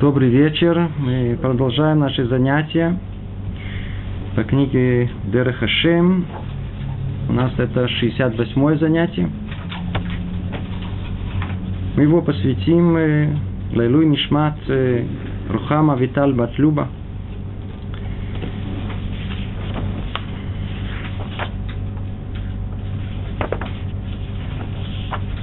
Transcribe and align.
Добрый 0.00 0.28
вечер. 0.30 0.90
Мы 0.98 1.36
продолжаем 1.42 1.98
наши 1.98 2.24
занятия 2.26 2.96
по 4.36 4.44
книге 4.44 5.10
Дера 5.24 5.50
Хашем. 5.50 6.24
У 7.28 7.32
нас 7.32 7.50
это 7.58 7.88
68 7.88 8.78
занятие. 8.78 9.28
Мы 11.96 12.04
его 12.04 12.22
посвятим 12.22 12.96
э, 12.96 13.36
Лайлуй 13.74 14.06
Нишмат 14.06 14.56
э, 14.68 15.04
Рухама 15.50 15.96
Виталь 15.96 16.32
Батлюба. 16.32 16.86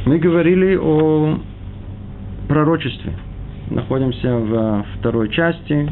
Мы 0.06 0.18
говорили 0.18 0.78
о 0.78 1.40
пророчестве– 2.48 3.12
находимся 3.70 4.38
в 4.38 4.86
второй 5.00 5.30
части, 5.30 5.90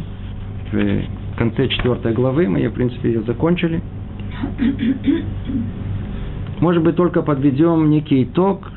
в 0.71 1.37
конце 1.37 1.67
четвертой 1.67 2.13
главы. 2.13 2.47
Мы, 2.47 2.67
в 2.67 2.73
принципе, 2.73 3.09
ее 3.09 3.21
закончили. 3.23 3.81
Может 6.59 6.83
быть, 6.83 6.95
только 6.95 7.21
подведем 7.21 7.89
некий 7.89 8.23
итог, 8.23 8.71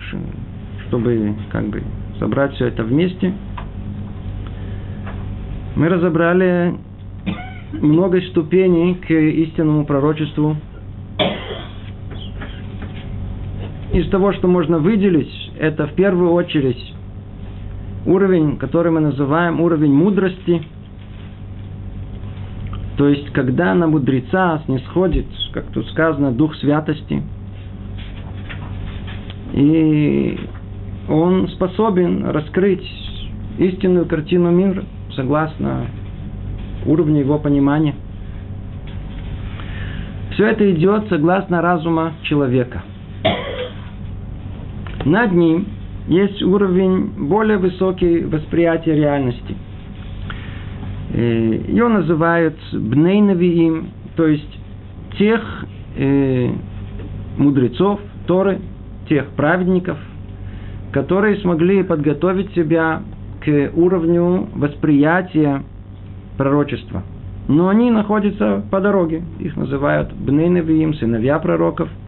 чтобы 0.89 1.35
как 1.51 1.67
бы 1.69 1.83
собрать 2.19 2.55
все 2.55 2.67
это 2.67 2.83
вместе. 2.83 3.33
Мы 5.77 5.89
разобрали 5.89 6.75
много 7.73 8.21
ступеней 8.23 8.95
к 8.95 9.11
истинному 9.11 9.85
пророчеству. 9.85 10.57
Из 13.93 14.09
того, 14.11 14.33
что 14.33 14.49
можно 14.49 14.79
выделить, 14.79 15.53
это 15.59 15.87
в 15.87 15.93
первую 15.93 16.33
очередь 16.33 16.96
уровень, 18.07 18.57
который 18.57 18.93
мы 18.93 19.01
называем 19.01 19.61
уровень 19.61 19.93
мудрости. 19.93 20.63
То 22.97 23.09
есть, 23.09 23.31
когда 23.33 23.75
на 23.75 23.87
мудреца 23.87 24.63
снисходит, 24.65 25.27
как 25.53 25.67
тут 25.67 25.87
сказано, 25.89 26.33
дух 26.33 26.55
святости, 26.57 27.23
и 29.53 30.39
он 31.09 31.49
способен 31.49 32.25
раскрыть 32.27 32.85
истинную 33.59 34.07
картину 34.07 34.51
мира, 34.51 34.85
согласно 35.15 35.87
уровню 36.87 37.21
его 37.21 37.39
понимания. 37.39 37.95
Все 40.33 40.47
это 40.49 40.71
идет 40.71 41.09
согласно 41.09 41.63
разума 41.63 42.13
человека. 42.23 42.83
Над 45.05 45.33
ним 45.33 45.67
есть 46.07 46.43
уровень 46.43 47.11
более 47.29 47.59
высокий 47.59 48.25
восприятия 48.25 48.95
реальности. 48.95 49.57
Э, 51.13 51.61
Ее 51.69 51.89
называют 51.89 52.57
бнейнавиим, 52.73 53.89
то 54.15 54.27
есть 54.27 54.59
тех 55.19 55.43
э, 55.97 56.51
мудрецов 57.39 58.01
Торы, 58.27 58.61
тех 59.09 59.27
праведников, 59.31 59.99
которые 60.93 61.37
смогли 61.39 61.83
подготовить 61.83 62.53
себя 62.55 63.03
к 63.45 63.71
уровню 63.75 64.49
восприятия 64.55 65.63
пророчества. 66.37 67.03
Но 67.49 67.69
они 67.69 67.91
находятся 67.91 68.65
по 68.71 68.81
дороге. 68.81 69.23
Их 69.39 69.57
называют 69.57 70.13
бнейнавиим, 70.13 70.95
сыновья 70.95 71.39
пророков– 71.39 71.89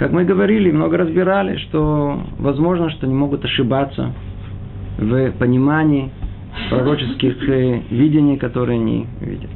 как 0.00 0.12
мы 0.12 0.24
говорили, 0.24 0.70
много 0.70 0.96
разбирали, 0.96 1.58
что 1.58 2.22
возможно, 2.38 2.88
что 2.88 3.04
они 3.04 3.14
могут 3.14 3.44
ошибаться 3.44 4.14
в 4.96 5.32
понимании 5.32 6.10
пророческих 6.70 7.46
э, 7.46 7.82
видений, 7.90 8.38
которые 8.38 8.80
они 8.80 9.06
видят. 9.20 9.50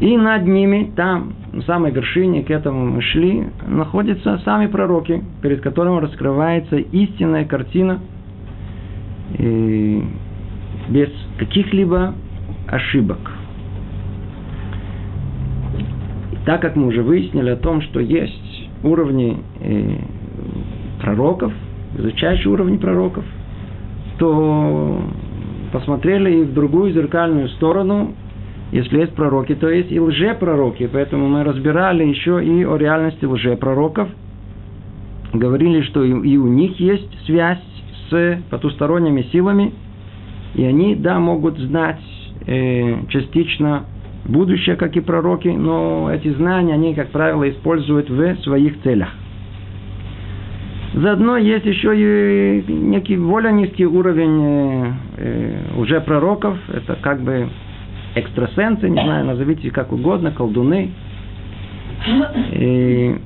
И 0.00 0.14
над 0.14 0.46
ними, 0.46 0.92
там, 0.94 1.32
на 1.54 1.62
самой 1.62 1.90
вершине, 1.90 2.42
к 2.42 2.50
этому 2.50 2.84
мы 2.84 3.00
шли, 3.00 3.46
находятся 3.66 4.38
сами 4.44 4.66
пророки, 4.66 5.24
перед 5.40 5.62
которыми 5.62 5.98
раскрывается 6.00 6.76
истинная 6.76 7.46
картина 7.46 7.98
и 9.38 10.04
без 10.90 11.08
каких-либо 11.38 12.12
ошибок. 12.68 13.20
так 16.44 16.60
как 16.60 16.76
мы 16.76 16.88
уже 16.88 17.02
выяснили 17.02 17.50
о 17.50 17.56
том, 17.56 17.82
что 17.82 18.00
есть 18.00 18.51
уровни 18.82 19.38
э, 19.60 19.96
пророков, 21.00 21.52
высочайшие 21.96 22.52
уровни 22.52 22.76
пророков, 22.76 23.24
то 24.18 25.02
посмотрели 25.72 26.40
и 26.40 26.42
в 26.42 26.54
другую 26.54 26.92
зеркальную 26.92 27.48
сторону, 27.50 28.14
если 28.70 29.00
есть 29.00 29.14
пророки, 29.14 29.54
то 29.54 29.68
есть 29.68 29.90
и 29.90 30.00
лжепророки. 30.00 30.88
Поэтому 30.92 31.28
мы 31.28 31.44
разбирали 31.44 32.04
еще 32.04 32.42
и 32.44 32.64
о 32.64 32.76
реальности 32.76 33.24
лжепророков. 33.24 34.08
Говорили, 35.32 35.82
что 35.82 36.04
и 36.04 36.36
у 36.36 36.46
них 36.46 36.78
есть 36.78 37.08
связь 37.26 37.58
с 38.10 38.38
потусторонними 38.50 39.22
силами, 39.32 39.72
и 40.54 40.64
они, 40.64 40.94
да, 40.94 41.18
могут 41.18 41.58
знать 41.58 42.00
э, 42.46 43.06
частично 43.08 43.84
будущее, 44.24 44.76
как 44.76 44.96
и 44.96 45.00
пророки, 45.00 45.48
но 45.48 46.10
эти 46.12 46.28
знания, 46.28 46.74
они, 46.74 46.94
как 46.94 47.08
правило, 47.08 47.48
используют 47.48 48.08
в 48.08 48.36
своих 48.42 48.80
целях. 48.82 49.08
Заодно 50.94 51.38
есть 51.38 51.64
еще 51.64 51.94
и 51.96 52.70
некий 52.70 53.16
более 53.16 53.52
низкий 53.52 53.86
уровень 53.86 54.42
э, 54.42 54.92
э, 55.16 55.58
уже 55.78 56.00
пророков. 56.02 56.58
Это 56.68 56.96
как 56.96 57.22
бы 57.22 57.48
экстрасенсы, 58.14 58.90
не 58.90 59.02
знаю, 59.02 59.24
назовите 59.24 59.70
как 59.70 59.90
угодно, 59.90 60.32
колдуны. 60.32 60.90
И 62.52 63.16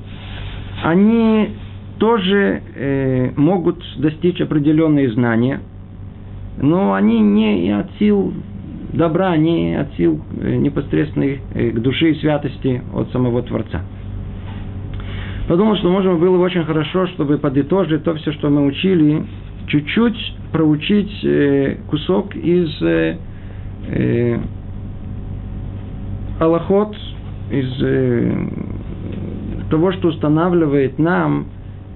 они 0.84 1.50
тоже 1.98 2.62
э, 2.76 3.30
могут 3.36 3.82
достичь 3.98 4.40
определенные 4.40 5.10
знания, 5.10 5.60
но 6.58 6.94
они 6.94 7.18
не 7.18 7.70
от 7.70 7.90
сил 7.98 8.32
добра, 8.96 9.36
не 9.36 9.74
от 9.74 9.94
сил 9.94 10.20
э, 10.40 10.56
непосредственной 10.56 11.40
э, 11.54 11.70
к 11.70 11.80
душе 11.80 12.10
и 12.10 12.14
святости 12.20 12.82
от 12.94 13.10
самого 13.12 13.42
Творца. 13.42 13.82
Подумал, 15.48 15.76
что 15.76 15.90
можно 15.90 16.14
было 16.14 16.36
бы 16.36 16.42
очень 16.42 16.64
хорошо, 16.64 17.06
чтобы 17.08 17.38
подытожить 17.38 18.02
то 18.02 18.14
все, 18.14 18.32
что 18.32 18.50
мы 18.50 18.66
учили, 18.66 19.24
чуть-чуть 19.68 20.34
проучить 20.52 21.12
э, 21.24 21.76
кусок 21.88 22.34
из 22.34 22.82
Аллахот, 26.40 26.96
из 27.52 27.70
того, 29.70 29.92
что 29.92 30.08
устанавливает 30.08 30.98
нам 30.98 31.46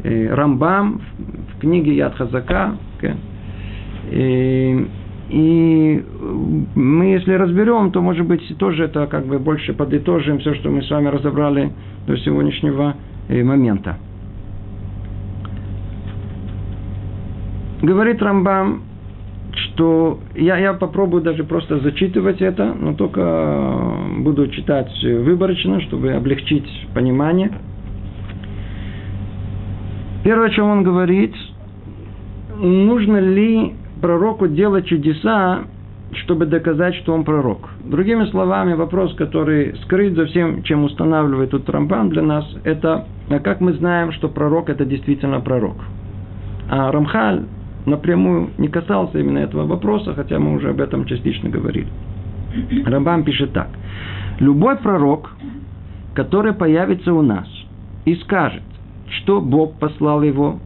Рамбам 0.05 1.03
в 1.53 1.61
книге 1.61 1.97
Яд 1.97 2.15
Хазака. 2.15 2.77
И 4.13 4.87
мы, 5.33 7.05
если 7.05 7.35
разберем, 7.35 7.93
то, 7.93 8.03
может 8.03 8.27
быть, 8.27 8.43
тоже 8.59 8.85
это 8.85 9.07
как 9.07 9.27
бы 9.27 9.39
больше 9.39 9.73
подытожим 9.73 10.39
все, 10.39 10.55
что 10.55 10.71
мы 10.71 10.83
с 10.83 10.91
вами 10.91 11.07
разобрали 11.07 11.73
до 12.07 12.17
сегодняшнего 12.17 12.97
э, 13.29 13.45
момента. 13.45 13.97
Говорит 17.83 18.21
Рамбам, 18.21 18.83
что 19.55 20.19
я, 20.35 20.59
я 20.59 20.75
попробую 20.75 21.23
даже 21.23 21.45
просто 21.45 21.79
зачитывать 21.79 22.43
это, 22.43 22.75
но 22.75 22.95
только 22.95 23.97
буду 24.19 24.49
читать 24.49 24.91
выборочно, 25.03 25.81
чтобы 25.83 26.13
облегчить 26.13 26.69
понимание. 26.93 27.53
Первое, 30.25 30.49
о 30.49 30.51
чем 30.51 30.67
он 30.67 30.83
говорит, 30.83 31.35
нужно 32.59 33.19
ли 33.19 33.75
пророку 34.01 34.49
делать 34.49 34.87
чудеса, 34.87 35.65
чтобы 36.13 36.47
доказать, 36.47 36.95
что 36.97 37.15
он 37.15 37.25
пророк. 37.25 37.71
Другими 37.85 38.25
словами, 38.27 38.75
вопрос, 38.75 39.15
который 39.15 39.77
скрыт 39.85 40.15
за 40.15 40.27
всем, 40.27 40.63
чем 40.65 40.85
устанавливает 40.85 41.51
тут 41.51 41.69
Рамбан 41.71 42.11
для 42.11 42.23
нас, 42.23 42.45
это 42.65 43.07
а 43.31 43.39
как 43.39 43.61
мы 43.61 43.75
знаем, 43.75 44.13
что 44.13 44.29
пророк 44.29 44.69
это 44.69 44.85
действительно 44.85 45.41
пророк. 45.41 45.77
А 46.69 46.91
Рамхаль 46.91 47.45
напрямую 47.87 48.51
не 48.59 48.69
касался 48.69 49.19
именно 49.19 49.39
этого 49.39 49.67
вопроса, 49.67 50.15
хотя 50.15 50.39
мы 50.39 50.55
уже 50.55 50.71
об 50.71 50.81
этом 50.81 51.05
частично 51.05 51.49
говорили. 51.49 51.89
Рамбам 52.85 53.23
пишет 53.23 53.53
так. 53.53 53.69
Любой 54.41 54.77
пророк, 54.77 55.31
который 56.15 56.53
появится 56.53 57.13
у 57.13 57.23
нас 57.23 57.47
и 58.05 58.17
скажет, 58.17 58.63
что 59.11 59.41
Бог 59.41 59.79
послал 59.79 60.23
его, 60.23 60.59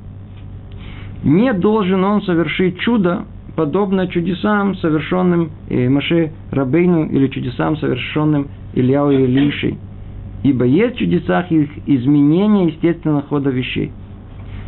не 1.24 1.52
должен 1.54 2.04
он 2.04 2.22
совершить 2.22 2.78
чудо, 2.80 3.24
подобно 3.56 4.06
чудесам, 4.08 4.76
совершенным 4.76 5.50
э, 5.68 5.88
Маше 5.88 6.32
Рабейну 6.50 7.06
или 7.06 7.28
чудесам, 7.28 7.76
совершенным 7.78 8.48
Ильяу 8.74 9.10
и 9.10 9.24
Илишей. 9.24 9.78
Ибо 10.42 10.66
есть 10.66 10.96
в 10.96 10.98
чудесах 10.98 11.50
их 11.50 11.70
изменение 11.86 12.66
естественного 12.66 13.22
хода 13.22 13.50
вещей. 13.50 13.90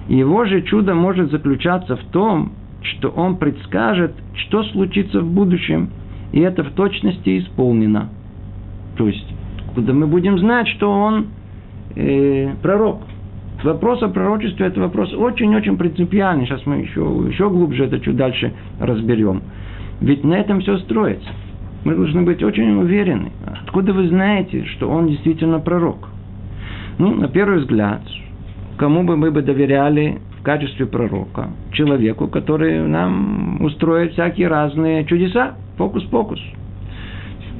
Его 0.08 0.46
же 0.46 0.62
чудо 0.62 0.94
может 0.94 1.30
заключаться 1.30 1.96
в 1.96 2.04
том, 2.10 2.52
что 2.80 3.08
он 3.08 3.36
предскажет, 3.36 4.14
что 4.34 4.62
случится 4.64 5.20
в 5.20 5.30
будущем, 5.30 5.90
и 6.32 6.40
это 6.40 6.62
в 6.62 6.70
точности 6.70 7.40
исполнено. 7.40 8.08
То 8.96 9.08
есть, 9.08 9.26
куда 9.74 9.92
мы 9.92 10.06
будем 10.06 10.38
знать, 10.38 10.68
что 10.68 10.90
он 10.90 11.26
э, 11.96 12.54
пророк. 12.62 13.02
Вопрос 13.62 14.02
о 14.02 14.08
пророчестве– 14.08 14.66
это 14.68 14.80
вопрос 14.80 15.12
очень-очень 15.12 15.76
принципиальный. 15.76 16.46
Сейчас 16.46 16.64
мы 16.66 16.76
еще, 16.76 17.00
еще 17.28 17.48
глубже 17.48 17.84
это 17.86 17.98
чуть 18.00 18.16
дальше 18.16 18.52
разберем. 18.80 19.42
Ведь 20.00 20.24
на 20.24 20.34
этом 20.34 20.60
все 20.60 20.78
строится. 20.78 21.28
Мы 21.84 21.94
должны 21.94 22.22
быть 22.22 22.42
очень 22.42 22.76
уверены. 22.76 23.32
Откуда 23.64 23.92
вы 23.92 24.08
знаете, 24.08 24.64
что 24.66 24.90
он 24.90 25.08
действительно 25.08 25.58
пророк? 25.58 26.08
Ну, 26.98 27.14
на 27.14 27.28
первый 27.28 27.60
взгляд, 27.60 28.02
кому 28.76 29.04
бы 29.04 29.16
мы 29.16 29.30
бы 29.30 29.42
доверяли 29.42 30.18
в 30.38 30.42
качестве 30.42 30.86
пророка? 30.86 31.50
Человеку, 31.72 32.28
который 32.28 32.86
нам 32.86 33.62
устроит 33.62 34.12
всякие 34.12 34.48
разные 34.48 35.04
чудеса, 35.04 35.54
фокус-покус. 35.76 36.40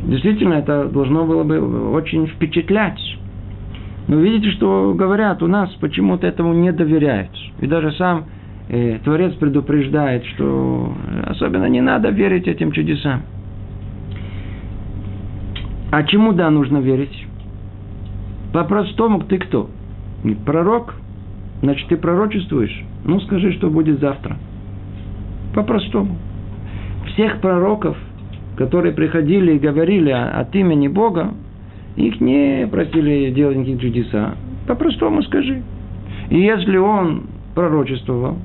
Действительно, 0.05 0.55
это 0.55 0.87
должно 0.87 1.25
было 1.25 1.43
бы 1.43 1.91
очень 1.93 2.27
впечатлять. 2.27 2.99
Но 4.09 4.17
видите, 4.17 4.51
что 4.53 4.95
говорят, 4.95 5.43
у 5.43 5.49
нас 5.49 5.71
почему-то 5.81 6.27
этому 6.27 6.55
не 6.55 6.73
доверяют. 6.73 7.31
И 7.61 7.67
даже 7.67 7.93
сам 7.93 8.27
э, 8.69 8.99
Творец 9.03 9.35
предупреждает, 9.35 10.25
что 10.27 10.95
особенно 11.27 11.67
не 11.67 11.81
надо 11.81 12.11
верить 12.11 12.47
этим 12.47 12.71
чудесам. 12.73 13.23
А 15.91 16.03
чему 16.05 16.33
да 16.33 16.51
нужно 16.51 16.79
верить? 16.79 17.27
Вопрос 18.53 18.93
в 18.93 18.97
том, 18.97 19.23
ты 19.23 19.39
кто? 19.39 19.71
Пророк? 20.45 20.95
Значит, 21.63 21.89
ты 21.89 21.97
пророчествуешь? 21.97 22.85
Ну, 23.05 23.21
скажи, 23.21 23.53
что 23.53 23.71
будет 23.71 24.01
завтра. 24.01 24.37
По-простому. 25.55 26.17
Всех 27.13 27.41
пророков, 27.41 27.97
которые 28.57 28.93
приходили 28.95 29.55
и 29.55 29.59
говорили 29.59 30.11
от 30.11 30.55
имени 30.55 30.89
Бога, 30.89 31.35
их 31.97 32.21
не 32.21 32.69
просили 32.71 33.31
делать 33.31 33.57
никакие 33.57 33.79
чудеса. 33.79 34.35
По-простому 34.67 35.23
скажи. 35.23 35.63
И 36.31 36.41
если 36.41 36.77
он 36.77 37.25
пророчествовал 37.55 38.37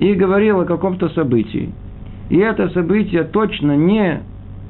и 0.00 0.14
говорил 0.14 0.60
о 0.60 0.64
каком-то 0.64 1.08
событии, 1.10 1.72
и 2.30 2.38
это 2.38 2.68
событие 2.70 3.24
точно 3.24 3.76
не 3.76 4.20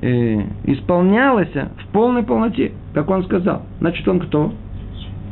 э, 0.01 0.41
исполнялось 0.65 1.53
в 1.53 1.93
полной 1.93 2.23
полноте, 2.23 2.73
как 2.95 3.09
он 3.11 3.25
сказал, 3.25 3.63
значит 3.81 4.07
он 4.07 4.21
кто? 4.21 4.53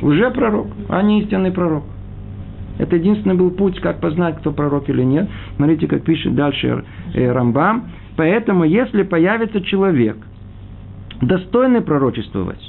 Уже 0.02 0.30
пророк, 0.30 0.68
а 0.88 1.02
не 1.02 1.22
истинный 1.22 1.52
пророк. 1.52 1.84
Это 2.78 2.96
единственный 2.96 3.34
был 3.34 3.50
путь, 3.50 3.80
как 3.80 4.00
познать, 4.00 4.36
кто 4.38 4.52
пророк 4.52 4.88
или 4.90 5.02
нет. 5.02 5.28
Смотрите, 5.56 5.86
как 5.86 6.02
пишет 6.02 6.34
дальше 6.34 6.84
э, 7.14 7.30
Рамбам. 7.30 7.90
Поэтому, 8.16 8.64
если 8.64 9.02
появится 9.02 9.62
человек, 9.62 10.16
достойный 11.22 11.80
пророчествовать, 11.80 12.60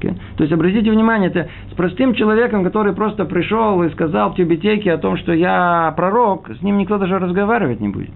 Okay? 0.00 0.14
То 0.36 0.44
есть, 0.44 0.52
обратите 0.52 0.90
внимание, 0.90 1.30
это 1.30 1.48
с 1.70 1.74
простым 1.74 2.14
человеком, 2.14 2.64
который 2.64 2.92
просто 2.92 3.24
пришел 3.24 3.82
и 3.82 3.90
сказал 3.90 4.32
в 4.32 4.36
тюбетейке 4.36 4.92
о 4.92 4.98
том, 4.98 5.16
что 5.16 5.32
я 5.32 5.92
пророк, 5.96 6.50
с 6.58 6.62
ним 6.62 6.78
никто 6.78 6.98
даже 6.98 7.18
разговаривать 7.18 7.80
не 7.80 7.88
будет. 7.88 8.10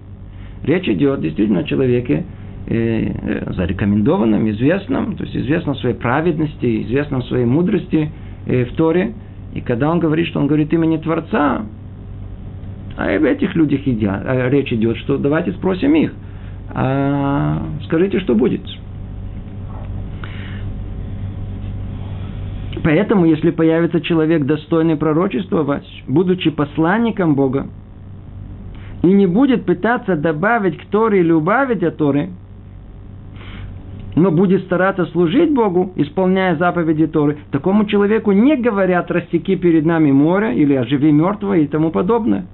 Речь 0.63 0.87
идет 0.89 1.21
действительно 1.21 1.59
о 1.59 1.63
человеке, 1.63 2.25
э, 2.67 2.75
э, 2.75 3.53
зарекомендованном, 3.53 4.49
известном, 4.49 5.15
то 5.15 5.23
есть 5.23 5.35
известном 5.35 5.75
своей 5.75 5.95
праведности, 5.95 6.83
известном 6.83 7.21
своей 7.23 7.45
мудрости– 7.45 8.11
э, 8.45 8.65
в 8.65 8.73
Торе. 8.75 9.13
И 9.53 9.61
когда 9.61 9.89
он 9.89 9.99
говорит, 9.99 10.27
что 10.27 10.39
он 10.39 10.47
говорит 10.47 10.73
имени 10.73 10.97
Творца, 10.97 11.65
а 12.97 13.15
об 13.15 13.23
этих 13.23 13.55
людях 13.55 13.81
идя, 13.87 14.21
а 14.25 14.49
речь 14.49 14.71
идет, 14.71 14.97
что 14.97 15.17
давайте 15.17 15.51
спросим 15.53 15.95
их. 15.95 16.13
А 16.73 17.61
скажите, 17.85 18.19
что 18.19 18.35
будет. 18.35 18.61
Поэтому, 22.85 23.25
если 23.25 23.49
появится 23.49 23.99
человек, 23.99 24.45
достойный 24.45 24.95
пророчествовать, 24.95 25.87
будучи 26.07 26.51
посланником 26.51 27.33
Бога, 27.33 27.65
и 29.01 29.07
не 29.07 29.25
будет 29.25 29.65
пытаться 29.65 30.15
добавить 30.15 30.77
к 30.77 30.85
Торе 30.91 31.21
или 31.21 31.31
убавить 31.31 31.81
от 31.81 31.97
Торы, 31.97 32.29
но 34.15 34.29
будет 34.29 34.65
стараться 34.65 35.07
служить 35.07 35.51
Богу, 35.51 35.93
исполняя 35.95 36.57
заповеди 36.57 37.07
Торы, 37.07 37.37
такому 37.49 37.85
человеку 37.85 38.33
не 38.33 38.55
говорят 38.55 39.09
«растеки 39.09 39.55
перед 39.55 39.83
нами 39.83 40.11
море» 40.11 40.55
или 40.55 40.75
«оживи 40.75 41.11
мертвого» 41.11 41.55
и 41.55 41.65
тому 41.65 41.89
подобное. 41.89 42.45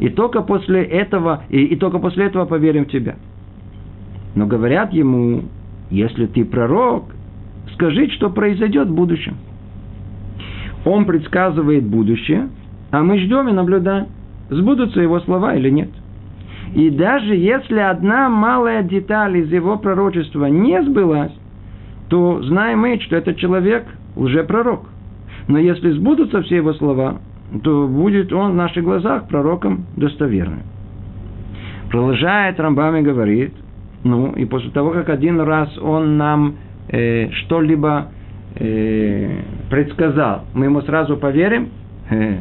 И 0.00 0.10
только 0.10 0.42
после 0.42 0.82
этого, 0.82 1.44
и, 1.48 1.64
и 1.64 1.76
только 1.76 1.98
после 1.98 2.26
этого 2.26 2.44
поверим 2.44 2.84
в 2.84 2.88
тебя. 2.88 3.16
Но 4.34 4.46
говорят 4.46 4.92
ему, 4.92 5.44
если 5.88 6.26
ты 6.26 6.44
пророк, 6.44 7.04
скажи, 7.80 8.10
что 8.10 8.28
произойдет 8.28 8.88
в 8.88 8.94
будущем. 8.94 9.36
Он 10.84 11.06
предсказывает 11.06 11.84
будущее, 11.84 12.50
а 12.90 13.02
мы 13.02 13.18
ждем 13.18 13.48
и 13.48 13.52
наблюдаем, 13.52 14.08
сбудутся 14.50 15.00
его 15.00 15.20
слова 15.20 15.54
или 15.54 15.70
нет. 15.70 15.88
И 16.74 16.90
даже 16.90 17.34
если 17.34 17.78
одна 17.78 18.28
малая 18.28 18.82
деталь 18.82 19.38
из 19.38 19.50
его 19.50 19.78
пророчества 19.78 20.46
не 20.46 20.82
сбылась, 20.82 21.32
то 22.08 22.42
знаем 22.42 22.80
мы, 22.80 23.00
что 23.00 23.16
этот 23.16 23.38
человек 23.38 23.86
уже 24.14 24.44
пророк. 24.44 24.88
Но 25.48 25.58
если 25.58 25.90
сбудутся 25.92 26.42
все 26.42 26.56
его 26.56 26.74
слова, 26.74 27.18
то 27.62 27.88
будет 27.88 28.32
он 28.32 28.52
в 28.52 28.56
наших 28.56 28.84
глазах 28.84 29.26
пророком 29.26 29.86
достоверным. 29.96 30.62
Продолжает 31.90 32.60
Рамбам 32.60 33.02
говорит, 33.02 33.54
ну, 34.04 34.32
и 34.32 34.44
после 34.44 34.70
того, 34.70 34.90
как 34.90 35.08
один 35.08 35.40
раз 35.40 35.76
он 35.78 36.16
нам 36.16 36.54
э, 36.90 37.30
что-либо 37.30 38.08
э, 38.56 39.40
предсказал, 39.70 40.44
мы 40.54 40.66
ему 40.66 40.82
сразу 40.82 41.16
поверим? 41.16 41.70
Э, 42.10 42.38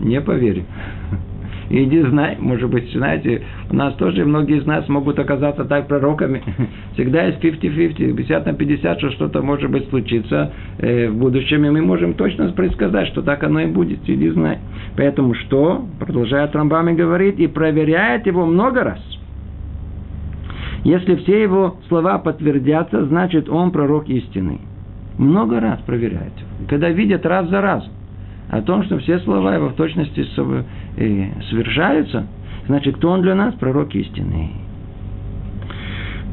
не 0.00 0.20
поверим. 0.20 0.64
Иди 1.70 2.02
знай, 2.02 2.36
может 2.38 2.68
быть, 2.68 2.92
знаете, 2.92 3.42
у 3.70 3.74
нас 3.74 3.94
тоже 3.94 4.26
многие 4.26 4.58
из 4.58 4.66
нас 4.66 4.86
могут 4.90 5.18
оказаться 5.18 5.64
так 5.64 5.88
пророками. 5.88 6.42
Всегда 6.94 7.24
есть 7.24 7.42
50-50, 7.42 8.14
50 8.14 8.46
на 8.46 8.52
50, 8.52 8.98
что 8.98 9.10
что-то 9.12 9.42
может 9.42 9.70
быть 9.70 9.88
случится 9.88 10.52
э, 10.78 11.08
в 11.08 11.16
будущем, 11.16 11.64
и 11.64 11.70
мы 11.70 11.80
можем 11.80 12.12
точно 12.12 12.52
предсказать, 12.52 13.08
что 13.08 13.22
так 13.22 13.42
оно 13.42 13.60
и 13.60 13.66
будет. 13.66 14.00
Иди 14.06 14.28
знай. 14.30 14.58
Поэтому 14.98 15.32
что? 15.32 15.86
Продолжает 15.98 16.54
Рамбами 16.54 16.92
говорит, 16.94 17.38
и 17.38 17.46
проверяет 17.46 18.26
его 18.26 18.44
много 18.44 18.84
раз. 18.84 19.00
Если 20.84 21.14
все 21.16 21.42
его 21.42 21.76
слова 21.88 22.18
подтвердятся, 22.18 23.04
значит 23.06 23.48
он 23.48 23.70
пророк 23.70 24.08
истины. 24.08 24.60
Много 25.16 25.60
раз 25.60 25.80
проверяет. 25.80 26.32
Когда 26.68 26.88
видят 26.88 27.24
раз 27.24 27.48
за 27.48 27.60
разом 27.60 27.92
о 28.48 28.60
том, 28.62 28.82
что 28.84 28.98
все 28.98 29.18
слова 29.20 29.54
его 29.54 29.68
в 29.68 29.74
точности 29.74 30.26
э, 30.96 31.28
совершаются, 31.50 32.26
значит, 32.66 32.96
кто 32.96 33.10
он 33.10 33.22
для 33.22 33.34
нас? 33.34 33.54
Пророк 33.54 33.94
истинный. 33.94 34.50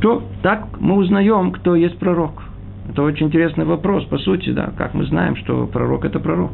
То 0.01 0.23
так 0.41 0.79
мы 0.79 0.95
узнаем, 0.95 1.51
кто 1.51 1.75
есть 1.75 1.99
пророк. 1.99 2.43
Это 2.89 3.03
очень 3.03 3.27
интересный 3.27 3.65
вопрос, 3.65 4.05
по 4.05 4.17
сути, 4.17 4.49
да, 4.49 4.71
как 4.75 4.95
мы 4.95 5.05
знаем, 5.05 5.35
что 5.35 5.67
пророк– 5.67 6.05
это 6.05 6.19
пророк. 6.19 6.51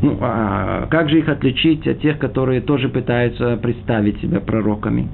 Ну, 0.00 0.16
а 0.20 0.86
как 0.90 1.10
же 1.10 1.18
их 1.18 1.28
отличить 1.28 1.86
от 1.86 2.00
тех, 2.00 2.18
которые 2.18 2.60
тоже 2.60 2.88
пытаются 2.88 3.56
представить 3.56 4.20
себя 4.20 4.40
пророками? 4.40 5.08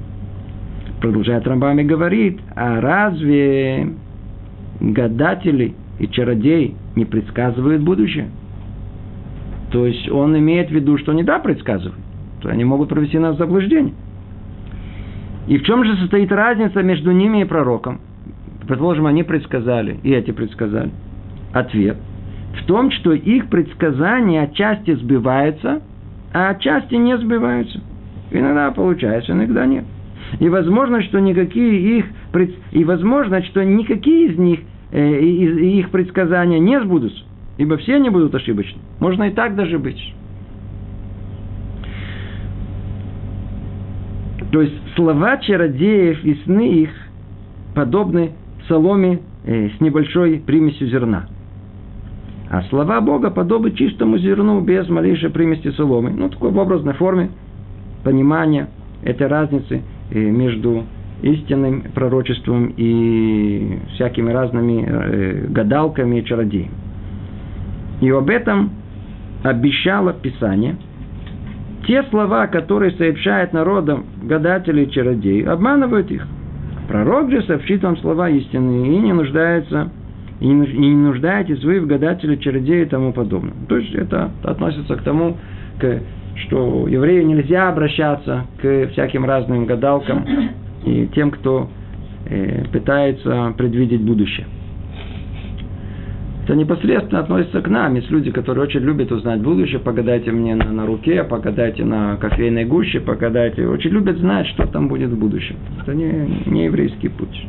Продолжает 1.01 1.47
Рамбами 1.47 1.83
говорит, 1.83 2.41
а 2.55 2.81
разве 2.81 3.89
гадатели 4.81 5.75
и 5.99 6.09
чародей 6.09 6.77
не 6.95 7.05
предсказывают 7.05 7.83
будущее. 7.83 8.29
То 9.71 9.87
есть 9.87 10.11
он 10.11 10.37
имеет 10.37 10.69
в 10.69 10.73
виду, 10.73 10.99
что 10.99 11.13
не 11.13 11.23
да 11.23 11.39
предсказывают, 11.39 12.01
то 12.43 12.51
они 12.51 12.65
могут 12.65 12.89
провести 12.89 13.19
нас 13.19 13.37
в 13.37 13.39
заблуждение. 13.39 13.95
И 15.47 15.57
в 15.59 15.63
чем 15.65 15.85
же 15.85 15.97
состоит 15.97 16.31
разница 16.33 16.83
между 16.83 17.13
ними 17.13 17.43
и 17.43 17.45
пророком? 17.45 18.01
Предположим, 18.67 19.07
они 19.07 19.23
предсказали, 19.23 19.99
и 20.03 20.13
эти 20.13 20.33
предсказали. 20.33 20.91
Ответ. 21.53 21.97
В 22.61 22.67
том, 22.67 22.91
что 22.91 23.13
их 23.13 23.49
предсказания 23.49 24.43
отчасти 24.43 24.95
сбиваются, 24.95 25.81
а 26.33 26.51
отчасти 26.51 26.95
не 26.95 27.17
сбиваются. 27.17 27.81
Иногда 28.31 28.71
получается, 28.71 29.33
иногда 29.33 29.67
нет. 29.67 29.85
И 30.39 30.49
возможно, 30.49 31.03
что 31.03 31.19
никакие 31.19 31.99
их 31.99 32.07
и 32.71 32.85
возможно, 32.85 33.43
что 33.43 33.65
никакие 33.65 34.33
из 34.33 34.39
них 34.39 34.61
Э, 34.93 35.21
и 35.21 35.79
их 35.79 35.91
предсказания 35.91 36.59
не 36.59 36.81
сбудутся, 36.81 37.23
ибо 37.59 37.77
все 37.77 37.97
они 37.97 38.11
будут 38.11 38.35
ошибочны. 38.35 38.81
Можно 38.99 39.25
и 39.25 39.31
так 39.31 39.55
даже 39.55 39.79
быть. 39.79 40.15
То 44.51 44.63
есть 44.63 44.75
слова 44.97 45.37
чародеев 45.37 46.25
и 46.25 46.35
сны 46.45 46.69
их 46.83 46.91
подобны 47.75 48.33
соломе 48.67 49.21
э, 49.45 49.69
с 49.69 49.81
небольшой 49.81 50.43
примесью 50.45 50.89
зерна. 50.89 51.27
А 52.51 52.63
слова 52.63 53.01
Бога 53.01 53.31
подобны 53.31 53.71
чистому 53.71 54.19
зерну 54.19 54.61
без 54.61 54.89
малейшей 54.89 55.31
примеси 55.31 55.71
соломы. 55.71 56.11
Ну, 56.11 56.31
такой 56.31 56.51
в 56.51 56.59
образной 56.59 56.95
форме. 56.95 57.31
понимания 58.03 58.69
этой 59.05 59.29
разницы 59.29 59.83
между 60.19 60.85
истинным 61.23 61.83
пророчеством 61.95 62.73
и 62.77 63.79
всякими 63.95 64.31
разными 64.31 64.85
э, 64.87 65.47
гадалками 65.49 66.21
и 66.21 66.25
чародеями. 66.25 66.71
И 68.01 68.11
об 68.11 68.31
этом 68.31 68.71
обещало 69.43 70.13
Писание. 70.15 70.77
Те 71.87 72.03
слова, 72.05 72.47
которые 72.47 72.93
сообщают 72.93 73.53
народам 73.53 74.05
гадатели 74.23 74.85
и 74.85 74.91
чародеи, 74.91 75.45
обманывают 75.45 76.11
их. 76.11 76.27
Пророк 76.89 77.31
же 77.31 77.43
сообщит 77.43 77.83
вам 77.83 77.97
слова 77.99 78.29
истины 78.29 78.87
и 78.87 78.99
не 78.99 79.13
нуждается 79.13 79.91
и 80.41 80.47
не 80.47 80.95
нуждаетесь 80.97 81.63
вы 81.63 81.81
в 81.81 81.87
гадателе, 81.87 82.39
чародеи 82.39 82.83
и 82.83 82.87
тому 82.87 83.13
подобное. 83.13 83.53
То 83.69 83.77
есть 83.77 83.95
это 83.95 84.31
относится 84.43 84.97
к 84.97 85.03
тому, 85.03 85.37
к, 85.79 86.01
что 86.37 86.87
еврею 86.89 87.27
нельзя 87.27 87.69
обращаться 87.69 88.47
к 88.61 88.89
всяким 88.93 89.25
разным 89.25 89.67
гадалкам 89.67 90.25
и 90.85 91.09
тем, 91.15 91.31
кто 91.31 91.69
э, 92.27 92.65
пытается 92.73 93.55
предвидеть 93.57 94.03
будущее. 94.03 94.47
Это 96.45 96.57
непосредственно 96.57 97.21
относится 97.21 97.61
к 97.61 97.69
нам. 97.69 97.95
Есть 97.95 98.11
люди, 98.11 98.33
которые 98.33 98.65
очень 98.65 98.81
любят 98.81 99.13
узнать 99.13 99.41
будущее. 99.41 99.79
Погадайте 99.79 100.33
мне 100.33 100.57
на, 100.57 100.73
на 100.73 100.85
руке, 100.85 101.23
погадайте 101.23 101.85
на 101.85 102.17
кофейной 102.17 102.65
гуще, 102.65 102.99
погадайте. 102.99 103.69
Очень 103.69 103.91
любят 103.91 104.19
знать, 104.19 104.49
что 104.49 104.67
там 104.67 104.89
будет 104.89 105.11
в 105.11 105.19
будущем. 105.19 105.55
Это 105.81 105.95
не, 105.95 106.11
не 106.47 106.65
еврейский 106.65 107.09
путь. 107.09 107.47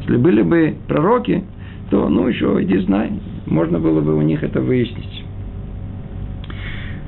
Если 0.00 0.16
были 0.16 0.40
бы 0.40 0.76
пророки, 0.86 1.44
то, 1.90 2.08
ну, 2.08 2.26
еще 2.28 2.56
иди 2.62 2.78
знай. 2.78 3.10
Можно 3.46 3.80
было 3.80 4.00
бы 4.00 4.16
у 4.16 4.22
них 4.22 4.42
это 4.42 4.62
выяснить. 4.62 5.24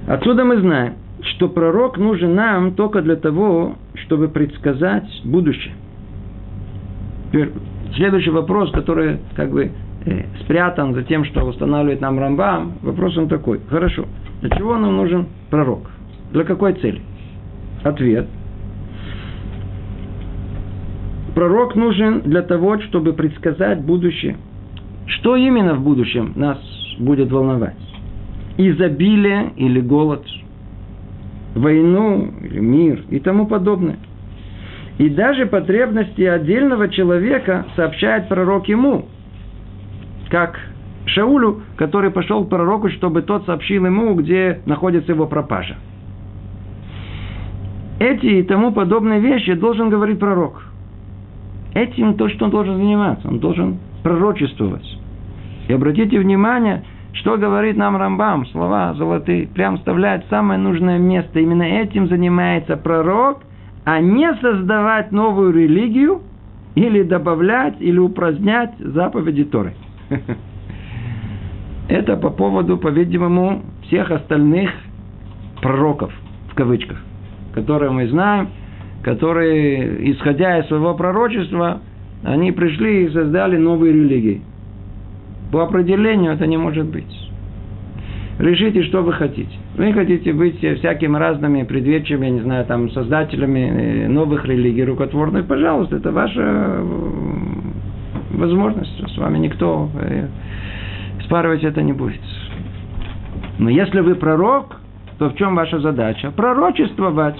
Отсюда 0.06 0.44
мы 0.44 0.58
знаем, 0.58 0.94
что 1.22 1.48
пророк 1.48 1.98
нужен 1.98 2.34
нам 2.34 2.74
только 2.74 3.02
для 3.02 3.16
того, 3.16 3.76
чтобы 3.94 4.28
предсказать 4.28 5.08
будущее. 5.24 5.74
Теперь, 7.28 7.50
следующий 7.94 8.30
вопрос, 8.30 8.70
который 8.72 9.18
как 9.36 9.50
бы 9.50 9.70
э, 10.04 10.24
спрятан 10.42 10.94
за 10.94 11.02
тем, 11.04 11.24
что 11.24 11.44
устанавливает 11.44 12.00
нам 12.00 12.18
Рамбам, 12.18 12.74
вопрос 12.82 13.16
он 13.16 13.28
такой. 13.28 13.60
Хорошо, 13.68 14.06
для 14.40 14.50
чего 14.50 14.76
нам 14.76 14.96
нужен 14.96 15.26
пророк? 15.50 15.90
Для 16.32 16.44
какой 16.44 16.74
цели? 16.74 17.02
Ответ. 17.82 18.26
Пророк 21.34 21.74
нужен 21.76 22.22
для 22.22 22.42
того, 22.42 22.80
чтобы 22.80 23.12
предсказать 23.12 23.82
будущее. 23.82 24.36
Что 25.06 25.36
именно 25.36 25.74
в 25.74 25.82
будущем 25.82 26.32
нас 26.36 26.58
будет 26.98 27.30
волновать? 27.30 27.76
Изобилие 28.58 29.52
или 29.56 29.80
голод? 29.80 30.24
Войну 31.54 32.32
или 32.42 32.60
мир 32.60 33.04
и 33.10 33.18
тому 33.18 33.46
подобное. 33.46 33.98
И 34.98 35.08
даже 35.08 35.46
потребности 35.46 36.22
отдельного 36.22 36.88
человека 36.88 37.66
сообщает 37.74 38.28
пророк 38.28 38.68
ему, 38.68 39.06
как 40.28 40.60
Шаулю, 41.06 41.62
который 41.76 42.10
пошел 42.10 42.44
к 42.44 42.50
пророку, 42.50 42.90
чтобы 42.90 43.22
тот 43.22 43.46
сообщил 43.46 43.86
ему, 43.86 44.14
где 44.14 44.60
находится 44.66 45.12
его 45.12 45.26
пропажа. 45.26 45.76
Эти 47.98 48.26
и 48.26 48.42
тому 48.42 48.72
подобные 48.72 49.20
вещи 49.20 49.54
должен 49.54 49.90
говорить 49.90 50.18
пророк. 50.18 50.62
Этим 51.74 52.14
то, 52.14 52.28
что 52.28 52.46
он 52.46 52.50
должен 52.50 52.76
заниматься. 52.76 53.28
Он 53.28 53.38
должен 53.38 53.78
пророчествовать. 54.02 54.98
И 55.68 55.72
обратите 55.72 56.18
внимание, 56.18 56.82
что 57.12 57.36
говорит 57.36 57.76
нам 57.76 57.96
Рамбам, 57.96 58.46
слова 58.46 58.94
золотые, 58.94 59.46
прям 59.48 59.78
вставляет 59.78 60.24
самое 60.30 60.58
нужное 60.58 60.98
место. 60.98 61.40
Именно 61.40 61.64
этим 61.64 62.08
занимается 62.08 62.76
пророк, 62.76 63.40
а 63.84 64.00
не 64.00 64.32
создавать 64.36 65.10
новую 65.10 65.52
религию 65.52 66.22
или 66.74 67.02
добавлять, 67.02 67.74
или 67.80 67.98
упразднять 67.98 68.74
заповеди 68.78 69.44
Торы. 69.44 69.74
Это 71.88 72.16
по 72.16 72.30
поводу, 72.30 72.78
по-видимому, 72.78 73.62
всех 73.82 74.12
остальных 74.12 74.70
пророков, 75.60 76.12
в 76.52 76.54
кавычках, 76.54 76.98
которые 77.52 77.90
мы 77.90 78.08
знаем, 78.08 78.50
которые, 79.02 80.12
исходя 80.12 80.58
из 80.58 80.68
своего 80.68 80.94
пророчества, 80.94 81.80
они 82.22 82.52
пришли 82.52 83.06
и 83.06 83.10
создали 83.10 83.56
новые 83.56 83.92
религии. 83.92 84.42
По 85.50 85.64
определению 85.64 86.32
это 86.32 86.46
не 86.46 86.56
может 86.56 86.86
быть. 86.86 87.30
Решите, 88.38 88.82
что 88.84 89.02
вы 89.02 89.12
хотите. 89.12 89.50
Вы 89.76 89.92
хотите 89.92 90.32
быть 90.32 90.58
всякими 90.58 91.16
разными 91.16 91.62
предвечами, 91.64 92.24
я 92.24 92.30
не 92.30 92.40
знаю, 92.40 92.64
там, 92.64 92.90
создателями 92.90 93.58
э, 93.58 94.08
новых 94.08 94.46
религий 94.46 94.82
рукотворных, 94.82 95.46
пожалуйста, 95.46 95.96
это 95.96 96.10
ваша 96.10 96.40
э, 96.40 96.82
возможность. 98.32 99.14
С 99.14 99.18
вами 99.18 99.38
никто 99.38 99.90
э, 100.00 100.28
спарывать 101.24 101.64
это 101.64 101.82
не 101.82 101.92
будет. 101.92 102.20
Но 103.58 103.68
если 103.68 104.00
вы 104.00 104.14
пророк, 104.14 104.80
то 105.18 105.28
в 105.28 105.34
чем 105.36 105.54
ваша 105.54 105.78
задача? 105.80 106.30
Пророчествовать, 106.30 107.38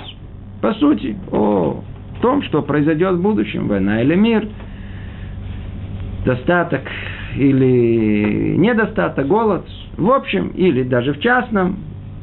по 0.60 0.74
сути, 0.74 1.16
о 1.32 1.82
том, 2.20 2.42
что 2.42 2.60
произойдет 2.60 3.14
в 3.14 3.22
будущем, 3.22 3.68
война 3.68 4.02
или 4.02 4.14
мир, 4.14 4.46
достаток 6.26 6.82
или 7.36 8.56
недостаток, 8.56 9.26
голод, 9.26 9.66
в 9.96 10.10
общем, 10.10 10.48
или 10.48 10.82
даже 10.82 11.12
в 11.12 11.20
частном, 11.20 11.78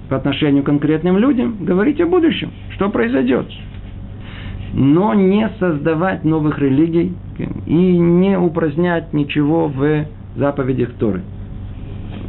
по 0.09 0.17
отношению 0.17 0.63
к 0.63 0.65
конкретным 0.65 1.17
людям, 1.17 1.57
говорить 1.61 1.99
о 2.01 2.05
будущем, 2.05 2.51
что 2.75 2.89
произойдет. 2.89 3.45
Но 4.73 5.13
не 5.13 5.49
создавать 5.59 6.23
новых 6.23 6.59
религий 6.59 7.13
и 7.65 7.97
не 7.97 8.37
упразднять 8.37 9.13
ничего 9.13 9.67
в 9.67 10.05
заповедях 10.35 10.93
Торы. 10.93 11.21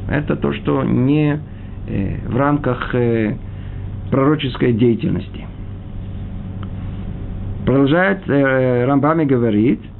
Это 0.08 0.36
то, 0.36 0.52
что 0.52 0.82
не 0.82 1.40
э, 1.88 2.16
в 2.26 2.36
рамках 2.36 2.94
э, 2.94 3.36
пророческой 4.10 4.72
деятельности. 4.72 5.46
Продолжает 7.66 8.28
э, 8.28 8.84
Рамбами 8.86 9.24
говорит– 9.24 9.80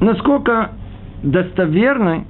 насколько 0.00 0.72
достоверны 1.22 2.24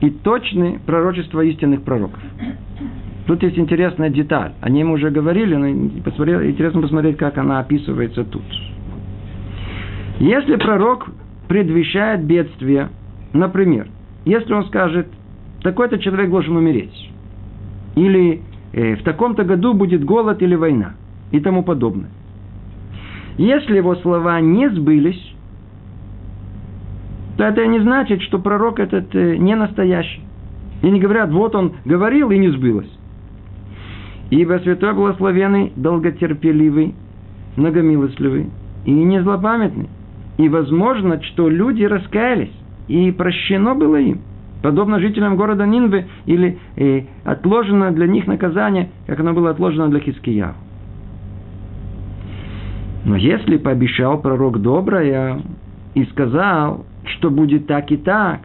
и 0.00 0.10
точны 0.10 0.80
пророчества 0.84 1.40
истинных 1.42 1.82
пророков. 1.82 2.20
Тут 3.26 3.42
есть 3.42 3.58
интересная 3.58 4.10
деталь. 4.10 4.52
О 4.60 4.70
ней 4.70 4.84
мы 4.84 4.94
уже 4.94 5.10
говорили, 5.10 5.54
но 5.56 6.02
посмотрел, 6.02 6.42
интересно 6.44 6.80
посмотреть, 6.80 7.16
как 7.16 7.38
она 7.38 7.58
описывается 7.58 8.24
тут. 8.24 8.42
Если 10.18 10.56
пророк 10.56 11.08
предвещает 11.48 12.24
бедствие, 12.24 12.88
например, 13.32 13.88
если 14.24 14.52
он 14.52 14.64
скажет, 14.66 15.08
такой-то 15.62 15.98
человек 15.98 16.30
должен 16.30 16.56
умереть, 16.56 17.10
или 17.96 18.42
э, 18.72 18.96
в 18.96 19.02
таком-то 19.02 19.44
году 19.44 19.74
будет 19.74 20.04
голод 20.04 20.40
или 20.42 20.54
война, 20.54 20.94
и 21.32 21.40
тому 21.40 21.64
подобное. 21.64 22.10
Если 23.38 23.76
его 23.76 23.96
слова 23.96 24.40
не 24.40 24.70
сбылись, 24.70 25.35
то 27.36 27.44
это 27.44 27.66
не 27.66 27.80
значит, 27.80 28.22
что 28.22 28.38
пророк 28.38 28.80
этот 28.80 29.14
э, 29.14 29.36
не 29.36 29.54
настоящий. 29.54 30.22
И 30.82 30.90
не 30.90 31.00
говорят, 31.00 31.30
вот 31.30 31.54
он 31.54 31.74
говорил 31.84 32.30
и 32.30 32.38
не 32.38 32.48
сбылось. 32.48 32.90
Ибо 34.30 34.58
святой 34.62 34.94
благословенный, 34.94 35.72
долготерпеливый, 35.76 36.94
многомилостливый 37.56 38.50
и 38.84 38.90
не 38.90 39.22
злопамятный. 39.22 39.88
И 40.38 40.48
возможно, 40.48 41.22
что 41.22 41.48
люди 41.48 41.84
раскаялись, 41.84 42.52
и 42.88 43.10
прощено 43.10 43.74
было 43.74 43.96
им. 43.96 44.20
Подобно 44.62 45.00
жителям 45.00 45.36
города 45.36 45.66
Нинвы, 45.66 46.06
или 46.24 46.58
э, 46.76 47.02
отложено 47.24 47.92
для 47.92 48.06
них 48.06 48.26
наказание, 48.26 48.90
как 49.06 49.20
оно 49.20 49.32
было 49.32 49.50
отложено 49.50 49.88
для 49.88 50.00
Хискияу. 50.00 50.54
Но 53.04 53.16
если 53.16 53.56
пообещал 53.56 54.20
пророк 54.20 54.60
доброе 54.60 55.40
и 55.94 56.04
сказал, 56.06 56.84
что 57.08 57.30
будет 57.30 57.66
так 57.66 57.90
и 57.90 57.96
так. 57.96 58.40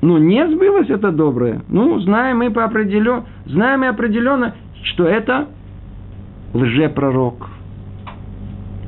Ну, 0.00 0.18
не 0.18 0.46
сбылось 0.48 0.90
это 0.90 1.10
доброе. 1.10 1.62
Ну, 1.68 1.98
знаем 2.00 2.38
мы 2.38 2.50
по 2.50 2.64
определенно, 2.64 3.24
знаем 3.46 3.80
мы 3.80 3.88
определенно, 3.88 4.54
что 4.82 5.06
это 5.06 5.48
лжепророк. 6.54 7.48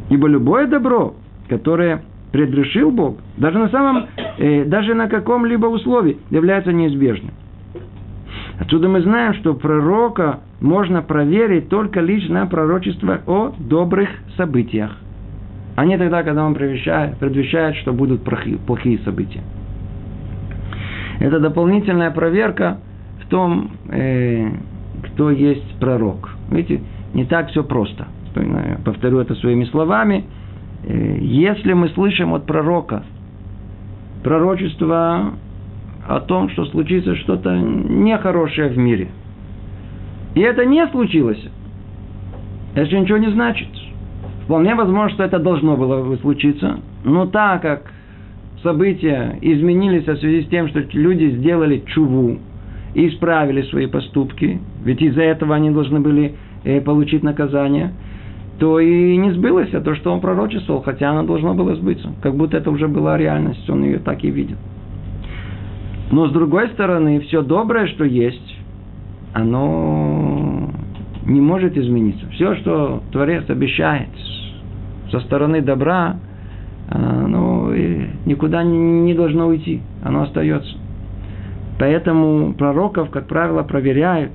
Ибо 0.08 0.28
любое 0.28 0.66
добро, 0.66 1.14
которое 1.48 2.02
предрешил 2.32 2.90
Бог, 2.90 3.16
даже 3.36 3.58
на 3.58 3.68
самом, 3.70 4.06
э, 4.38 4.64
даже 4.64 4.94
на 4.94 5.08
каком-либо 5.08 5.66
условии, 5.66 6.18
является 6.30 6.72
неизбежным. 6.72 7.32
Отсюда 8.60 8.88
мы 8.88 9.00
знаем, 9.00 9.34
что 9.34 9.54
пророка 9.54 10.40
можно 10.60 11.02
проверить 11.02 11.68
только 11.68 12.00
лишь 12.00 12.28
на 12.28 12.46
пророчество 12.46 13.20
о 13.26 13.52
добрых 13.58 14.10
событиях 14.36 14.96
а 15.80 15.84
не 15.86 15.96
тогда, 15.96 16.22
когда 16.22 16.44
он 16.44 16.52
предвещает, 16.52 17.16
предвещает 17.16 17.74
что 17.76 17.94
будут 17.94 18.22
плохие 18.22 18.98
события. 18.98 19.40
Это 21.20 21.40
дополнительная 21.40 22.10
проверка 22.10 22.80
в 23.24 23.28
том, 23.30 23.70
э, 23.88 24.50
кто 25.04 25.30
есть 25.30 25.78
пророк. 25.80 26.36
Видите, 26.50 26.82
не 27.14 27.24
так 27.24 27.48
все 27.48 27.64
просто. 27.64 28.08
Повторю 28.84 29.20
это 29.20 29.34
своими 29.36 29.64
словами. 29.64 30.24
Э, 30.84 31.16
если 31.18 31.72
мы 31.72 31.88
слышим 31.88 32.34
от 32.34 32.44
пророка 32.44 33.02
пророчество 34.22 35.32
о 36.06 36.20
том, 36.20 36.50
что 36.50 36.66
случится 36.66 37.16
что-то 37.16 37.56
нехорошее 37.56 38.68
в 38.68 38.76
мире, 38.76 39.08
и 40.34 40.40
это 40.40 40.66
не 40.66 40.86
случилось, 40.88 41.42
это 42.74 42.84
же 42.84 43.00
ничего 43.00 43.16
не 43.16 43.30
значит. 43.30 43.68
Вполне 44.50 44.74
возможно, 44.74 45.10
что 45.10 45.22
это 45.22 45.38
должно 45.38 45.76
было 45.76 46.16
случиться, 46.16 46.80
но 47.04 47.26
так 47.26 47.62
как 47.62 47.92
события 48.64 49.38
изменились 49.40 50.08
в 50.08 50.16
связи 50.16 50.42
с 50.42 50.48
тем, 50.48 50.66
что 50.66 50.80
люди 50.90 51.36
сделали 51.36 51.84
чуву 51.86 52.36
и 52.94 53.06
исправили 53.10 53.62
свои 53.62 53.86
поступки, 53.86 54.58
ведь 54.84 55.02
из-за 55.02 55.22
этого 55.22 55.54
они 55.54 55.70
должны 55.70 56.00
были 56.00 56.34
э, 56.64 56.80
получить 56.80 57.22
наказание, 57.22 57.92
то 58.58 58.80
и 58.80 59.16
не 59.18 59.30
сбылось 59.34 59.72
а 59.72 59.80
то, 59.82 59.94
что 59.94 60.12
он 60.12 60.20
пророчествовал, 60.20 60.82
хотя 60.82 61.12
оно 61.12 61.22
должно 61.22 61.54
было 61.54 61.76
сбыться. 61.76 62.12
Как 62.20 62.34
будто 62.34 62.56
это 62.56 62.72
уже 62.72 62.88
была 62.88 63.16
реальность, 63.16 63.70
он 63.70 63.84
ее 63.84 64.00
так 64.00 64.24
и 64.24 64.32
видел. 64.32 64.56
Но 66.10 66.26
с 66.26 66.32
другой 66.32 66.70
стороны, 66.70 67.20
все 67.20 67.42
доброе, 67.42 67.86
что 67.86 68.02
есть, 68.02 68.56
оно 69.32 70.70
не 71.24 71.40
может 71.40 71.78
измениться. 71.78 72.26
Все, 72.32 72.56
что 72.56 73.04
Творец 73.12 73.48
обещает 73.48 74.08
со 75.10 75.20
стороны 75.20 75.60
добра, 75.62 76.16
ну, 76.92 77.72
никуда 78.26 78.62
не 78.64 79.14
должно 79.14 79.46
уйти, 79.46 79.82
оно 80.02 80.22
остается. 80.22 80.76
Поэтому 81.78 82.52
пророков, 82.54 83.10
как 83.10 83.26
правило, 83.26 83.62
проверяют 83.62 84.32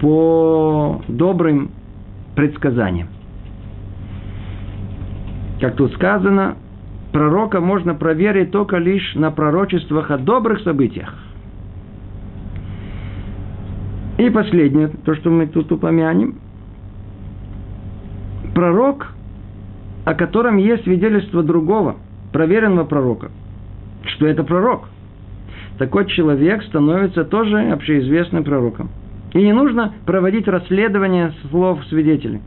по 0.00 1.02
добрым 1.08 1.70
предсказаниям. 2.34 3.08
Как 5.60 5.76
тут 5.76 5.92
сказано, 5.94 6.56
пророка 7.12 7.60
можно 7.60 7.94
проверить 7.94 8.50
только 8.50 8.78
лишь 8.78 9.14
на 9.14 9.30
пророчествах 9.30 10.10
о 10.10 10.18
добрых 10.18 10.60
событиях. 10.62 11.14
И 14.18 14.28
последнее, 14.30 14.88
то, 14.88 15.14
что 15.14 15.30
мы 15.30 15.46
тут 15.46 15.70
упомянем. 15.70 16.40
Пророк 18.54 19.14
о 20.04 20.14
котором 20.14 20.58
есть 20.58 20.84
свидетельство 20.84 21.42
другого, 21.42 21.96
проверенного 22.32 22.84
пророка, 22.84 23.30
что 24.04 24.26
это 24.26 24.44
пророк. 24.44 24.88
Такой 25.78 26.06
человек 26.06 26.62
становится 26.64 27.24
тоже 27.24 27.58
общеизвестным 27.72 28.44
пророком. 28.44 28.90
И 29.32 29.42
не 29.42 29.52
нужно 29.52 29.94
проводить 30.06 30.46
расследование 30.46 31.32
слов 31.50 31.84
свидетелей. 31.86 32.40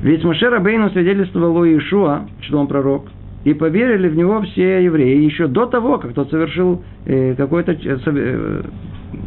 Ведь 0.00 0.24
Маше 0.24 0.48
Рабейну 0.48 0.90
свидетельствовал 0.90 1.64
Иешуа, 1.64 2.26
что 2.40 2.58
он 2.58 2.66
пророк, 2.66 3.06
и 3.44 3.54
поверили 3.54 4.08
в 4.08 4.16
него 4.16 4.40
все 4.42 4.84
евреи 4.84 5.22
еще 5.22 5.48
до 5.48 5.66
того, 5.66 5.98
как 5.98 6.14
тот 6.14 6.30
совершил 6.30 6.82
э, 7.04 7.34
какое-то 7.34 7.72
э, 7.72 8.62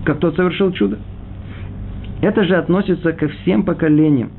как 0.03 0.19
тот 0.19 0.35
совершил 0.35 0.71
чудо. 0.71 0.97
Это 2.21 2.43
же 2.45 2.55
относится 2.55 3.11
ко 3.11 3.27
всем 3.27 3.63
поколениям 3.63 4.31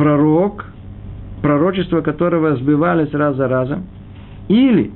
пророк, 0.00 0.64
пророчество 1.42 2.00
которого 2.00 2.56
сбивались 2.56 3.12
раз 3.12 3.36
за 3.36 3.48
разом, 3.48 3.84
или, 4.48 4.92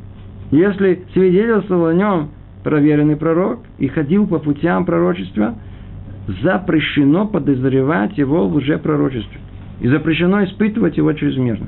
если 0.51 1.05
свидетельствовал 1.13 1.89
о 1.89 1.95
нем 1.95 2.31
проверенный 2.63 3.17
пророк 3.17 3.61
и 3.77 3.89
ходил 3.89 4.27
по 4.27 4.39
путям 4.39 4.87
пророчества, 4.87 5.57
запрещено 6.43 7.27
подозревать 7.27 8.17
его 8.17 8.49
в 8.49 8.57
лжепророчестве. 8.57 9.41
И 9.83 9.89
запрещено 9.89 10.43
испытывать 10.45 10.97
его 10.97 11.13
чрезмерно. 11.13 11.67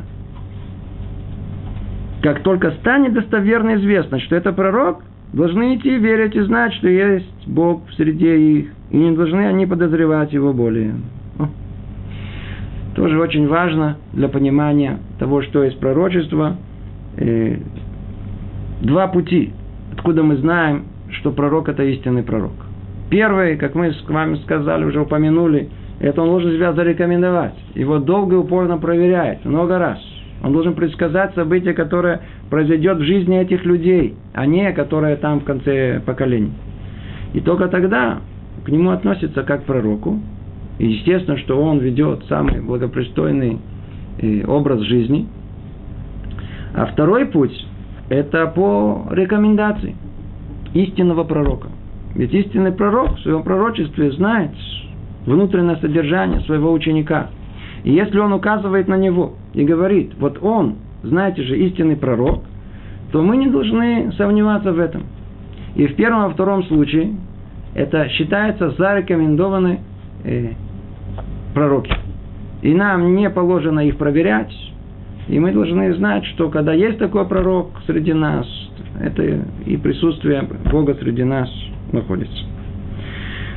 Как 2.23 2.43
только 2.43 2.71
станет 2.81 3.13
достоверно 3.13 3.75
известно, 3.75 4.19
что 4.21 4.35
это 4.35 4.55
пророк, 4.55 5.03
должны 5.35 5.77
идти 5.77 5.99
верить 5.99 6.35
и 6.37 6.41
знать, 6.41 6.73
что 6.73 6.89
есть 6.89 7.47
Бог 7.47 7.83
среди 7.99 8.61
их, 8.61 8.69
и 8.91 8.97
не 8.97 9.15
должны 9.15 9.47
они 9.47 9.67
подозревать 9.67 10.33
его 10.33 10.55
более. 10.55 10.95
Тоже 12.97 13.21
очень 13.21 13.47
важно 13.47 13.99
для 14.15 14.29
понимания 14.29 14.99
того, 15.19 15.43
что 15.43 15.63
есть 15.63 15.79
пророчество. 15.79 16.57
Два 18.81 19.07
пути, 19.09 19.53
откуда 19.93 20.23
мы 20.23 20.37
знаем, 20.37 20.85
что 21.11 21.31
пророк– 21.31 21.69
это 21.71 21.83
истинный 21.85 22.23
пророк. 22.23 22.53
Первый, 23.11 23.57
как 23.59 23.75
мы 23.75 23.93
с 23.93 24.03
вами 24.09 24.37
сказали, 24.37 24.85
уже 24.85 25.01
упомянули, 25.01 25.69
это 26.01 26.23
он 26.23 26.29
должен 26.29 26.53
себя 26.53 26.73
зарекомендовать. 26.73 27.55
Его 27.75 27.99
долго 27.99 28.37
и 28.37 28.39
упорно 28.39 28.79
проверяет, 28.79 29.45
много 29.45 29.79
раз. 29.79 29.99
Он 30.43 30.53
должен 30.53 30.75
предсказать 30.75 31.35
событие, 31.35 31.75
которое 31.75 32.23
произойдет 32.51 32.99
в 32.99 33.03
жизни 33.03 33.39
этих 33.39 33.65
людей, 33.67 34.15
а 34.33 34.47
не 34.47 34.73
которое 34.73 35.17
там 35.17 35.41
в 35.41 35.45
конце 35.45 36.01
поколений. 36.05 36.53
И 37.35 37.41
только 37.41 37.69
тогда 37.69 38.21
к 38.65 38.69
нему 38.69 38.91
относятся 38.91 39.43
как 39.43 39.63
к 39.63 39.67
пророку, 39.67 40.19
и 40.79 40.87
естественно, 40.89 41.39
что 41.39 41.61
он 41.61 41.79
ведет 41.79 42.25
самый 42.29 42.61
благопристойный 42.61 43.59
э, 44.19 44.45
образ 44.47 44.81
жизни. 44.83 45.27
А 46.75 46.87
второй 46.87 47.27
путь– 47.27 47.67
это 48.09 48.47
по 48.49 49.07
рекомендации 49.11 49.97
истинного 50.75 51.25
пророка. 51.25 51.69
Ведь 52.15 52.33
истинный 52.33 52.73
пророк 52.73 53.17
в 53.17 53.21
своем 53.21 53.43
пророчестве 53.43 54.11
знает 54.13 54.51
внутреннее 55.25 55.77
содержание 55.77 56.41
своего 56.41 56.73
ученика. 56.73 57.29
И 57.85 57.93
если 57.93 58.19
он 58.19 58.33
указывает 58.33 58.89
на 58.89 58.97
него 58.97 59.35
и 59.55 59.65
говорит, 59.65 60.13
вот 60.19 60.43
он, 60.43 60.77
знаете 61.03 61.43
же, 61.43 61.59
истинный 61.59 61.97
пророк, 61.97 62.43
то 63.13 63.23
мы 63.23 63.37
не 63.37 63.49
должны 63.49 64.13
сомневаться 64.17 64.73
в 64.73 64.79
этом. 64.79 65.05
И 65.75 65.87
в 65.87 65.95
первом 65.95 66.31
и 66.31 66.35
втором 66.35 66.65
случае 66.65 67.17
это 67.75 68.09
считается 68.09 68.71
зарекомендованной 68.71 69.81
э, 70.25 70.53
пророки. 71.57 71.91
И 72.61 72.75
нам 72.75 73.17
не 73.17 73.31
положено 73.31 73.81
их 73.81 73.97
проверять. 73.97 74.53
И 75.27 75.39
мы 75.41 75.53
должны 75.53 75.95
знать, 75.95 76.25
что 76.27 76.51
когда 76.51 76.75
есть 76.75 76.99
такой 76.99 77.27
пророк 77.27 77.71
среди 77.87 78.13
нас, 78.13 78.47
это 79.01 79.23
и 79.65 79.77
присутствие 79.79 80.47
Бога 80.71 80.95
среди 81.01 81.25
нас 81.25 81.49
находится. 81.93 82.45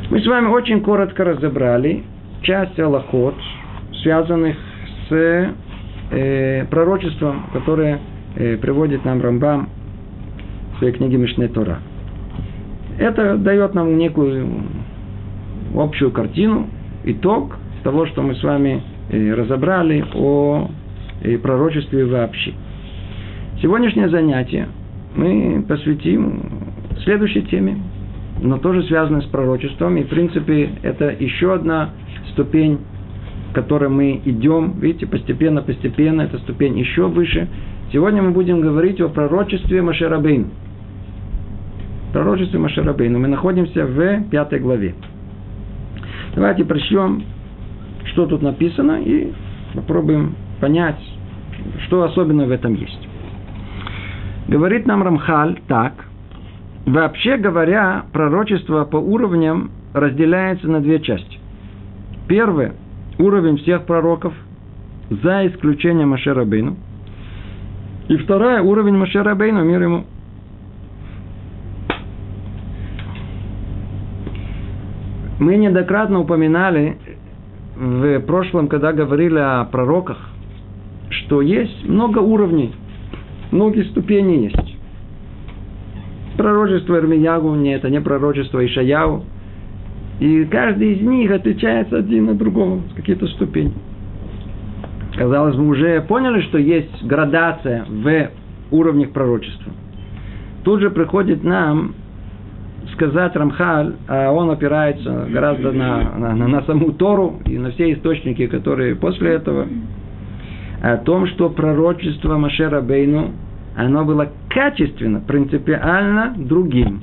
Мы 0.09 0.21
с 0.21 0.25
вами 0.25 0.47
очень 0.47 0.79
коротко 0.81 1.25
разобрали 1.25 2.03
часть 2.41 2.79
Аллахот, 2.79 3.35
связанных 4.01 4.55
с 5.09 5.53
э, 6.11 6.65
пророчеством, 6.71 7.47
которое 7.51 7.99
э, 8.37 8.55
приводит 8.57 9.03
нам 9.03 9.21
Рамбам 9.21 9.67
в 10.73 10.77
своей 10.79 10.93
книге 10.93 11.17
Мишне 11.17 11.49
Тора. 11.49 11.79
Это 12.97 13.35
дает 13.35 13.73
нам 13.75 13.97
некую 13.97 14.47
общую 15.75 16.11
картину, 16.11 16.67
итог 17.03 17.58
того, 17.83 18.05
что 18.07 18.21
мы 18.21 18.35
с 18.35 18.43
вами 18.43 18.81
э, 19.09 19.33
разобрали 19.33 20.05
о 20.13 20.69
э, 21.21 21.37
пророчестве 21.37 22.05
вообще. 22.05 22.53
Сегодняшнее 23.61 24.09
занятие 24.09 24.69
мы 25.15 25.63
посвятим 25.67 26.41
следующей 27.03 27.41
теме, 27.43 27.77
но 28.41 28.57
тоже 28.57 28.83
связанной 28.83 29.21
с 29.21 29.25
пророчеством. 29.25 29.97
И, 29.97 30.03
в 30.03 30.07
принципе, 30.07 30.69
это 30.83 31.09
еще 31.09 31.53
одна 31.53 31.91
ступень, 32.31 32.79
к 33.51 33.55
которой 33.55 33.89
мы 33.89 34.21
идем. 34.25 34.79
Видите, 34.79 35.07
постепенно-постепенно, 35.07 36.21
эта 36.21 36.37
ступень 36.39 36.77
еще 36.77 37.07
выше. 37.07 37.47
Сегодня 37.91 38.21
мы 38.21 38.31
будем 38.31 38.61
говорить 38.61 39.01
о 39.01 39.09
пророчестве 39.09 39.81
Машерабейн. 39.81 40.47
Пророчестве 42.13 42.59
Машерабейну. 42.59 43.19
Мы 43.19 43.27
находимся 43.27 43.85
в 43.85 44.23
пятой 44.29 44.59
главе. 44.59 44.95
Давайте 46.35 46.63
прочтем 46.63 47.23
что 48.11 48.25
тут 48.25 48.41
написано, 48.41 49.01
и 49.01 49.31
попробуем 49.73 50.35
понять, 50.59 50.99
что 51.85 52.03
особенно 52.03 52.45
в 52.45 52.51
этом 52.51 52.73
есть. 52.75 53.07
Говорит 54.47 54.85
нам 54.85 55.03
Рамхаль 55.03 55.59
так. 55.67 55.93
Вообще 56.85 57.37
говоря, 57.37 58.05
пророчество 58.11 58.83
по 58.85 58.97
уровням 58.97 59.71
разделяется 59.93 60.67
на 60.67 60.79
две 60.79 60.99
части. 60.99 61.37
Первый– 62.27 62.71
уровень 63.19 63.57
всех 63.57 63.85
пророков, 63.85 64.33
за 65.09 65.47
исключением 65.47 66.09
Машерабейну. 66.09 66.77
И 68.07 68.17
вторая– 68.17 68.61
уровень 68.63 68.97
Машерабейну, 68.97 69.63
мир 69.63 69.83
ему. 69.83 70.05
Мы 75.39 75.57
неоднократно 75.57 76.19
упоминали 76.19 76.97
в 77.79 78.19
прошлом, 78.21 78.67
когда 78.67 78.91
говорили 78.91 79.39
о 79.39 79.63
пророках, 79.63 80.17
что 81.09 81.41
есть 81.41 81.87
много 81.87 82.19
уровней, 82.19 82.73
многие 83.51 83.83
ступени 83.83 84.43
есть. 84.43 84.77
пророчество 86.37 86.97
Ирмиягу, 86.97 87.55
не 87.55 87.73
это 87.73 87.89
не 87.89 88.01
пророчество 88.01 88.65
Ишаяу. 88.65 89.23
И 90.19 90.43
каждый 90.45 90.95
из 90.95 91.01
них 91.01 91.31
отличается 91.31 91.97
один 91.97 92.29
от 92.29 92.37
другого, 92.37 92.81
какие-то 92.95 93.27
ступени. 93.27 93.73
Казалось 95.15 95.55
бы, 95.55 95.67
уже 95.67 96.01
поняли, 96.01 96.41
что 96.41 96.57
есть 96.57 97.03
градация 97.03 97.85
в 97.87 98.29
уровнях 98.71 99.11
пророчества. 99.11 99.71
Тут 100.65 100.81
же 100.81 100.89
приходит 100.89 101.43
нам 101.43 101.93
сказать 102.99 103.33
Рамхаль, 103.35 103.93
а 104.09 104.31
он 104.31 104.51
опирается 104.51 105.27
гораздо 105.29 105.71
на, 105.71 106.17
на, 106.17 106.35
на 106.35 106.61
саму 106.63 106.91
Тору 106.91 107.39
и 107.45 107.57
на 107.57 107.71
все 107.71 107.93
источники, 107.93 108.45
которые 108.47 108.95
после 108.95 109.31
этого, 109.31 109.67
о 110.81 110.97
том, 110.97 111.25
что 111.27 111.49
пророчество 111.49 112.37
Машера 112.37 112.81
Бейну, 112.81 113.31
оно 113.77 114.03
было 114.03 114.27
качественно, 114.49 115.21
принципиально 115.21 116.33
другим. 116.37 117.01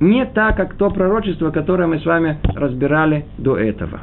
Не 0.00 0.24
так, 0.24 0.56
как 0.56 0.74
то 0.74 0.88
пророчество, 0.88 1.50
которое 1.50 1.86
мы 1.86 1.98
с 1.98 2.06
вами 2.06 2.38
разбирали 2.54 3.26
до 3.36 3.58
этого. 3.58 4.00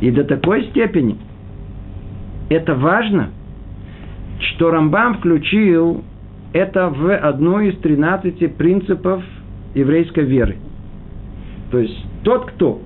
И 0.00 0.10
до 0.10 0.24
такой 0.24 0.64
степени 0.70 1.16
это 2.48 2.74
важно, 2.74 3.30
что 4.40 4.72
Рамбам 4.72 5.18
включил 5.18 6.02
это 6.52 6.88
в 6.88 7.14
одну 7.16 7.60
из 7.60 7.76
13 7.78 8.56
принципов 8.56 9.22
еврейской 9.76 10.24
веры. 10.24 10.56
То 11.70 11.78
есть 11.78 12.04
тот, 12.24 12.46
кто 12.46 12.80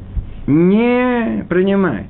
не 0.47 1.45
принимает, 1.49 2.09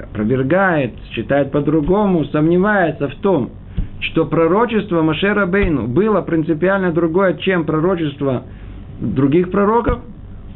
опровергает, 0.00 0.92
считает 1.10 1.50
по-другому, 1.50 2.24
сомневается 2.26 3.08
в 3.08 3.14
том, 3.16 3.50
что 4.00 4.26
пророчество 4.26 5.02
Машера 5.02 5.46
Бейну 5.46 5.86
было 5.86 6.22
принципиально 6.22 6.92
другое, 6.92 7.34
чем 7.34 7.64
пророчество 7.64 8.44
других 9.00 9.50
пророков, 9.50 10.00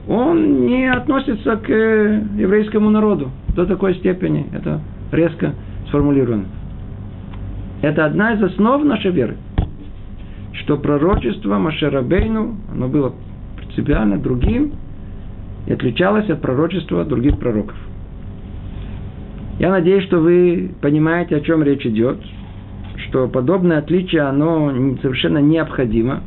он 0.08 0.66
не 0.66 0.90
относится 0.90 1.56
к 1.56 1.68
э, 1.68 2.22
еврейскому 2.36 2.90
народу 2.90 3.30
до 3.56 3.66
такой 3.66 3.96
степени. 3.96 4.46
Это 4.52 4.80
резко 5.10 5.54
сформулировано. 5.88 6.46
Это 7.82 8.04
одна 8.04 8.34
из 8.34 8.42
основ 8.42 8.84
нашей 8.84 9.10
веры, 9.10 9.36
что 10.52 10.76
пророчество 10.76 11.58
Машерабейну, 11.58 12.56
оно 12.72 12.88
было 12.88 13.14
принципиально 13.66 14.18
другим 14.18 14.72
и 15.66 15.72
отличалось 15.72 16.28
от 16.30 16.40
пророчества 16.40 17.04
других 17.04 17.38
пророков. 17.38 17.76
Я 19.58 19.70
надеюсь, 19.70 20.04
что 20.04 20.20
вы 20.20 20.70
понимаете, 20.80 21.36
о 21.36 21.40
чем 21.40 21.62
речь 21.62 21.84
идет, 21.86 22.18
что 23.08 23.26
подобное 23.28 23.78
отличие, 23.78 24.22
оно 24.22 24.96
совершенно 25.02 25.38
необходимо. 25.38 26.22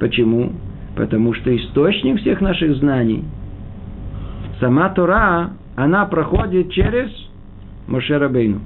Почему? 0.00 0.52
Потому 0.96 1.34
что 1.34 1.54
источник 1.54 2.20
всех 2.20 2.40
наших 2.40 2.76
знаний, 2.76 3.24
сама 4.60 4.88
Тора, 4.90 5.50
она 5.76 6.06
проходит 6.06 6.70
через 6.72 7.10
Мошерабейну. 7.88 8.60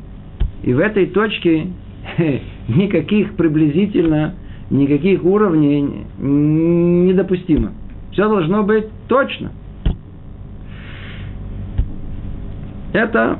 И 0.63 0.73
в 0.73 0.79
этой 0.79 1.07
точке 1.07 1.69
никаких 2.69 3.35
приблизительно, 3.35 4.35
никаких 4.71 5.25
уровней 5.25 6.07
недопустимо. 6.19 7.73
Все 8.13 8.29
должно 8.29 8.63
быть 8.63 8.87
точно. 9.09 9.53
Это 12.93 13.39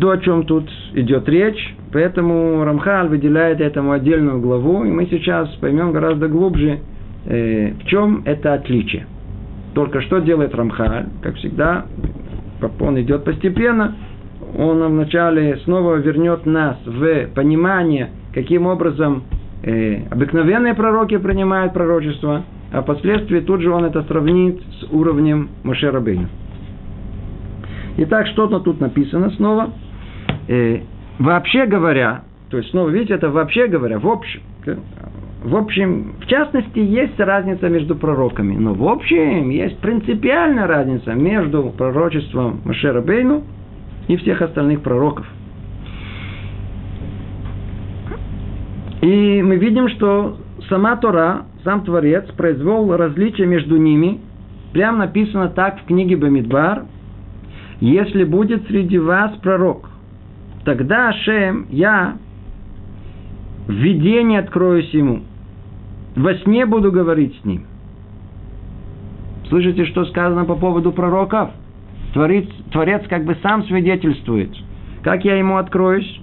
то, 0.00 0.10
о 0.10 0.18
чем 0.18 0.44
тут 0.44 0.68
идет 0.94 1.28
речь. 1.28 1.76
Поэтому 1.92 2.64
Рамхаль 2.64 3.08
выделяет 3.08 3.60
этому 3.60 3.92
отдельную 3.92 4.40
главу, 4.40 4.84
и 4.84 4.90
мы 4.90 5.06
сейчас 5.06 5.48
поймем 5.60 5.92
гораздо 5.92 6.26
глубже, 6.26 6.80
э, 7.26 7.72
в 7.72 7.84
чем 7.86 8.22
это 8.24 8.54
отличие. 8.54 9.06
Только 9.74 10.00
что 10.00 10.20
делает 10.20 10.54
Рамхаль, 10.54 11.06
как 11.22 11.36
всегда, 11.36 11.86
он 12.80 13.00
идет 13.00 13.24
постепенно, 13.24 13.94
он 14.56 14.82
вначале 14.82 15.58
снова 15.64 15.96
вернет 15.96 16.46
нас 16.46 16.78
в 16.86 17.26
понимание, 17.34 18.10
каким 18.32 18.66
образом 18.66 19.24
э, 19.62 20.06
обыкновенные 20.10 20.74
пророки 20.74 21.18
принимают 21.18 21.74
пророчество, 21.74 22.44
а 22.72 22.82
впоследствии 22.82 23.40
тут 23.40 23.60
же 23.60 23.70
он 23.70 23.84
это 23.84 24.02
сравнит 24.04 24.60
с 24.80 24.84
уровнем 24.90 25.50
Моше 25.62 25.90
Бейна. 25.92 26.28
Итак, 27.98 28.26
что-то 28.28 28.60
тут 28.60 28.80
написано 28.80 29.30
снова. 29.32 29.70
Э, 30.48 30.80
вообще 31.18 31.66
говоря, 31.66 32.24
то 32.50 32.56
есть 32.56 32.70
снова, 32.70 32.88
видите, 32.88 33.14
это 33.14 33.30
вообще 33.30 33.66
говоря, 33.66 33.98
в 33.98 34.08
общем, 34.08 34.40
в 35.44 35.56
общем, 35.56 36.14
в 36.20 36.26
частности, 36.26 36.78
есть 36.78 37.18
разница 37.18 37.68
между 37.68 37.96
пророками, 37.96 38.54
но 38.56 38.72
в 38.74 38.88
общем 38.88 39.50
есть 39.50 39.78
принципиальная 39.78 40.66
разница 40.66 41.12
между 41.12 41.64
пророчеством 41.76 42.60
Машера 42.64 43.02
Бейну 43.02 43.42
и 44.08 44.16
всех 44.16 44.40
остальных 44.40 44.82
пророков. 44.82 45.26
И 49.02 49.42
мы 49.42 49.56
видим, 49.56 49.88
что 49.88 50.38
сама 50.68 50.96
Тора 50.96 51.44
сам 51.64 51.84
Творец 51.84 52.24
произвел 52.36 52.96
различия 52.96 53.46
между 53.46 53.76
ними. 53.76 54.20
Прям 54.72 54.98
написано 54.98 55.48
так 55.48 55.80
в 55.80 55.84
книге 55.84 56.16
Бамидбар. 56.16 56.84
Если 57.80 58.24
будет 58.24 58.66
среди 58.68 58.98
вас 58.98 59.32
пророк, 59.42 59.90
тогда 60.64 61.08
Ашем, 61.08 61.66
я 61.70 62.16
в 63.66 63.72
видении 63.72 64.38
откроюсь 64.38 64.90
ему. 64.90 65.22
Во 66.16 66.34
сне 66.36 66.66
буду 66.66 66.92
говорить 66.92 67.38
с 67.40 67.44
ним. 67.44 67.64
Слышите, 69.48 69.84
что 69.86 70.04
сказано 70.06 70.44
по 70.44 70.54
поводу 70.54 70.92
пророков? 70.92 71.50
Творец, 72.12 72.46
творец 72.70 73.02
как 73.08 73.24
бы 73.24 73.36
сам 73.42 73.64
свидетельствует. 73.64 74.50
Как 75.02 75.24
я 75.24 75.36
ему 75.36 75.56
откроюсь? 75.56 76.20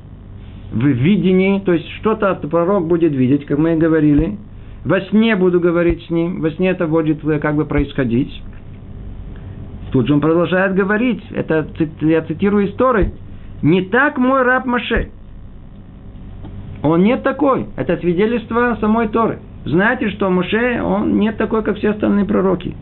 В 0.72 0.86
видении, 0.86 1.60
то 1.60 1.74
есть 1.74 1.90
что-то 2.00 2.36
пророк 2.36 2.88
будет 2.88 3.12
видеть, 3.14 3.46
как 3.46 3.58
мы 3.58 3.74
и 3.74 3.78
говорили, 3.78 4.38
во 4.86 5.02
сне 5.02 5.36
буду 5.36 5.60
говорить 5.60 6.06
с 6.06 6.10
ним, 6.10 6.42
во 6.42 6.52
сне 6.52 6.70
это 6.70 6.88
будет 6.88 7.24
э, 7.26 7.40
как 7.40 7.56
бы 7.56 7.66
происходить. 7.66 8.32
Тут 9.92 10.08
же 10.08 10.14
он 10.14 10.22
продолжает 10.22 10.76
говорить, 10.76 11.22
это 11.32 11.68
я 12.02 12.22
цитирую 12.22 12.70
истории. 12.70 13.12
Не 13.62 13.82
так 13.82 14.18
мой 14.18 14.44
раб 14.44 14.66
Маше. 14.66 15.10
Он 16.82 17.04
не 17.04 17.18
такой. 17.18 17.68
Это 17.76 17.98
свидетельство 17.98 18.78
самой 18.80 19.10
Торы. 19.10 19.40
Знаете, 19.66 20.10
что 20.12 20.30
Муше, 20.30 20.82
он 20.82 21.20
не 21.20 21.32
такой, 21.34 21.64
как 21.64 21.78
все 21.78 21.90
остальные 21.90 22.26
пророки. 22.26 22.76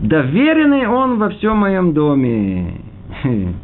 Доверенный 0.00 0.86
он 0.86 1.18
во 1.18 1.30
всем 1.30 1.58
моем 1.58 1.92
доме. 1.92 2.74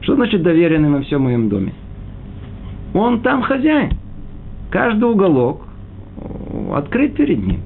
Что 0.00 0.14
значит 0.14 0.42
доверенный 0.42 0.90
во 0.90 1.02
всем 1.02 1.22
моем 1.22 1.48
доме? 1.48 1.74
Он 2.94 3.20
там 3.20 3.42
хозяин. 3.42 3.90
Каждый 4.70 5.04
уголок 5.04 5.67
открыт 6.74 7.14
перед 7.14 7.44
ним. 7.44 7.60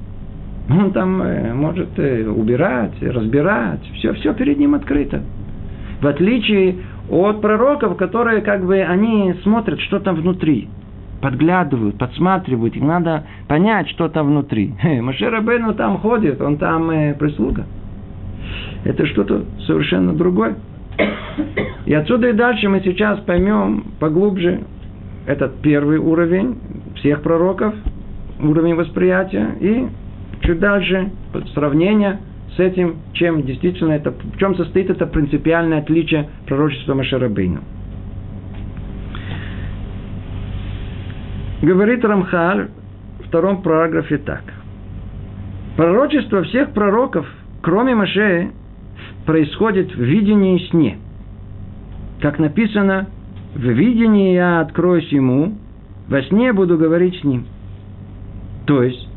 Он 0.70 0.92
там 0.92 1.22
э, 1.22 1.52
может 1.55 1.98
э, 1.98 2.26
убирать, 2.26 2.94
разбирать. 3.02 3.81
Все, 3.94 4.12
все 4.14 4.33
перед 4.35 4.59
ним 4.59 4.74
открыто. 4.74 5.22
В 6.00 6.07
отличие 6.07 6.76
от 7.11 7.40
пророков, 7.40 7.96
которые 7.96 8.42
как 8.42 8.64
бы 8.64 8.81
они 8.81 9.35
смотрят, 9.42 9.81
что 9.81 9.98
там 9.98 10.16
внутри. 10.16 10.68
Подглядывают, 11.20 11.98
подсматривают. 11.98 12.74
Им 12.76 12.87
надо 12.87 13.24
понять, 13.48 13.88
что 13.90 14.09
там 14.09 14.28
внутри. 14.28 14.74
Машера 15.00 15.40
Бену 15.40 15.74
там 15.74 15.98
ходит, 15.98 16.40
он 16.40 16.59
там 16.59 16.90
э, 16.90 17.14
прислуга. 17.14 17.66
Это 18.85 19.07
что-то 19.07 19.44
совершенно 19.66 20.12
другое. 20.12 20.57
И 21.87 21.94
отсюда 21.94 22.28
и 22.28 22.33
дальше 22.33 22.68
мы 22.68 22.81
сейчас 22.81 23.20
поймем 23.20 23.85
поглубже 23.98 24.61
этот 25.26 25.61
первый 25.61 25.98
уровень 25.98 26.59
всех 26.96 27.22
пророков, 27.22 27.74
уровень 28.42 28.74
восприятия, 28.74 29.57
и 29.61 29.87
чуть 30.42 30.59
дальше 30.59 31.11
сравнение 31.55 32.18
с 32.57 32.61
этим, 32.61 32.96
чем 33.14 33.42
действительно 33.42 33.92
это, 33.92 34.11
в 34.11 34.38
чем 34.38 34.55
состоит 34.57 34.90
это 34.90 35.07
принципиальное 35.07 35.78
отличие 35.78 36.28
пророчества 36.46 36.94
Машарабейну. 36.94 37.61
Говорит 41.62 42.05
Рамхаль 42.05 42.68
в 43.20 43.28
втором 43.28 43.62
параграфе 43.62 44.18
так. 44.18 44.42
Пророчество 45.76 46.42
всех 46.42 46.72
пророков, 46.72 47.26
кроме 47.62 47.94
Машея, 47.94 48.50
происходит 49.24 49.94
в 49.94 50.02
видении 50.02 50.61
и 50.61 50.68
сне. 50.68 50.98
Как 52.20 52.38
написано, 52.38 53.07
в 53.55 53.61
видении 53.61 54.35
я 54.35 54.61
откроюсь 54.61 55.09
ему, 55.12 55.55
во 56.09 56.22
сне 56.22 56.52
буду 56.52 56.76
говорить 56.76 57.20
с 57.20 57.24
ним. 57.24 57.46
То 58.66 58.83
есть, 58.83 59.09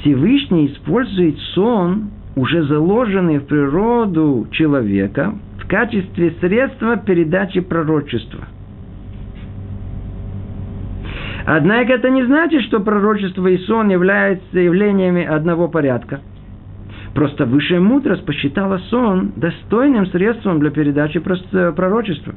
Всевышний 0.00 0.66
использует 0.66 1.38
сон, 1.54 2.10
уже 2.34 2.62
заложенный 2.64 3.38
в 3.38 3.46
природу 3.46 4.48
человека, 4.50 5.34
в 5.62 5.66
качестве 5.68 6.34
средства 6.40 6.96
передачи 6.96 7.60
пророчества. 7.60 8.46
Однако 11.44 11.92
это 11.92 12.08
не 12.10 12.24
значит, 12.24 12.62
что 12.62 12.80
пророчество 12.80 13.46
и 13.48 13.58
сон 13.58 13.88
являются 13.90 14.58
явлениями 14.58 15.24
одного 15.24 15.68
порядка. 15.68 16.20
Просто 17.14 17.44
высшая 17.44 17.80
мудрость 17.80 18.24
посчитала 18.24 18.78
сон 18.88 19.32
достойным 19.36 20.06
средством 20.06 20.60
для 20.60 20.70
передачи 20.70 21.20
пророчества. 21.20 22.34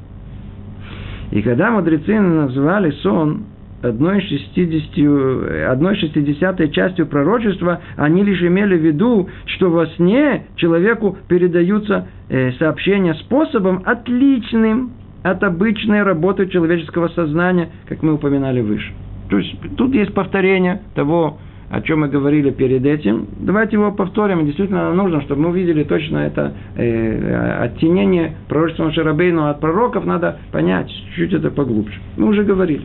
И 1.32 1.42
когда 1.42 1.72
мудрецы 1.72 2.20
назвали 2.20 2.92
сон 3.02 3.46
одной, 3.90 4.22
60, 4.22 5.70
одной 5.70 5.96
шестидесятой 5.96 6.70
частью 6.72 7.08
пророчества, 7.08 7.82
они 7.96 8.24
лишь 8.24 8.42
имели 8.42 8.78
в 8.78 8.82
виду, 8.82 9.30
что 9.46 9.70
во 9.70 9.88
сне 9.88 10.48
человеку 10.56 11.18
передаются 11.28 12.08
э, 12.30 12.52
сообщения 12.54 13.14
способом 13.16 13.84
отличным 13.86 14.92
от 15.24 15.44
обычной 15.44 16.04
работы 16.04 16.48
человеческого 16.48 17.08
сознания, 17.10 17.70
как 17.88 18.04
мы 18.04 18.14
упоминали 18.14 18.62
выше. 18.62 18.94
То 19.30 19.40
есть 19.40 19.56
тут 19.76 19.94
есть 19.96 20.14
повторение 20.14 20.82
того, 20.94 21.40
о 21.70 21.82
чем 21.82 22.02
мы 22.02 22.08
говорили 22.10 22.52
перед 22.52 22.86
этим. 22.86 23.28
Давайте 23.40 23.76
его 23.76 23.92
повторим. 23.92 24.46
Действительно 24.46 24.94
нужно, 24.94 25.22
чтобы 25.24 25.42
мы 25.42 25.50
увидели 25.50 25.84
точно 25.84 26.20
это 26.20 26.54
э, 26.76 27.58
оттенение 27.64 28.36
пророчества 28.48 28.92
Шарабейну 28.92 29.48
от 29.48 29.60
пророков. 29.60 30.06
Надо 30.06 30.40
понять 30.52 30.90
чуть-чуть 30.90 31.34
это 31.34 31.50
поглубже. 31.50 32.00
Мы 32.18 32.28
уже 32.28 32.44
говорили. 32.44 32.84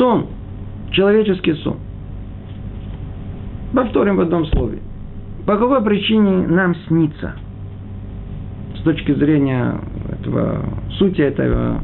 Сон. 0.00 0.28
Человеческий 0.92 1.52
сон. 1.56 1.76
Повторим 3.74 4.16
в 4.16 4.20
одном 4.20 4.46
слове. 4.46 4.78
По 5.46 5.58
какой 5.58 5.84
причине 5.84 6.46
нам 6.48 6.74
снится? 6.88 7.34
С 8.76 8.80
точки 8.80 9.12
зрения 9.12 9.78
этого, 10.10 10.64
сути 10.92 11.20
этого 11.20 11.82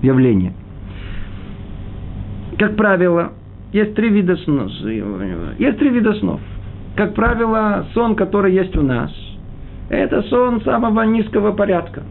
явления. 0.00 0.52
Как 2.56 2.76
правило, 2.76 3.32
есть 3.72 3.96
три 3.96 4.10
вида 4.10 4.36
снов. 4.36 4.70
Есть 5.58 5.78
три 5.78 5.90
вида 5.90 6.14
снов. 6.14 6.40
Как 6.94 7.14
правило, 7.14 7.84
сон, 7.94 8.14
который 8.14 8.54
есть 8.54 8.76
у 8.76 8.82
нас, 8.82 9.12
это 9.88 10.22
сон 10.22 10.60
самого 10.62 11.02
низкого 11.02 11.50
порядка. 11.50 12.04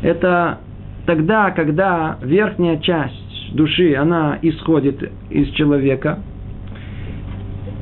Это 0.00 0.58
тогда, 1.04 1.50
когда 1.50 2.16
верхняя 2.22 2.78
часть 2.78 3.27
души, 3.52 3.94
она 3.94 4.38
исходит 4.42 5.10
из 5.30 5.48
человека. 5.50 6.18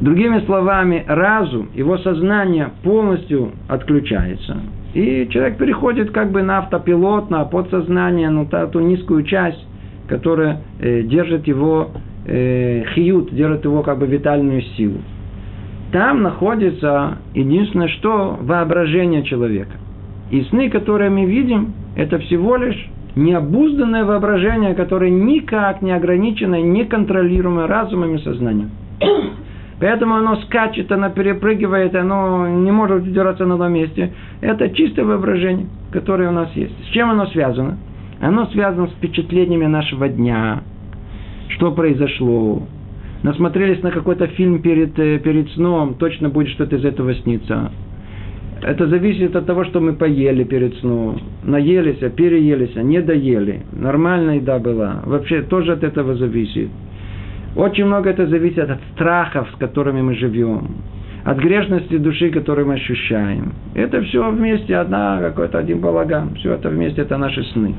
Другими 0.00 0.40
словами, 0.40 1.04
разум, 1.06 1.70
его 1.74 1.96
сознание 1.98 2.70
полностью 2.82 3.52
отключается. 3.68 4.58
И 4.94 5.28
человек 5.30 5.58
переходит 5.58 6.10
как 6.10 6.32
бы 6.32 6.42
на 6.42 6.58
автопилот, 6.58 7.30
на 7.30 7.44
подсознание, 7.44 8.30
на 8.30 8.44
ту 8.66 8.80
низкую 8.80 9.24
часть, 9.24 9.66
которая 10.08 10.62
э, 10.80 11.02
держит 11.02 11.46
его 11.46 11.90
э, 12.26 12.84
хиют, 12.94 13.34
держит 13.34 13.64
его 13.64 13.82
как 13.82 13.98
бы 13.98 14.06
витальную 14.06 14.62
силу. 14.76 14.98
Там 15.92 16.22
находится 16.22 17.18
единственное 17.34 17.88
что 17.88 18.38
воображение 18.40 19.22
человека. 19.22 19.72
И 20.30 20.42
сны, 20.42 20.68
которые 20.68 21.10
мы 21.10 21.24
видим, 21.24 21.72
это 21.94 22.18
всего 22.18 22.56
лишь 22.56 22.88
необузданное 23.16 24.04
воображение, 24.04 24.74
которое 24.74 25.10
никак 25.10 25.82
не 25.82 25.90
ограничено, 25.90 26.60
не 26.60 26.84
контролируемое 26.84 27.66
разумом 27.66 28.14
и 28.14 28.18
сознанием. 28.22 28.70
Поэтому 29.80 30.14
оно 30.14 30.36
скачет, 30.36 30.90
оно 30.92 31.10
перепрыгивает, 31.10 31.94
оно 31.94 32.46
не 32.48 32.70
может 32.70 33.02
удержаться 33.02 33.44
на 33.44 33.54
одном 33.54 33.72
месте. 33.72 34.12
Это 34.40 34.70
чистое 34.70 35.04
воображение, 35.04 35.66
которое 35.92 36.28
у 36.30 36.32
нас 36.32 36.50
есть. 36.54 36.74
С 36.86 36.92
чем 36.92 37.10
оно 37.10 37.26
связано? 37.26 37.78
Оно 38.20 38.46
связано 38.46 38.86
с 38.86 38.92
впечатлениями 38.92 39.66
нашего 39.66 40.08
дня, 40.08 40.62
что 41.48 41.72
произошло. 41.72 42.62
Насмотрелись 43.22 43.82
на 43.82 43.90
какой-то 43.90 44.26
фильм 44.28 44.62
перед, 44.62 44.98
э, 44.98 45.18
перед 45.18 45.50
сном, 45.50 45.94
точно 45.94 46.28
будет 46.28 46.48
что-то 46.48 46.76
из 46.76 46.84
этого 46.84 47.14
сниться. 47.14 47.70
Это 48.62 48.86
зависит 48.86 49.36
от 49.36 49.46
того, 49.46 49.64
что 49.64 49.80
мы 49.80 49.92
поели 49.92 50.44
перед 50.44 50.74
сном. 50.78 51.20
Наелись, 51.44 52.02
а 52.02 52.08
переелись, 52.08 52.76
а 52.76 52.82
не 52.82 53.00
доели. 53.02 53.62
Нормальная 53.72 54.36
еда 54.36 54.58
была. 54.58 55.02
Вообще 55.04 55.42
тоже 55.42 55.72
от 55.72 55.84
этого 55.84 56.14
зависит. 56.14 56.70
Очень 57.54 57.86
много 57.86 58.10
это 58.10 58.26
зависит 58.26 58.70
от 58.70 58.78
страхов, 58.94 59.48
с 59.54 59.58
которыми 59.58 60.02
мы 60.02 60.14
живем. 60.14 60.76
От 61.24 61.38
грешности 61.38 61.98
души, 61.98 62.30
которую 62.30 62.68
мы 62.68 62.74
ощущаем. 62.74 63.52
Это 63.74 64.00
все 64.02 64.30
вместе, 64.30 64.76
одна, 64.76 65.18
какой-то 65.20 65.58
один 65.58 65.80
балаган. 65.80 66.34
Все 66.36 66.52
это 66.52 66.68
вместе, 66.68 67.02
это 67.02 67.18
наши 67.18 67.42
сны. 67.52 67.74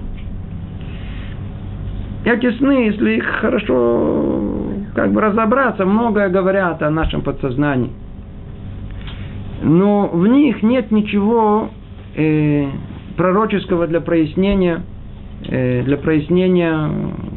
Эти 2.25 2.51
сны, 2.57 2.87
если 2.87 3.17
их 3.17 3.25
хорошо 3.39 4.67
как 4.95 5.11
бы 5.11 5.21
разобраться, 5.21 5.85
многое 5.85 6.29
говорят 6.29 6.81
о 6.81 6.89
нашем 6.89 7.21
подсознании. 7.21 7.91
Но 9.61 10.07
в 10.07 10.27
них 10.27 10.61
нет 10.63 10.91
ничего 10.91 11.69
э, 12.15 12.67
пророческого 13.15 13.87
для 13.87 14.01
прояснения, 14.01 14.83
э, 15.47 15.83
для 15.83 15.97
прояснения 15.97 16.89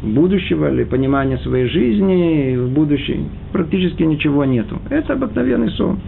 будущего 0.02 0.70
или 0.70 0.84
понимания 0.84 1.38
своей 1.38 1.68
жизни 1.68 2.56
в 2.56 2.70
будущем. 2.72 3.28
Практически 3.52 4.02
ничего 4.02 4.44
нету. 4.44 4.78
Это 4.90 5.14
обыкновенный 5.14 5.70
сон. 5.70 6.00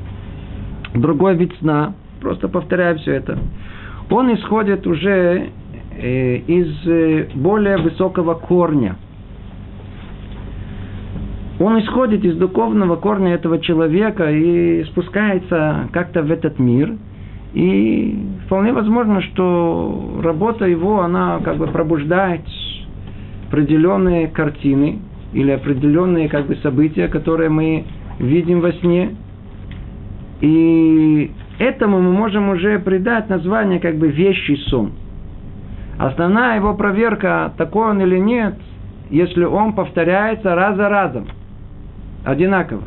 Другой 0.95 1.37
вид 1.37 1.53
сна, 1.61 1.95
просто 2.21 2.49
повторяю 2.49 2.99
все 2.99 3.13
это, 3.13 3.39
он 4.11 4.35
исходит 4.35 4.87
уже 4.87 5.51
Э, 5.95 6.37
из 6.37 6.87
э, 6.87 7.29
более 7.35 7.77
высокого 7.77 8.35
корня. 8.35 8.97
Он 11.63 11.79
исходит 11.81 12.25
из 12.25 12.37
духовного 12.37 12.97
корня 12.97 13.35
этого 13.35 13.61
человека 13.61 14.31
и 14.31 14.85
спускается 14.85 15.89
как-то 15.93 16.23
в 16.23 16.31
этот 16.31 16.59
мир. 16.59 16.95
И 17.55 18.19
вполне 18.47 18.73
возможно, 18.73 19.21
что 19.23 20.21
работа 20.23 20.67
его, 20.67 21.03
она 21.03 21.41
как 21.45 21.59
бы 21.59 21.67
пробуждает 21.67 22.41
определенные 23.49 24.29
картины 24.29 24.99
или 25.33 25.51
определенные 25.51 26.29
как 26.29 26.47
бы 26.47 26.57
события, 26.57 27.09
которые 27.09 27.51
мы 27.51 27.85
видим 28.19 28.61
во 28.61 28.73
сне. 28.73 29.15
И 30.41 31.31
этому 31.59 32.01
мы 32.01 32.13
можем 32.13 32.49
уже 32.49 32.79
придать 32.79 33.29
название 33.29 33.79
как 33.79 33.97
бы 33.97 34.09
вещий 34.09 34.57
сон– 34.69 34.93
Основная 35.99 36.57
его 36.57 36.75
проверка, 36.75 37.53
такой 37.57 37.91
он 37.91 38.01
или 38.01 38.19
нет, 38.19 38.55
если 39.11 39.45
он 39.45 39.75
повторяется 39.75 40.55
раз 40.55 40.77
за 40.77 40.89
разом, 40.89 41.29
одинаково. 42.25 42.83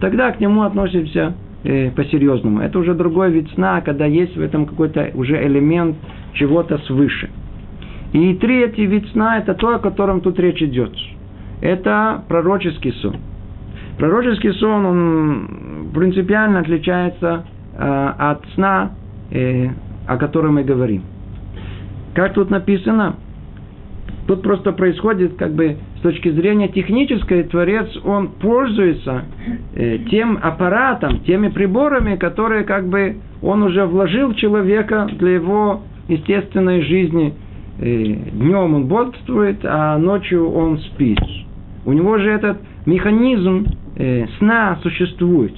Тогда 0.00 0.30
к 0.32 0.40
нему 0.40 0.62
относимся 0.62 1.34
э, 1.64 1.90
по-серьезному. 1.90 2.60
Это 2.60 2.78
уже 2.78 2.94
другой 2.94 3.32
вид 3.32 3.50
сна, 3.54 3.80
когда 3.80 4.06
есть 4.06 4.36
в 4.36 4.40
этом 4.40 4.66
какой-то 4.66 5.10
уже 5.14 5.44
элемент 5.46 5.96
чего-то 6.34 6.78
свыше. 6.78 7.30
И 8.12 8.34
третий 8.34 8.86
вид 8.86 9.08
сна– 9.10 9.38
это 9.40 9.54
то, 9.54 9.74
о 9.74 9.78
котором 9.78 10.20
тут 10.20 10.38
речь 10.38 10.62
идет. 10.62 10.92
Это 11.60 12.22
пророческий 12.28 12.92
сон. 12.92 13.16
Пророческий 13.98 14.52
сон, 14.54 14.86
он 14.86 15.88
принципиально 15.92 16.60
отличается 16.60 17.44
э, 17.76 18.12
от 18.18 18.44
сна, 18.54 18.92
э, 19.30 19.68
о 20.06 20.16
котором 20.16 20.54
мы 20.54 20.62
говорим. 20.62 21.02
Как 22.14 22.34
тут 22.34 22.50
написано? 22.50 23.16
Тут 24.28 24.42
просто 24.42 24.72
происходит, 24.72 25.36
как 25.36 25.54
бы, 25.54 25.78
с 25.96 26.00
точки 26.02 26.30
зрения 26.30 26.68
технической, 26.68 27.44
Творец, 27.44 27.88
он 28.04 28.28
пользуется 28.28 29.24
э, 29.74 30.00
тем 30.10 30.38
аппаратом, 30.42 31.20
теми 31.20 31.48
приборами, 31.48 32.16
которые, 32.16 32.64
как 32.64 32.86
бы, 32.88 33.16
он 33.40 33.62
уже 33.62 33.86
вложил 33.86 34.28
в 34.28 34.36
человека 34.36 35.08
для 35.18 35.30
его 35.30 35.80
естественной 36.08 36.82
жизни. 36.82 37.32
Э, 37.78 38.04
днем 38.34 38.74
он 38.74 38.84
бодрствует, 38.84 39.60
а 39.64 39.96
ночью 39.96 40.46
он 40.52 40.78
спит. 40.78 41.18
У 41.86 41.94
него 41.94 42.18
же 42.18 42.30
этот 42.30 42.58
механизм 42.84 43.64
э, 43.96 44.26
сна 44.38 44.78
существует. 44.82 45.54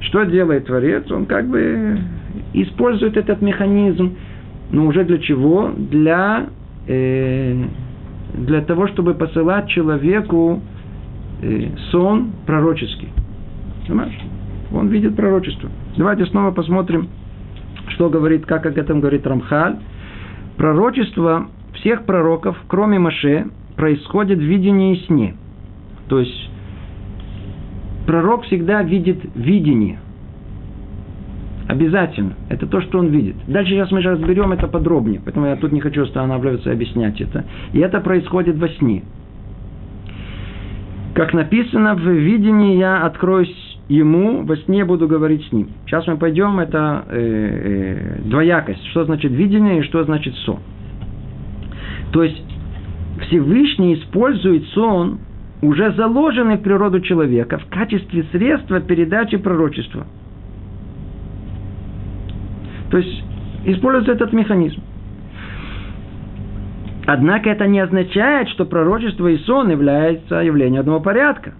Что 0.00 0.24
делает 0.24 0.66
Творец? 0.66 1.08
Он 1.12 1.26
как 1.26 1.46
бы 1.46 1.96
использует 2.54 3.16
этот 3.16 3.40
механизм 3.40 4.16
но 4.70 4.86
уже 4.86 5.04
для 5.04 5.18
чего? 5.18 5.70
Для, 5.76 6.46
э, 6.86 7.64
для 8.34 8.60
того, 8.62 8.88
чтобы 8.88 9.14
посылать 9.14 9.68
человеку 9.68 10.60
э, 11.40 11.68
сон 11.90 12.32
пророческий. 12.46 13.08
Понимаешь? 13.86 14.18
Он 14.72 14.88
видит 14.88 15.14
пророчество. 15.16 15.70
Давайте 15.96 16.26
снова 16.26 16.50
посмотрим, 16.50 17.08
что 17.88 18.10
говорит, 18.10 18.44
как 18.46 18.66
об 18.66 18.76
этом 18.76 19.00
говорит 19.00 19.26
Рамхаль. 19.26 19.78
Пророчество 20.56 21.48
всех 21.74 22.04
пророков, 22.04 22.56
кроме 22.66 22.98
Маше, 22.98 23.46
происходит 23.76 24.38
в 24.38 24.42
видении 24.42 24.96
и 24.96 25.06
сне. 25.06 25.36
То 26.08 26.18
есть 26.18 26.50
пророк 28.06 28.44
всегда 28.44 28.82
видит 28.82 29.20
видение. 29.34 30.00
Обязательно. 31.66 32.34
Это 32.48 32.66
то, 32.66 32.80
что 32.82 32.98
он 32.98 33.08
видит. 33.08 33.36
Дальше 33.46 33.72
сейчас 33.72 33.90
мы 33.90 34.02
же 34.02 34.10
разберем 34.10 34.52
это 34.52 34.68
подробнее. 34.68 35.20
Поэтому 35.24 35.46
я 35.46 35.56
тут 35.56 35.72
не 35.72 35.80
хочу 35.80 36.02
останавливаться 36.02 36.70
и 36.70 36.72
объяснять 36.72 37.20
это. 37.20 37.44
И 37.72 37.78
это 37.78 38.00
происходит 38.00 38.56
во 38.58 38.68
сне. 38.68 39.02
Как 41.14 41.32
написано, 41.32 41.94
в 41.94 42.06
видении 42.06 42.76
я 42.76 43.04
откроюсь 43.04 43.54
ему, 43.88 44.42
во 44.44 44.56
сне 44.56 44.84
буду 44.84 45.08
говорить 45.08 45.46
с 45.46 45.52
ним. 45.52 45.68
Сейчас 45.86 46.06
мы 46.06 46.16
пойдем, 46.16 46.58
это 46.58 47.04
э, 47.08 48.18
э, 48.18 48.28
двоякость. 48.28 48.84
Что 48.88 49.04
значит 49.04 49.32
видение 49.32 49.78
и 49.78 49.82
что 49.82 50.04
значит 50.04 50.34
сон. 50.44 50.58
То 52.12 52.22
есть 52.22 52.44
Всевышний 53.22 53.94
использует 53.94 54.64
сон, 54.68 55.18
уже 55.62 55.92
заложенный 55.92 56.56
в 56.56 56.62
природу 56.62 57.00
человека, 57.00 57.58
в 57.58 57.66
качестве 57.66 58.24
средства 58.32 58.80
передачи 58.80 59.36
пророчества. 59.36 60.06
То 62.90 62.98
есть 62.98 63.24
используется 63.64 64.12
этот 64.12 64.32
механизм. 64.32 64.80
Однако 67.06 67.50
это 67.50 67.66
не 67.66 67.80
означает, 67.80 68.48
что 68.48 68.64
пророчество 68.64 69.28
и 69.28 69.36
сон 69.38 69.70
являются 69.70 70.36
явлением 70.36 70.80
одного 70.80 71.00
порядка. 71.00 71.54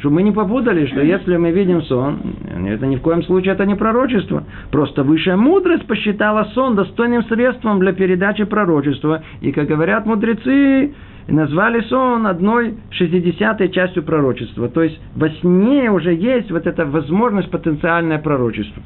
Чтобы 0.00 0.16
мы 0.16 0.22
не 0.24 0.32
попутали, 0.32 0.86
что 0.86 1.00
если 1.00 1.36
мы 1.36 1.52
видим 1.52 1.82
сон, 1.82 2.18
это 2.66 2.86
ни 2.86 2.96
в 2.96 3.02
коем 3.02 3.22
случае 3.22 3.52
это 3.52 3.64
не 3.64 3.76
пророчество. 3.76 4.42
Просто 4.72 5.04
высшая 5.04 5.36
мудрость 5.36 5.86
посчитала 5.86 6.48
сон 6.54 6.74
достойным 6.74 7.22
средством 7.26 7.78
для 7.78 7.92
передачи 7.92 8.42
пророчества. 8.42 9.22
И, 9.40 9.52
как 9.52 9.68
говорят 9.68 10.04
мудрецы, 10.04 10.92
назвали 11.28 11.82
сон 11.82 12.26
одной 12.26 12.74
шестидесятой 12.90 13.68
частью 13.68 14.02
пророчества. 14.02 14.68
То 14.68 14.82
есть 14.82 15.00
во 15.14 15.28
сне 15.28 15.88
уже 15.92 16.12
есть 16.14 16.50
вот 16.50 16.66
эта 16.66 16.84
возможность 16.84 17.52
потенциальное 17.52 18.18
пророчество. 18.18 18.82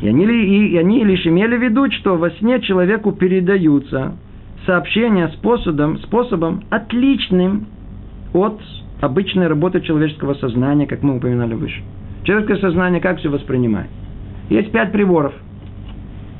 И 0.00 0.08
они, 0.08 0.24
и 0.24 0.76
они 0.76 1.04
лишь 1.04 1.26
имели 1.26 1.56
в 1.56 1.62
виду, 1.62 1.90
что 1.90 2.16
во 2.16 2.30
сне 2.30 2.60
человеку 2.60 3.12
передаются 3.12 4.14
сообщения 4.64 5.28
способом, 5.28 5.98
способом 5.98 6.62
отличным 6.70 7.66
от 8.32 8.60
обычной 9.00 9.46
работы 9.48 9.80
человеческого 9.80 10.34
сознания, 10.34 10.86
как 10.86 11.02
мы 11.02 11.16
упоминали 11.16 11.54
выше. 11.54 11.82
Человеческое 12.24 12.60
сознание 12.60 13.00
как 13.00 13.18
все 13.18 13.28
воспринимает? 13.28 13.88
Есть 14.50 14.70
пять 14.70 14.92
приборов. 14.92 15.32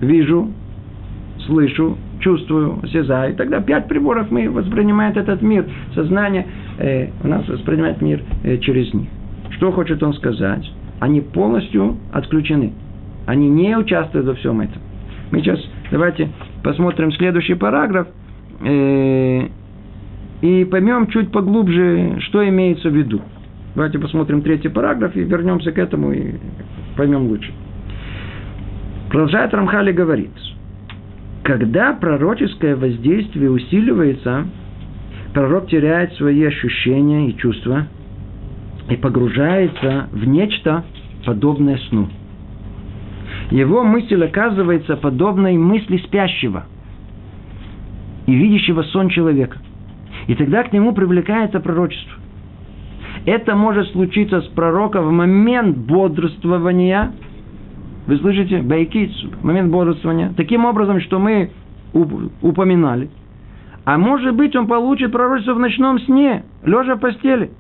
Вижу, 0.01 0.51
слышу, 1.47 1.97
чувствую, 2.21 2.79
осязаю. 2.83 3.35
Тогда 3.35 3.61
пять 3.61 3.89
приборов 3.89 4.31
мы 4.31 4.51
воспринимаем 4.51 5.17
этот 5.17 5.43
мир. 5.43 5.67
Сознание 5.95 6.47
э, 6.79 7.09
у 7.23 7.29
нас 7.29 7.49
воспринимает 7.49 8.01
мир 8.03 8.23
э, 8.45 8.59
через 8.59 8.93
них. 8.95 9.09
Что 9.57 9.73
хочет 9.73 10.03
он 10.03 10.13
сказать? 10.15 10.71
Они 11.01 11.21
полностью 11.21 11.97
отключены. 12.13 12.73
Они 13.29 13.47
не 13.47 13.77
участвуют 13.77 14.27
во 14.27 14.35
всем 14.37 14.63
этом. 14.63 14.81
Мы 15.31 15.41
сейчас 15.41 15.61
давайте 15.91 16.31
посмотрим 16.65 17.13
следующий 17.13 17.53
параграф 17.53 18.09
э, 18.63 19.49
и 20.41 20.65
поймем 20.65 21.09
чуть 21.09 21.31
поглубже, 21.31 22.21
что 22.21 22.49
имеется 22.49 22.89
в 22.89 22.97
виду. 22.97 23.21
Давайте 23.75 23.99
посмотрим 23.99 24.41
третий 24.41 24.71
параграф 24.71 25.15
и 25.15 25.21
вернемся 25.21 25.73
к 25.73 25.79
этому 25.79 26.11
и 26.11 26.37
поймем 26.97 27.27
лучше. 27.27 27.53
Продолжает 29.11 29.53
Рамхали 29.53 29.93
говорит, 29.93 30.31
когда 31.43 31.93
пророческое 31.93 32.77
воздействие 32.77 33.51
усиливается, 33.51 34.47
пророк 35.35 35.69
теряет 35.69 36.15
свои 36.15 36.45
ощущения 36.45 37.29
и 37.29 37.37
чувства 37.37 37.89
и 38.89 38.97
погружается 38.97 40.09
в 40.13 40.27
нечто 40.27 40.87
подобное 41.27 41.77
сну. 41.91 42.09
Его 43.51 43.83
мысль 43.83 44.23
оказывается 44.25 44.97
подобной 44.97 45.57
мысли 45.57 45.99
спящего– 45.99 46.67
и 48.29 48.35
видящего 48.35 48.83
сон 48.83 49.09
человека. 49.09 49.57
И 50.27 50.35
тогда 50.35 50.63
к 50.63 50.73
нему 50.75 50.93
привлекается 50.93 51.61
пророчество. 51.61 52.13
Это 53.25 53.57
может 53.57 53.89
случиться 53.93 54.43
с 54.43 54.47
пророка 54.49 55.01
в 55.01 55.11
момент 55.11 55.79
бодрствования. 55.79 57.13
Вы 58.07 58.19
слышите? 58.19 58.61
Байкиц, 58.61 59.11
момент 59.43 59.71
бодрствования. 59.73 60.35
Таким 60.37 60.67
образом, 60.67 61.01
что 61.01 61.19
мы 61.19 61.51
упоминали. 62.43 63.09
А 63.87 63.97
может 63.97 64.35
быть, 64.35 64.55
он 64.55 64.67
получит 64.67 65.11
пророчество 65.11 65.55
в 65.55 65.59
ночном 65.59 65.99
сне, 66.01 66.45
лежа 66.63 66.97
в 66.97 67.01
постели. 67.01 67.51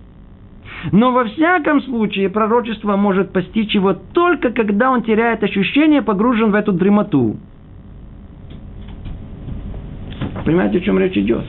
Но 0.93 1.12
во 1.12 1.25
всяком 1.25 1.83
случае 1.83 2.29
пророчество 2.29 2.97
может 2.97 3.33
постичь 3.33 3.75
его 3.75 3.95
только 3.95 4.51
когда 4.51 4.91
он 4.91 5.03
теряет 5.03 5.43
ощущение, 5.43 6.03
погружен 6.03 6.51
в 6.51 6.55
эту 6.55 6.73
дремоту. 6.73 7.37
Понимаете, 10.45 10.79
о 10.79 10.81
чем 10.81 10.99
речь 10.99 11.17
идет? 11.17 11.45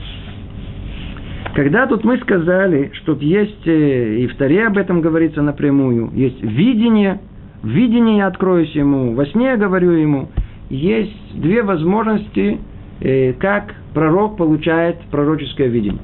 Когда 1.54 1.86
тут 1.86 2.04
мы 2.04 2.18
сказали, 2.18 2.90
что 2.94 3.16
есть, 3.20 3.66
э, 3.66 4.16
и 4.18 4.26
в 4.28 4.36
Таре 4.36 4.66
об 4.66 4.76
этом 4.76 5.00
говорится 5.00 5.42
напрямую, 5.42 6.10
есть 6.14 6.40
видение, 6.42 7.20
видение 7.62 8.18
я 8.18 8.26
откроюсь 8.26 8.70
ему, 8.72 9.14
во 9.14 9.26
сне 9.26 9.46
я 9.46 9.56
говорю 9.56 9.90
ему, 9.90 10.28
есть 10.68 11.16
две 11.34 11.62
возможности, 11.62 12.58
э, 13.00 13.32
как 13.34 13.74
пророк 13.94 14.36
получает 14.36 14.98
пророческое 15.10 15.66
видение. 15.68 16.00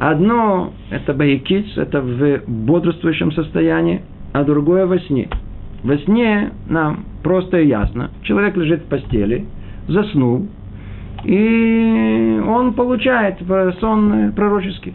Одно– 0.00 0.72
это 0.90 1.12
баикиц, 1.12 1.76
это 1.76 2.00
в 2.00 2.40
бодрствующем 2.46 3.32
состоянии, 3.32 4.00
а 4.32 4.44
другое– 4.44 4.86
во 4.88 4.98
сне. 4.98 5.28
Во 5.82 5.98
сне 5.98 6.52
нам 6.70 7.04
просто 7.22 7.58
и 7.60 7.66
ясно. 7.66 8.08
Человек 8.22 8.56
лежит 8.56 8.80
в 8.80 8.86
постели, 8.86 9.44
заснул, 9.88 10.48
и 11.22 12.42
он 12.48 12.72
получает 12.72 13.42
сон 13.80 14.32
пророческий. 14.32 14.94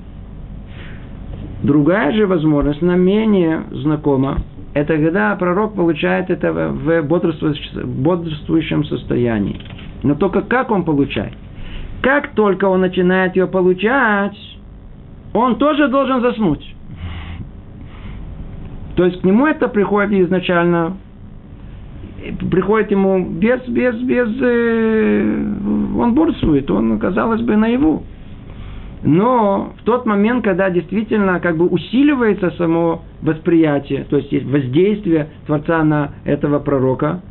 Другая 1.61 2.11
же 2.13 2.25
возможность, 2.25 2.81
нам 2.81 2.99
менее 3.01 3.61
знакома, 3.73 4.39
это 4.73 4.97
когда 4.97 5.35
пророк 5.35 5.75
получает 5.75 6.31
это 6.31 6.51
в 6.51 7.03
бодрствующем 7.03 8.83
состоянии. 8.85 9.61
Но 10.01 10.15
только 10.15 10.41
как 10.41 10.71
он 10.71 10.83
получает? 10.83 11.33
Как 12.01 12.33
только 12.33 12.65
он 12.65 12.81
начинает 12.81 13.35
ее 13.35 13.45
получать, 13.45 14.35
он 15.36 15.58
тоже 15.58 15.88
должен 15.88 16.21
заснуть. 16.21 16.76
То 18.95 19.06
есть 19.06 19.21
к 19.21 19.24
нему 19.26 19.45
это 19.45 19.67
приходит 19.67 20.28
изначально 20.28 20.98
приходит 22.50 22.91
ему 22.91 23.24
без, 23.24 23.62
без, 23.67 23.95
без, 24.02 24.28
э, 24.41 25.45
он 25.98 26.13
борствует, 26.15 26.69
он, 26.71 26.98
казалось 26.98 27.41
бы, 27.41 27.56
наяву. 27.56 28.04
Но 29.04 29.74
в 29.80 29.84
тот 29.84 30.06
момент, 30.08 30.43
когда 30.43 30.69
действительно 30.71 31.39
как 31.39 31.58
бы 31.58 31.67
усиливается 31.67 32.52
само 32.58 33.04
восприятие, 33.21 34.06
то 34.10 34.17
есть 34.17 34.32
воздействие 34.45 35.28
Творца 35.45 35.84
на 35.84 36.13
этого 36.24 36.60
пророка, 36.60 37.21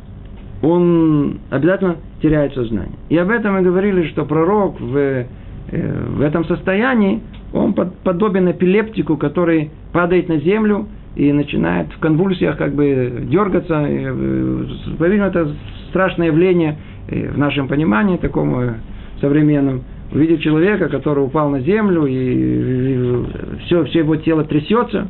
он 0.61 1.39
обязательно 1.49 1.97
теряет 2.21 2.53
сознание. 2.53 2.95
И 3.09 3.17
об 3.17 3.29
этом 3.29 3.55
мы 3.55 3.61
говорили, 3.61 4.07
что 4.07 4.23
пророк 4.23 4.79
в, 4.79 4.95
э, 4.95 5.25
в 5.71 6.21
этом 6.21 6.45
состоянии, 6.45 7.21
он 7.55 7.73
подобен 7.73 8.51
эпилептику, 8.51 9.17
который 9.17 9.71
падает 9.93 10.27
на 10.27 10.37
землю 10.37 10.87
и 11.15 11.31
начинает 11.31 11.87
в 11.93 11.99
конвульсиях 11.99 12.57
как 12.57 12.75
бы 12.75 13.23
дергаться. 13.23 13.85
Э, 13.87 14.65
по-видимому, 14.99 15.29
это 15.29 15.55
страшное 15.89 16.27
явление 16.27 16.77
э, 17.07 17.31
в 17.31 17.37
нашем 17.37 17.69
понимании, 17.69 18.17
такому 18.17 18.61
э, 18.61 18.73
современном. 19.21 19.83
Увидеть 20.11 20.41
человека, 20.41 20.89
который 20.89 21.23
упал 21.23 21.49
на 21.49 21.61
землю, 21.61 22.05
и 22.05 23.25
все, 23.65 23.85
все 23.85 23.99
его 23.99 24.17
тело 24.17 24.43
трясется. 24.43 25.07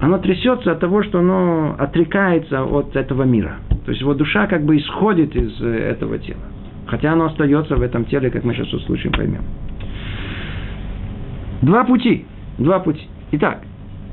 Оно 0.00 0.18
трясется 0.18 0.72
от 0.72 0.80
того, 0.80 1.02
что 1.02 1.18
оно 1.18 1.76
отрекается 1.78 2.64
от 2.64 2.96
этого 2.96 3.24
мира. 3.24 3.56
То 3.84 3.90
есть 3.90 4.00
его 4.00 4.14
душа 4.14 4.46
как 4.46 4.64
бы 4.64 4.76
исходит 4.76 5.36
из 5.36 5.60
этого 5.60 6.18
тела. 6.18 6.40
Хотя 6.86 7.12
оно 7.12 7.26
остается 7.26 7.76
в 7.76 7.82
этом 7.82 8.06
теле, 8.06 8.30
как 8.30 8.44
мы 8.44 8.54
сейчас 8.54 8.72
услышим, 8.72 9.12
поймем. 9.12 9.42
Два 11.62 11.84
пути. 11.84 12.24
Два 12.58 12.80
пути. 12.80 13.06
Итак, 13.32 13.62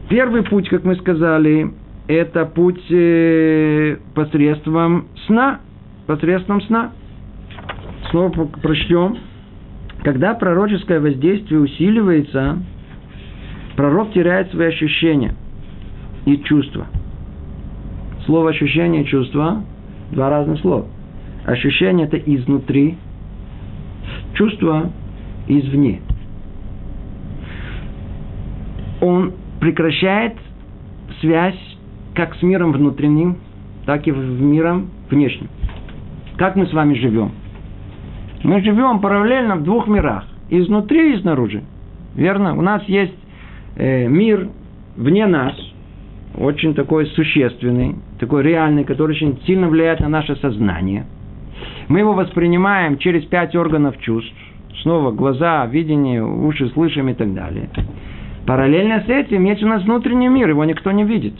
Первый 0.09 0.43
путь, 0.43 0.69
как 0.69 0.83
мы 0.83 0.95
сказали, 0.97 1.71
это 2.07 2.45
путь 2.45 2.83
э, 2.91 3.97
посредством 4.13 5.07
сна. 5.25 5.61
Посредством 6.05 6.61
сна. 6.61 6.91
Снова 8.11 8.45
прочтем. 8.45 9.17
Когда 10.03 10.35
пророческое 10.35 10.99
воздействие 10.99 11.59
усиливается, 11.59 12.59
пророк 13.75 14.13
теряет 14.13 14.51
свои 14.51 14.67
ощущения 14.67 15.33
и 16.27 16.37
чувства. 16.37 16.85
Слово 18.27 18.51
ощущение 18.51 19.03
и 19.03 19.07
чувство– 19.07 19.63
два 20.11 20.29
разных 20.29 20.59
слова. 20.59 20.85
Ощущение– 21.45 22.05
это 22.11 22.17
изнутри, 22.17 22.97
чувство– 24.35 24.91
извне. 25.47 26.01
Он 29.05 29.33
прекращает 29.59 30.33
связь 31.21 31.59
как 32.15 32.33
с 32.33 32.41
миром 32.41 32.71
внутренним, 32.71 33.37
так 33.85 34.07
и 34.07 34.11
в 34.11 34.41
миром 34.41 34.89
внешним. 35.11 35.47
Как 36.37 36.55
мы 36.55 36.65
с 36.65 36.73
вами 36.73 36.95
живем? 36.95 37.31
Мы 38.41 38.61
живем 38.63 38.99
параллельно 39.01 39.57
в 39.57 39.63
двух 39.63 39.87
мирах. 39.87 40.25
Изнутри 40.49 41.13
и 41.13 41.21
снаружи. 41.21 41.61
Верно? 42.15 42.57
У 42.57 42.63
нас 42.63 42.83
есть 42.85 43.13
э, 43.75 44.07
мир 44.07 44.49
вне 44.97 45.27
нас, 45.27 45.53
очень 46.35 46.73
такой 46.73 47.05
существенный, 47.05 47.97
такой 48.19 48.41
реальный, 48.41 48.85
который 48.85 49.11
очень 49.11 49.39
сильно 49.45 49.67
влияет 49.67 49.99
на 49.99 50.09
наше 50.09 50.35
сознание. 50.37 51.05
Мы 51.89 51.99
его 51.99 52.13
воспринимаем 52.13 52.97
через 52.97 53.23
пять 53.25 53.55
органов 53.55 53.99
чувств. 53.99 54.33
Снова 54.81 55.11
глаза, 55.11 55.63
видение, 55.67 56.25
уши, 56.25 56.69
слышим 56.69 57.07
и 57.09 57.13
так 57.13 57.35
далее. 57.35 57.69
Параллельно 58.45 59.03
с 59.05 59.09
этим 59.09 59.43
есть 59.45 59.63
у 59.63 59.67
нас 59.67 59.83
внутренний 59.83 60.27
мир, 60.27 60.49
его 60.49 60.63
никто 60.65 60.91
не 60.91 61.03
видит. 61.03 61.33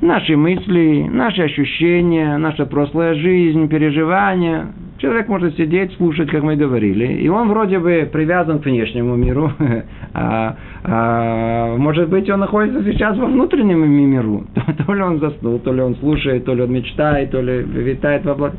Наши 0.00 0.36
мысли, 0.36 1.08
наши 1.10 1.42
ощущения, 1.42 2.36
наша 2.38 2.66
прошлая 2.66 3.14
жизнь, 3.14 3.68
переживания. 3.68 4.68
Человек 4.98 5.26
может 5.26 5.56
сидеть, 5.56 5.92
слушать, 5.96 6.30
как 6.30 6.42
мы 6.44 6.54
говорили, 6.54 7.14
и 7.20 7.28
он 7.28 7.48
вроде 7.48 7.80
бы 7.80 8.08
привязан 8.12 8.60
к 8.60 8.64
внешнему 8.64 9.16
миру, 9.16 9.50
а, 10.14 10.56
а 10.84 11.76
может 11.76 12.08
быть, 12.08 12.30
он 12.30 12.40
находится 12.40 12.82
сейчас 12.84 13.16
во 13.16 13.26
внутреннем 13.26 13.88
миру. 13.88 14.44
То 14.86 14.94
ли 14.94 15.02
он 15.02 15.18
заснул, 15.18 15.58
то 15.58 15.72
ли 15.72 15.80
он 15.80 15.96
слушает, 15.96 16.44
то 16.44 16.54
ли 16.54 16.62
он 16.62 16.72
мечтает, 16.72 17.32
то 17.32 17.40
ли 17.40 17.62
витает 17.62 18.24
в 18.24 18.30
облаках. 18.30 18.58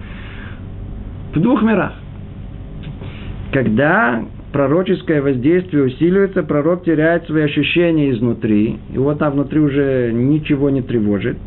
В 1.34 1.40
двух 1.40 1.62
мирах. 1.62 1.94
Когда 3.52 4.24
пророческое 4.52 5.22
воздействие 5.22 5.84
усиливается, 5.86 6.44
пророк 6.44 6.84
теряет 6.84 7.26
свои 7.26 7.44
ощущения 7.44 8.12
изнутри, 8.12 8.78
и 8.92 8.98
вот 8.98 9.20
там 9.20 9.34
внутри 9.34 9.60
уже 9.60 10.12
ничего 10.14 10.70
не 10.70 10.82
тревожит. 10.82 11.38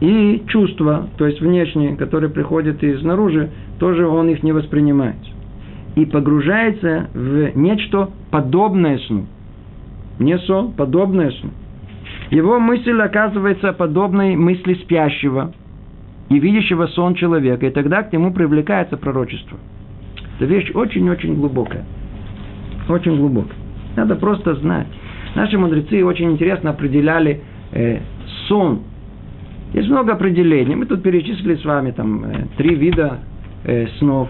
И 0.00 0.42
чувства, 0.48 1.08
то 1.16 1.26
есть 1.26 1.40
внешние, 1.40 1.96
которые 1.96 2.30
приходят 2.30 2.82
изнаружи, 2.82 3.50
тоже 3.78 4.06
он 4.06 4.28
их 4.28 4.42
не 4.42 4.52
воспринимает. 4.52 5.16
И 5.94 6.04
погружается 6.06 7.08
в 7.14 7.56
нечто 7.56 8.10
подобное 8.30 8.98
сну. 9.06 9.26
Не 10.18 10.38
сон, 10.38 10.72
подобное 10.72 11.30
сну. 11.30 11.50
Его 12.30 12.58
мысль 12.58 12.98
оказывается 13.00 13.72
подобной 13.72 14.34
мысли 14.34 14.74
спящего 14.74 15.52
и 16.30 16.38
видящего 16.38 16.86
сон 16.86 17.14
человека, 17.14 17.66
и 17.66 17.70
тогда 17.70 18.02
к 18.02 18.12
нему 18.12 18.32
привлекается 18.32 18.96
пророчество. 18.96 19.58
Это 20.36 20.46
вещь 20.46 20.72
очень-очень 20.74 21.34
глубокая. 21.36 21.84
Очень 22.88 23.16
глубокая. 23.16 23.56
Надо 23.96 24.16
просто 24.16 24.54
знать. 24.56 24.86
Наши 25.34 25.58
мудрецы 25.58 26.04
очень 26.04 26.32
интересно 26.32 26.70
определяли 26.70 27.40
э, 27.72 28.00
сон. 28.48 28.82
Есть 29.72 29.88
много 29.88 30.12
определений. 30.12 30.74
Мы 30.74 30.86
тут 30.86 31.02
перечислили 31.02 31.56
с 31.56 31.64
вами 31.64 31.92
там 31.92 32.24
э, 32.24 32.46
три 32.56 32.74
вида 32.74 33.20
э, 33.64 33.86
снов. 33.98 34.28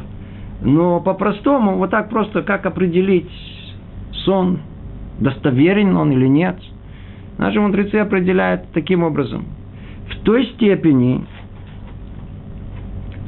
Но 0.62 1.00
по-простому, 1.00 1.76
вот 1.76 1.90
так 1.90 2.08
просто, 2.08 2.42
как 2.42 2.66
определить 2.66 3.30
сон, 4.24 4.60
достоверен 5.18 5.96
он 5.96 6.12
или 6.12 6.26
нет, 6.26 6.56
наши 7.38 7.60
мудрецы 7.60 7.96
определяют 7.96 8.70
таким 8.72 9.02
образом. 9.02 9.44
В 10.08 10.24
той 10.24 10.46
степени, 10.54 11.24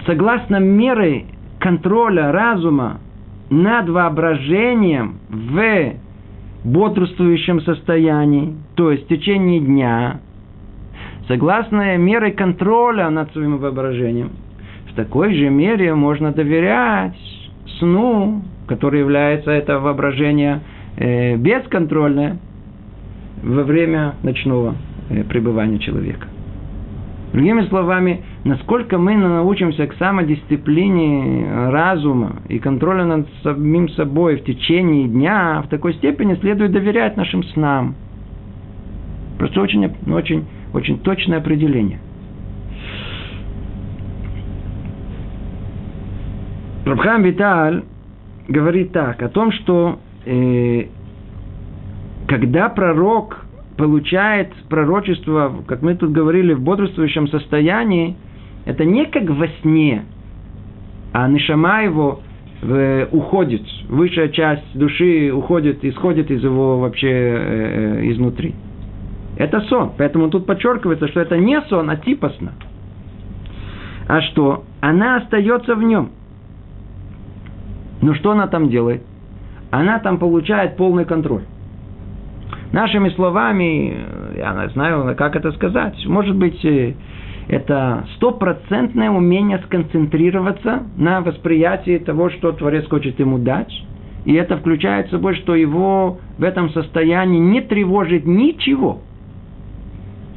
согласно 0.06 0.56
меры 0.56 1.24
контроля 1.58 2.30
разума 2.30 3.00
над 3.54 3.88
воображением 3.88 5.20
в 5.28 5.92
бодрствующем 6.64 7.60
состоянии, 7.60 8.56
то 8.74 8.90
есть 8.90 9.04
в 9.04 9.08
течение 9.08 9.60
дня, 9.60 10.20
согласно 11.28 11.96
мерой 11.96 12.32
контроля 12.32 13.08
над 13.10 13.32
своим 13.32 13.58
воображением, 13.58 14.30
в 14.90 14.94
такой 14.94 15.34
же 15.34 15.50
мере 15.50 15.94
можно 15.94 16.32
доверять 16.32 17.16
сну, 17.78 18.42
который 18.66 19.00
является 19.00 19.52
это 19.52 19.78
воображение 19.78 20.60
э, 20.96 21.36
бесконтрольное 21.36 22.38
во 23.42 23.62
время 23.62 24.14
ночного 24.22 24.74
э, 25.10 25.22
пребывания 25.24 25.78
человека. 25.78 26.26
Другими 27.32 27.62
словами, 27.68 28.24
насколько 28.44 28.98
мы 28.98 29.16
научимся 29.16 29.86
к 29.86 29.94
самодисциплине 29.94 31.70
разума 31.70 32.42
и 32.48 32.58
контролю 32.58 33.04
над 33.06 33.28
самим 33.42 33.88
собой 33.90 34.36
в 34.36 34.44
течение 34.44 35.08
дня, 35.08 35.62
в 35.64 35.68
такой 35.68 35.94
степени 35.94 36.34
следует 36.34 36.72
доверять 36.72 37.16
нашим 37.16 37.42
снам. 37.42 37.94
Просто 39.38 39.60
очень, 39.60 39.90
очень, 40.06 40.44
очень 40.72 40.98
точное 40.98 41.38
определение. 41.38 41.98
Рабхам 46.84 47.22
Виталь 47.22 47.82
говорит 48.46 48.92
так, 48.92 49.22
о 49.22 49.30
том, 49.30 49.52
что 49.52 49.98
э, 50.26 50.84
когда 52.28 52.68
пророк 52.68 53.46
получает 53.78 54.52
пророчество, 54.68 55.64
как 55.66 55.80
мы 55.80 55.94
тут 55.94 56.12
говорили, 56.12 56.52
в 56.52 56.60
бодрствующем 56.60 57.26
состоянии, 57.28 58.16
это 58.64 58.84
не 58.84 59.06
как 59.06 59.28
во 59.28 59.48
сне, 59.62 60.04
а 61.12 61.28
нишама 61.28 61.82
его 61.82 62.20
э, 62.62 63.06
уходит, 63.12 63.62
высшая 63.88 64.28
часть 64.30 64.64
души 64.74 65.30
уходит, 65.32 65.84
исходит 65.84 66.30
из 66.30 66.42
его 66.42 66.78
вообще 66.78 67.08
э, 67.08 68.00
э, 68.00 68.10
изнутри. 68.12 68.54
Это 69.36 69.60
сон. 69.62 69.92
Поэтому 69.98 70.30
тут 70.30 70.46
подчеркивается, 70.46 71.08
что 71.08 71.20
это 71.20 71.36
не 71.36 71.60
сон, 71.62 71.90
а 71.90 71.96
типа 71.96 72.30
сна. 72.38 72.52
А 74.06 74.20
что? 74.20 74.64
Она 74.80 75.16
остается 75.16 75.74
в 75.74 75.82
нем. 75.82 76.10
Но 78.00 78.14
что 78.14 78.32
она 78.32 78.46
там 78.46 78.68
делает? 78.68 79.02
Она 79.70 79.98
там 79.98 80.18
получает 80.18 80.76
полный 80.76 81.04
контроль. 81.04 81.42
Нашими 82.72 83.08
словами, 83.10 83.96
я 84.36 84.52
не 84.64 84.68
знаю, 84.70 85.14
как 85.16 85.36
это 85.36 85.52
сказать, 85.52 85.94
может 86.06 86.36
быть, 86.36 86.64
э, 86.64 86.94
это 87.48 88.06
стопроцентное 88.16 89.10
умение 89.10 89.58
сконцентрироваться 89.66 90.84
на 90.96 91.20
восприятии 91.20 91.98
того, 91.98 92.30
что 92.30 92.52
Творец 92.52 92.86
хочет 92.88 93.18
ему 93.20 93.38
дать. 93.38 93.72
И 94.24 94.32
это 94.34 94.56
включает 94.56 95.08
в 95.08 95.10
собой, 95.10 95.34
что 95.36 95.54
его 95.54 96.18
в 96.38 96.42
этом 96.42 96.70
состоянии 96.70 97.38
не 97.38 97.60
тревожит 97.60 98.24
ничего. 98.24 99.00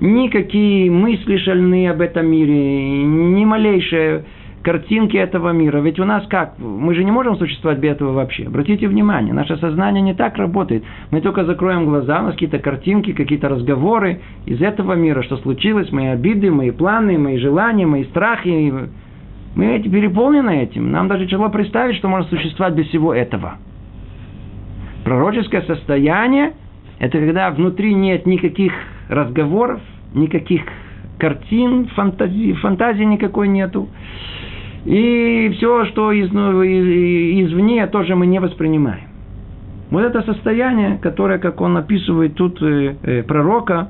Никакие 0.02 0.92
мысли 0.92 1.38
шальные 1.38 1.92
об 1.92 2.02
этом 2.02 2.28
мире, 2.28 3.04
ни 3.04 3.46
малейшее 3.46 4.26
картинки 4.68 5.16
этого 5.16 5.52
мира. 5.52 5.80
Ведь 5.80 5.98
у 5.98 6.04
нас 6.04 6.28
как? 6.28 6.60
Мы 6.60 6.94
же 6.94 7.06
не 7.06 7.12
можем 7.12 7.38
существовать 7.38 7.80
без 7.80 7.92
этого 7.92 8.12
вообще. 8.12 8.48
Обратите 8.48 8.90
внимание, 8.90 9.34
наше 9.34 9.56
сознание 9.56 10.02
не 10.02 10.14
так 10.14 10.36
работает. 10.36 10.84
Мы 11.10 11.22
только 11.22 11.46
закроем 11.46 11.86
глаза, 11.86 12.20
у 12.20 12.24
нас 12.24 12.34
какие-то 12.34 12.60
картинки, 12.60 13.14
какие-то 13.14 13.48
разговоры 13.48 14.20
из 14.46 14.62
этого 14.62 14.92
мира, 14.92 15.24
что 15.24 15.38
случилось, 15.38 15.90
мои 15.94 16.08
обиды, 16.08 16.52
мои 16.52 16.72
планы, 16.72 17.18
мои 17.18 17.38
желания, 17.38 17.86
мои 17.86 18.04
страхи. 18.04 18.74
Мы 19.56 19.80
переполнены 19.80 20.64
этим. 20.64 20.92
Нам 20.92 21.08
даже 21.08 21.28
тяжело 21.28 21.48
представить, 21.48 21.96
что 21.96 22.10
можно 22.10 22.28
существовать 22.28 22.74
без 22.74 22.88
всего 22.88 23.14
этого. 23.14 23.60
Пророческое 25.06 25.62
состояние– 25.62 26.52
это 27.00 27.18
когда 27.20 27.52
внутри 27.52 27.94
нет 27.94 28.26
никаких 28.26 28.74
разговоров, 29.08 29.80
никаких 30.14 30.64
картин, 31.18 31.88
фантазии, 31.96 32.52
фантазии 32.52 33.04
никакой 33.04 33.48
нету. 33.48 33.88
И 34.88 35.50
все, 35.58 35.84
что 35.88 36.14
из, 36.14 36.32
ну, 36.32 36.64
извне, 36.64 37.86
тоже 37.88 38.16
мы 38.16 38.26
не 38.26 38.40
воспринимаем. 38.40 39.10
Вот 39.92 40.02
это 40.02 40.22
состояние, 40.22 40.98
которое, 41.02 41.40
как 41.40 41.60
он 41.60 41.76
описывает 41.76 42.36
тут 42.36 42.62
э, 42.62 42.96
э, 43.04 43.24
пророка, 43.24 43.90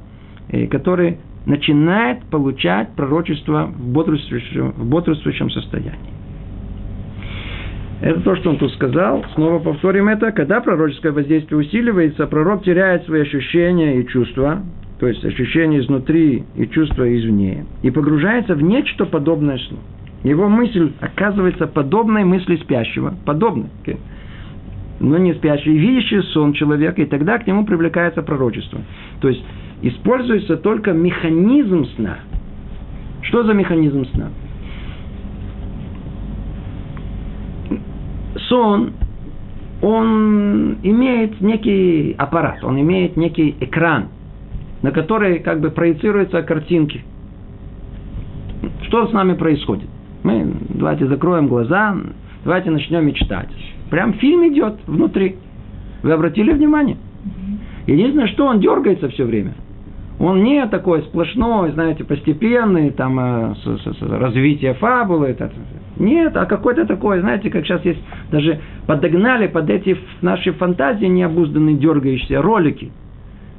э, 0.49 0.65
который 0.65 1.17
начинает 1.45 2.23
получать 2.31 2.95
пророчество 2.95 3.67
в 3.67 3.89
бодрствующем, 3.89 4.71
в 4.71 4.89
бодрствующем 4.89 5.51
состоянии. 5.51 5.93
Это 8.01 8.21
то, 8.21 8.35
что 8.35 8.49
он 8.49 8.57
тут 8.57 8.73
сказал. 8.73 9.23
Снова 9.35 9.59
повторим 9.59 10.07
это. 10.07 10.31
Когда 10.31 10.61
пророческое 10.61 11.11
воздействие 11.11 11.59
усиливается, 11.59 12.25
пророк 12.25 12.63
теряет 12.63 13.05
свои 13.05 13.21
ощущения 13.21 13.99
и 13.99 14.07
чувства, 14.07 14.63
то 14.99 15.07
есть 15.07 15.23
ощущения 15.23 15.77
изнутри 15.79 16.43
и 16.55 16.65
чувства 16.65 17.15
извне, 17.15 17.65
и 17.83 17.91
погружается 17.91 18.55
в 18.55 18.63
нечто 18.63 19.05
подобное 19.05 19.59
сну. 19.59 19.77
Его 20.23 20.49
мысль 20.49 20.93
оказывается 20.99 21.67
подобной 21.67 22.23
мысли 22.23 22.57
спящего, 22.57 23.13
подобной, 23.25 23.69
но 24.99 25.17
не 25.17 25.33
спящей, 25.35 25.77
видящий 25.77 26.21
сон 26.33 26.53
человека, 26.53 27.01
и 27.01 27.05
тогда 27.05 27.37
к 27.37 27.45
нему 27.45 27.65
привлекается 27.65 28.23
пророчество. 28.23 28.81
То 29.21 29.29
есть 29.29 29.43
используется 29.81 30.57
только 30.57 30.91
механизм 30.91 31.85
сна. 31.95 32.17
Что 33.21 33.43
за 33.43 33.53
механизм 33.53 34.05
сна? 34.05 34.29
Сон, 38.49 38.93
он 39.81 40.77
имеет 40.81 41.41
некий 41.41 42.15
аппарат, 42.17 42.63
он 42.63 42.79
имеет 42.81 43.17
некий 43.17 43.55
экран, 43.59 44.07
на 44.81 44.91
который 44.91 45.39
как 45.39 45.59
бы 45.59 45.69
проецируются 45.69 46.41
картинки. 46.41 47.03
Что 48.87 49.07
с 49.07 49.11
нами 49.11 49.33
происходит? 49.33 49.89
Мы 50.27 50.45
давайте 50.71 51.07
закроем 51.07 51.47
глаза, 51.47 51.95
давайте 52.43 52.69
начнем 52.69 53.05
мечтать. 53.05 53.47
Прям 53.89 54.11
фильм 54.15 54.45
идет 54.49 54.73
внутри. 54.85 55.37
Вы 56.03 56.11
обратили 56.11 56.51
внимание? 56.51 56.97
Единственное, 57.85 58.27
что 58.27 58.45
он 58.45 58.59
дергается 58.59 59.07
все 59.07 59.23
время. 59.23 59.53
Он 60.19 60.43
не 60.43 60.67
такой 60.67 61.03
сплошной, 61.03 61.71
знаете, 61.71 62.03
постепенный, 62.03 62.89
там, 62.91 63.17
э, 63.17 63.53
развитие 64.01 64.73
фабулы. 64.73 65.27
Это, 65.27 65.49
нет, 65.97 66.35
а 66.35 66.45
какой-то 66.45 66.85
такой, 66.85 67.21
знаете, 67.21 67.49
как 67.49 67.63
сейчас 67.63 67.85
есть, 67.85 68.01
даже 68.29 68.59
подогнали 68.85 69.47
под 69.47 69.69
эти 69.69 69.95
наши 70.21 70.51
фантазии 70.51 71.05
необузданные 71.05 71.77
дергающиеся 71.77 72.41
ролики. 72.41 72.91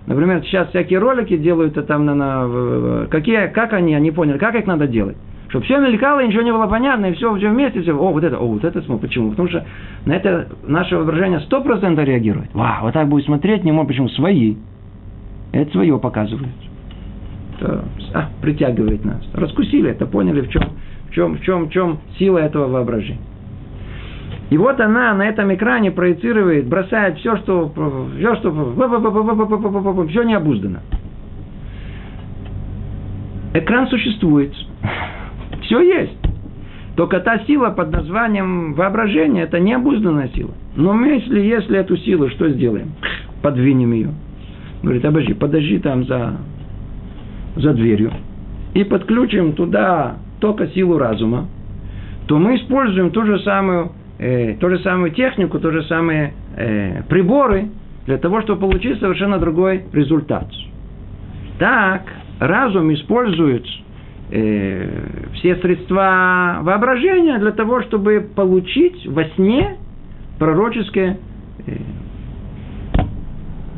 Например, 0.06 0.42
сейчас 0.42 0.68
всякие 0.68 0.98
ролики 0.98 1.38
делают, 1.38 1.78
а 1.78 1.82
там 1.82 2.04
на, 2.04 2.14
на 2.14 3.06
какие, 3.06 3.46
как 3.46 3.72
они, 3.72 3.94
они 3.94 4.10
поняли, 4.10 4.36
как 4.36 4.54
их 4.54 4.66
надо 4.66 4.86
делать. 4.86 5.16
Чтобы 5.48 5.64
все 5.64 5.78
мелькало, 5.78 6.24
ничего 6.26 6.42
не 6.42 6.52
было 6.52 6.66
понятно, 6.66 7.06
и 7.06 7.14
все, 7.14 7.34
все 7.36 7.48
вместе, 7.48 7.80
все. 7.80 7.96
О, 7.96 8.12
вот 8.12 8.22
это, 8.22 8.38
о, 8.38 8.46
вот 8.46 8.64
это 8.64 8.82
смотри. 8.82 9.08
Почему? 9.08 9.30
Потому 9.30 9.48
что 9.48 9.64
на 10.04 10.12
это 10.12 10.48
наше 10.66 10.96
воображение 10.96 11.40
сто 11.40 11.62
процентов 11.62 12.04
реагирует. 12.04 12.52
Вау, 12.52 12.82
вот 12.82 12.92
так 12.92 13.08
будет 13.08 13.24
смотреть, 13.24 13.64
не 13.64 13.72
может, 13.72 13.88
почему? 13.88 14.08
Свои. 14.10 14.56
Это 15.52 15.70
свое 15.72 15.98
показывает. 15.98 16.52
Это, 17.56 17.84
а, 18.12 18.28
притягивает 18.42 19.04
нас. 19.06 19.22
Раскусили 19.32 19.90
это, 19.90 20.04
поняли, 20.06 20.42
в 20.42 20.50
чем, 20.50 20.64
в 21.08 21.14
чем, 21.14 21.36
в 21.36 21.40
чем, 21.40 21.68
в 21.68 21.70
чем 21.72 21.98
сила 22.18 22.38
этого 22.38 22.68
воображения. 22.68 23.18
И 24.50 24.56
вот 24.58 24.80
она 24.80 25.14
на 25.14 25.26
этом 25.26 25.54
экране 25.54 25.90
проецирует, 25.90 26.66
бросает 26.68 27.18
все, 27.18 27.36
что, 27.38 27.72
все, 28.18 28.34
что, 28.36 30.06
все 30.08 30.22
необуздано. 30.24 30.80
Экран 33.54 33.88
существует. 33.88 34.52
Все 35.68 35.82
есть. 35.82 36.18
Только 36.96 37.20
та 37.20 37.40
сила 37.40 37.70
под 37.70 37.92
названием 37.92 38.72
воображение, 38.72 39.44
это 39.44 39.60
необузданная 39.60 40.28
сила. 40.34 40.50
Но 40.74 41.04
если, 41.04 41.40
если 41.40 41.78
эту 41.78 41.96
силу, 41.98 42.30
что 42.30 42.48
сделаем? 42.48 42.92
Подвинем 43.42 43.92
ее. 43.92 44.10
Говорит, 44.82 45.04
обожди, 45.04 45.34
подожди 45.34 45.78
там 45.78 46.06
за, 46.06 46.38
за 47.56 47.74
дверью. 47.74 48.12
И 48.74 48.82
подключим 48.82 49.52
туда 49.52 50.16
только 50.40 50.68
силу 50.68 50.98
разума. 50.98 51.46
То 52.26 52.38
мы 52.38 52.56
используем 52.56 53.10
ту 53.10 53.24
же 53.24 53.38
самую 53.40 53.92
э, 54.18 54.54
ту 54.54 54.70
же 54.70 54.78
самую 54.78 55.10
технику, 55.12 55.58
ту 55.58 55.70
же 55.70 55.82
самые 55.84 56.32
э, 56.56 57.02
приборы 57.08 57.68
для 58.06 58.16
того, 58.16 58.40
чтобы 58.40 58.62
получить 58.62 58.98
совершенно 59.00 59.38
другой 59.38 59.84
результат. 59.92 60.48
Так, 61.58 62.02
разум 62.40 62.92
использует 62.94 63.66
э, 64.30 65.28
все 65.34 65.56
средства 65.56 66.58
воображения 66.62 67.38
для 67.38 67.52
того, 67.52 67.82
чтобы 67.82 68.26
получить 68.34 69.06
во 69.06 69.24
сне 69.36 69.76
пророческое 70.38 71.18
э, 71.66 71.76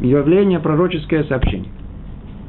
явление, 0.00 0.60
пророческое 0.60 1.24
сообщение. 1.24 1.70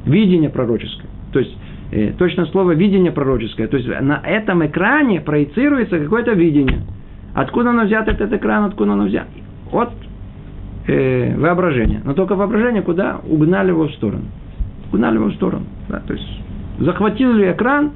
Видение 0.04 0.50
пророческое. 0.50 1.10
То 1.32 1.38
есть, 1.38 1.56
э, 1.90 2.12
точно 2.18 2.46
слово 2.46 2.72
видение 2.72 3.12
пророческое. 3.12 3.68
То 3.68 3.76
есть, 3.76 3.88
на 3.88 4.20
этом 4.24 4.66
экране 4.66 5.20
проецируется 5.20 5.98
какое-то 5.98 6.32
видение– 6.32 6.82
Откуда 7.34 7.70
оно 7.70 7.84
взят, 7.84 8.08
этот 8.08 8.32
экран, 8.32 8.64
откуда 8.64 8.92
оно 8.92 9.04
взят? 9.04 9.26
От 9.72 9.90
э, 10.86 11.36
воображения. 11.38 12.02
Но 12.04 12.12
только 12.14 12.34
воображение 12.34 12.82
куда? 12.82 13.20
Угнали 13.26 13.68
его 13.68 13.88
в 13.88 13.92
сторону. 13.94 14.24
Угнали 14.92 15.14
его 15.16 15.28
в 15.28 15.34
сторону. 15.34 15.64
Да, 15.88 16.00
то 16.00 16.12
есть 16.12 16.28
захватили 16.78 17.52
экран, 17.52 17.92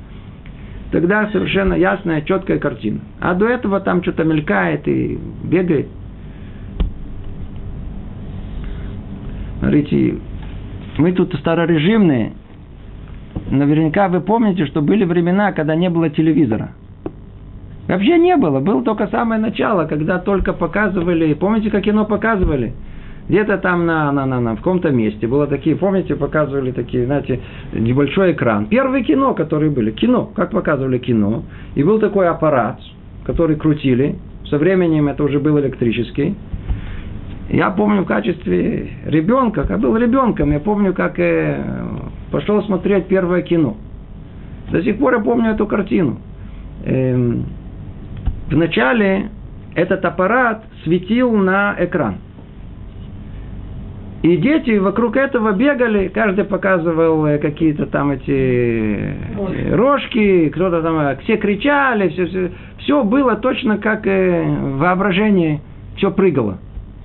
тогда 0.90 1.28
совершенно 1.30 1.74
ясная, 1.74 2.22
четкая 2.22 2.58
картина. 2.58 3.00
А 3.20 3.34
до 3.34 3.48
этого 3.48 3.80
там 3.80 4.02
что-то 4.02 4.24
мелькает 4.24 4.86
и 4.88 5.18
бегает. 5.44 5.88
Смотрите, 9.58 10.16
мы 10.98 11.12
тут 11.12 11.34
старорежимные. 11.34 12.32
Наверняка 13.50 14.08
вы 14.08 14.20
помните, 14.20 14.66
что 14.66 14.80
были 14.80 15.04
времена, 15.04 15.52
когда 15.52 15.74
не 15.74 15.90
было 15.90 16.10
телевизора– 16.10 16.70
Вообще 17.88 18.18
не 18.18 18.36
было. 18.36 18.60
Было 18.60 18.82
только 18.82 19.06
самое 19.08 19.40
начало, 19.40 19.84
когда 19.86 20.18
только 20.18 20.52
показывали. 20.52 21.34
Помните, 21.34 21.70
как 21.70 21.84
кино 21.84 22.04
показывали? 22.04 22.74
Где-то 23.28 23.58
там 23.58 23.86
на, 23.86 24.12
на, 24.12 24.24
на, 24.24 24.40
на, 24.40 24.52
в 24.54 24.58
каком-то 24.58 24.90
месте 24.90 25.26
было 25.26 25.46
такие, 25.46 25.74
помните, 25.74 26.14
показывали 26.14 26.70
такие, 26.70 27.06
знаете, 27.06 27.40
небольшой 27.72 28.32
экран. 28.32 28.66
Первые 28.66 29.02
кино, 29.02 29.34
которые 29.34 29.70
были. 29.70 29.90
Кино, 29.90 30.30
как 30.34 30.52
показывали 30.52 30.98
кино. 30.98 31.42
И 31.74 31.82
был 31.82 31.98
такой 31.98 32.28
аппарат, 32.28 32.78
который 33.24 33.56
крутили. 33.56 34.16
Со 34.48 34.58
временем 34.58 35.08
это 35.08 35.24
уже 35.24 35.40
был 35.40 35.58
электрический. 35.58 36.36
Я 37.48 37.70
помню 37.70 38.02
в 38.02 38.06
качестве 38.06 38.90
ребенка, 39.06 39.64
как 39.66 39.80
был 39.80 39.96
ребенком, 39.96 40.50
я 40.50 40.58
помню, 40.58 40.92
как 40.92 41.18
э, 41.18 41.62
пошел 42.32 42.60
смотреть 42.64 43.06
первое 43.06 43.42
кино. 43.42 43.76
До 44.70 44.82
сих 44.82 44.98
пор 44.98 45.14
я 45.14 45.20
помню 45.20 45.52
эту 45.52 45.66
картину. 45.66 46.18
Эм, 46.84 47.46
вначале 48.50 49.30
этот 49.74 50.04
аппарат 50.04 50.64
светил 50.82 51.32
на 51.36 51.76
экран. 51.78 52.16
И 54.26 54.36
дети 54.38 54.76
вокруг 54.78 55.16
этого 55.16 55.52
бегали, 55.52 56.08
каждый 56.08 56.42
показывал 56.42 57.24
э, 57.26 57.38
какие-то 57.38 57.86
там 57.86 58.10
эти 58.10 58.28
э, 58.28 59.76
рожки, 59.76 60.48
кто-то 60.48 60.82
там, 60.82 60.98
э, 60.98 61.16
все 61.22 61.36
кричали, 61.36 62.08
все, 62.08 62.26
все, 62.26 62.50
все 62.78 63.04
было 63.04 63.36
точно 63.36 63.78
как 63.78 64.04
воображение, 64.04 65.60
все 65.96 66.10
прыгало. 66.10 66.58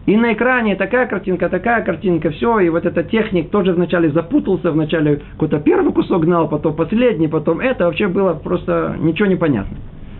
И 0.07 0.17
на 0.17 0.33
экране 0.33 0.75
такая 0.75 1.05
картинка, 1.05 1.47
такая 1.49 1.83
картинка, 1.83 2.31
все, 2.31 2.59
и 2.59 2.69
вот 2.69 2.87
этот 2.87 3.11
техник 3.11 3.51
тоже 3.51 3.73
вначале 3.73 4.09
запутался, 4.09 4.71
вначале 4.71 5.21
какой-то 5.33 5.59
первый 5.59 5.93
кусок 5.93 6.23
гнал, 6.23 6.49
потом 6.49 6.75
последний, 6.75 7.27
потом 7.27 7.59
это, 7.59 7.85
вообще 7.85 8.07
было 8.07 8.33
просто 8.33 8.95
ничего 8.99 9.27
не 9.27 9.35
понятно. 9.35 9.77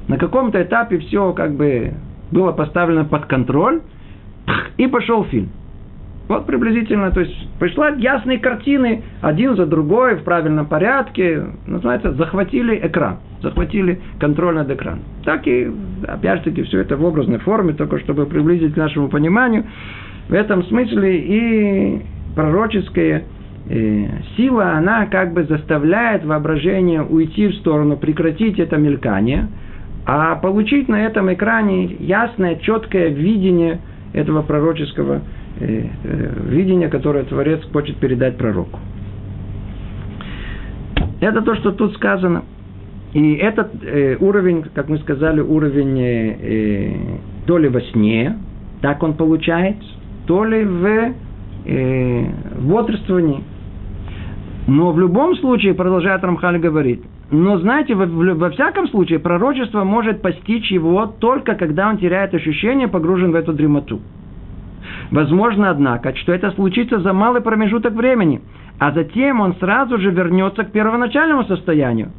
На 0.08 0.20
каком-то 0.20 0.62
этапе 0.62 1.00
все 1.00 1.34
как 1.34 1.56
бы 1.56 1.94
было 2.30 2.52
поставлено 2.52 3.06
под 3.06 3.26
контроль, 3.26 3.82
и 4.78 4.86
пошел 4.86 5.24
фильм. 5.24 5.50
Вот 6.28 6.46
приблизительно, 6.46 7.12
то 7.12 7.20
есть 7.20 7.36
пришла 7.60 7.90
ясные 7.90 8.40
картины, 8.40 9.04
один 9.22 9.56
за 9.56 9.66
другой, 9.66 10.16
в 10.16 10.24
правильном 10.24 10.66
порядке, 10.66 11.46
называется, 11.68 12.14
захватили 12.14 12.80
экран, 12.82 13.18
захватили 13.42 14.00
контроль 14.20 14.56
над 14.56 14.72
экраном. 14.72 15.04
Так 15.26 15.46
и, 15.48 15.70
опять 16.08 16.40
же 16.40 16.46
таки, 16.46 16.64
все 16.64 16.80
это 16.80 16.96
в 16.96 17.04
образной 17.04 17.40
форме, 17.40 17.74
только 17.74 18.00
чтобы 18.00 18.26
приблизить 18.28 18.74
к 18.76 18.78
нашему 18.78 19.10
пониманию. 19.10 19.66
В 20.30 20.34
этом 20.34 20.64
смысле 20.64 21.18
и 21.18 22.02
пророческая 22.34 23.24
э, 23.70 24.06
сила, 24.38 24.74
она 24.74 25.08
как 25.08 25.34
бы 25.34 25.44
заставляет 25.44 26.24
воображение 26.24 27.02
уйти 27.02 27.48
в 27.48 27.56
сторону, 27.56 27.98
прекратить 27.98 28.58
это 28.60 28.78
мелькание– 28.78 29.48
а 30.06 30.36
получить 30.36 30.88
на 30.88 31.06
этом 31.06 31.32
экране 31.34 31.86
ясное, 32.00 32.56
четкое 32.56 33.10
видение 33.10 33.80
этого 34.14 34.42
пророческого 34.42 35.16
э, 35.16 35.20
э, 35.62 36.34
видения, 36.50 36.90
которое 36.90 37.24
Творец 37.24 37.62
хочет 37.72 37.98
передать 37.98 38.38
пророку. 38.38 38.80
Это 41.20 41.42
то, 41.42 41.56
что 41.56 41.72
тут 41.72 41.94
сказано. 41.96 42.44
И 43.14 43.34
этот 43.36 43.72
э, 43.84 44.18
уровень, 44.20 44.64
как 44.74 44.90
мы 44.90 44.98
сказали, 45.00 45.42
уровень 45.42 46.00
э, 46.00 46.38
э, 46.42 46.96
то 47.46 47.58
ли 47.58 47.68
во 47.68 47.82
сне, 47.82 48.38
так 48.82 49.04
он 49.04 49.14
получается, 49.14 49.88
то 50.28 50.46
ли 50.46 50.64
в 50.64 51.14
э, 51.66 52.26
бодрствовании. 52.62 53.44
Но 54.68 54.92
в 54.92 55.00
любом 55.00 55.36
случае, 55.36 55.74
продолжает 55.74 56.24
Рамхаль 56.24 56.60
говорить, 56.60 57.02
но 57.32 57.58
знаете, 57.60 57.96
во, 57.96 58.06
во 58.06 58.50
всяком 58.52 58.88
случае, 58.90 59.20
пророчество 59.20 59.84
может 59.84 60.22
постичь 60.22 60.72
его 60.72 61.06
только 61.20 61.56
когда 61.56 61.90
он 61.90 61.98
теряет 61.98 62.34
ощущение, 62.34 62.88
погружен 62.88 63.32
в 63.32 63.36
эту 63.36 63.54
дремоту. 63.54 64.00
Возможно, 65.12 65.70
однако, 65.70 66.16
что 66.16 66.34
это 66.34 66.52
случится 66.52 67.00
за 67.00 67.14
малый 67.14 67.42
промежуток 67.42 67.94
времени, 67.94 68.42
а 68.80 68.92
затем 68.92 69.42
он 69.42 69.56
сразу 69.56 69.98
же 69.98 70.12
вернется 70.12 70.64
к 70.64 70.72
первоначальному 70.72 71.44
состоянию. 71.46 72.12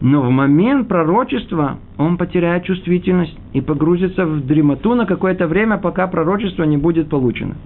Но 0.00 0.22
в 0.22 0.30
момент 0.30 0.88
пророчества 0.88 1.78
он 1.98 2.16
потеряет 2.16 2.64
чувствительность 2.64 3.36
и 3.52 3.60
погрузится 3.60 4.24
в 4.24 4.46
дремоту 4.46 4.94
на 4.94 5.06
какое-то 5.06 5.46
время, 5.46 5.76
пока 5.76 6.06
пророчество 6.06 6.64
не 6.64 6.78
будет 6.78 7.08
получено. 7.10 7.56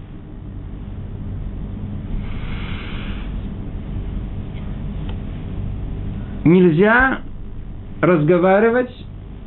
нельзя 6.44 7.20
разговаривать 8.00 8.90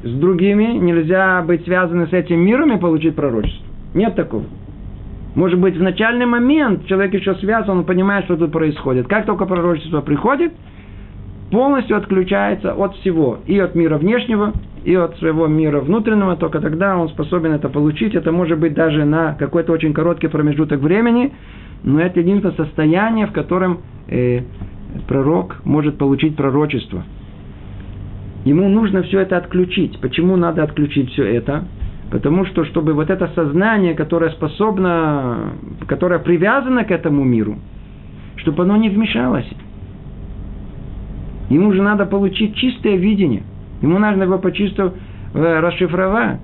с 0.03 0.11
другими, 0.11 0.77
нельзя 0.77 1.41
быть 1.43 1.63
связанным 1.63 2.07
с 2.07 2.13
этим 2.13 2.39
миром 2.39 2.75
и 2.75 2.79
получить 2.79 3.15
пророчество. 3.15 3.65
Нет 3.93 4.15
такого. 4.15 4.45
Может 5.35 5.59
быть, 5.59 5.77
в 5.77 5.81
начальный 5.81 6.25
момент 6.25 6.87
человек 6.87 7.13
еще 7.13 7.35
связан, 7.35 7.79
он 7.79 7.85
понимает, 7.85 8.25
что 8.25 8.37
тут 8.37 8.51
происходит. 8.51 9.07
Как 9.07 9.25
только 9.25 9.45
пророчество 9.45 10.01
приходит, 10.01 10.51
полностью 11.51 11.97
отключается 11.97 12.73
от 12.73 12.95
всего. 12.97 13.39
И 13.45 13.59
от 13.59 13.75
мира 13.75 13.97
внешнего, 13.97 14.53
и 14.83 14.95
от 14.95 15.17
своего 15.17 15.47
мира 15.47 15.79
внутреннего. 15.79 16.35
Только 16.35 16.59
тогда 16.59 16.97
он 16.97 17.09
способен 17.09 17.51
это 17.51 17.69
получить. 17.69 18.15
Это 18.15 18.31
может 18.31 18.57
быть 18.57 18.73
даже 18.73 19.05
на 19.05 19.33
какой-то 19.33 19.73
очень 19.73 19.93
короткий 19.93 20.27
промежуток 20.27 20.79
времени. 20.79 21.33
но 21.83 22.01
это 22.01 22.19
единственное 22.19 22.55
состояние, 22.55 23.27
в 23.27 23.31
котором 23.31 23.81
э, 24.07 24.41
пророк 25.07 25.57
может 25.63 25.97
получить 25.97 26.35
пророчество. 26.35 27.03
Ему 28.45 28.69
нужно 28.69 29.03
все 29.03 29.19
это 29.19 29.37
отключить. 29.37 29.99
Почему 29.99 30.35
надо 30.37 30.63
отключить 30.63 31.11
все 31.11 31.23
это? 31.23 31.65
Потому 32.11 32.45
что, 32.45 32.63
чтобы 32.65 32.93
вот 32.93 33.09
это 33.09 33.29
сознание, 33.35 33.93
которое 33.93 34.31
способно, 34.31 35.53
которое 35.87 36.19
привязано 36.19 36.85
к 36.85 36.91
этому 36.91 37.23
миру, 37.23 37.57
чтобы 38.37 38.63
оно 38.63 38.77
не 38.77 38.89
вмешалось. 38.89 39.47
Ему 41.49 41.71
же 41.73 41.81
надо 41.81 42.05
получить 42.05 42.55
чистое 42.55 42.95
видение. 42.95 43.43
Ему 43.81 43.99
нужно 43.99 44.23
его 44.23 44.37
почисто 44.37 44.93
э, 45.33 45.59
расшифровать. 45.59 46.39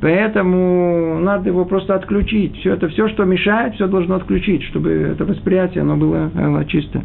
Поэтому 0.00 1.18
надо 1.20 1.48
его 1.48 1.64
просто 1.64 1.94
отключить. 1.94 2.56
Все 2.58 2.74
это, 2.74 2.88
все, 2.88 3.08
что 3.08 3.24
мешает, 3.24 3.74
все 3.74 3.86
должно 3.86 4.16
отключить, 4.16 4.62
чтобы 4.64 4.90
это 4.90 5.24
восприятие, 5.24 5.82
оно 5.82 5.96
было, 5.96 6.30
было 6.34 6.64
чисто. 6.66 7.02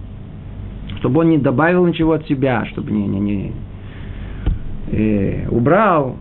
Чтобы 0.97 1.22
он 1.22 1.30
не 1.30 1.38
добавил 1.38 1.86
ничего 1.86 2.14
от 2.14 2.28
себя, 2.28 2.66
чтобы 2.66 2.91
не, 2.91 3.07
не, 3.07 3.20
не 3.20 3.53
э, 4.91 5.47
убрал, 5.49 6.18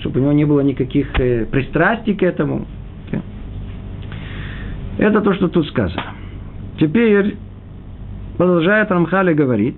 чтобы 0.00 0.20
у 0.20 0.22
него 0.22 0.32
не 0.32 0.44
было 0.44 0.60
никаких 0.60 1.18
э, 1.18 1.46
пристрастий 1.46 2.14
к 2.14 2.22
этому. 2.22 2.66
Это 4.98 5.20
то, 5.20 5.32
что 5.32 5.48
тут 5.48 5.66
сказано. 5.68 6.02
Теперь 6.80 7.36
продолжает 8.36 8.90
Рамхали 8.90 9.32
говорит, 9.32 9.76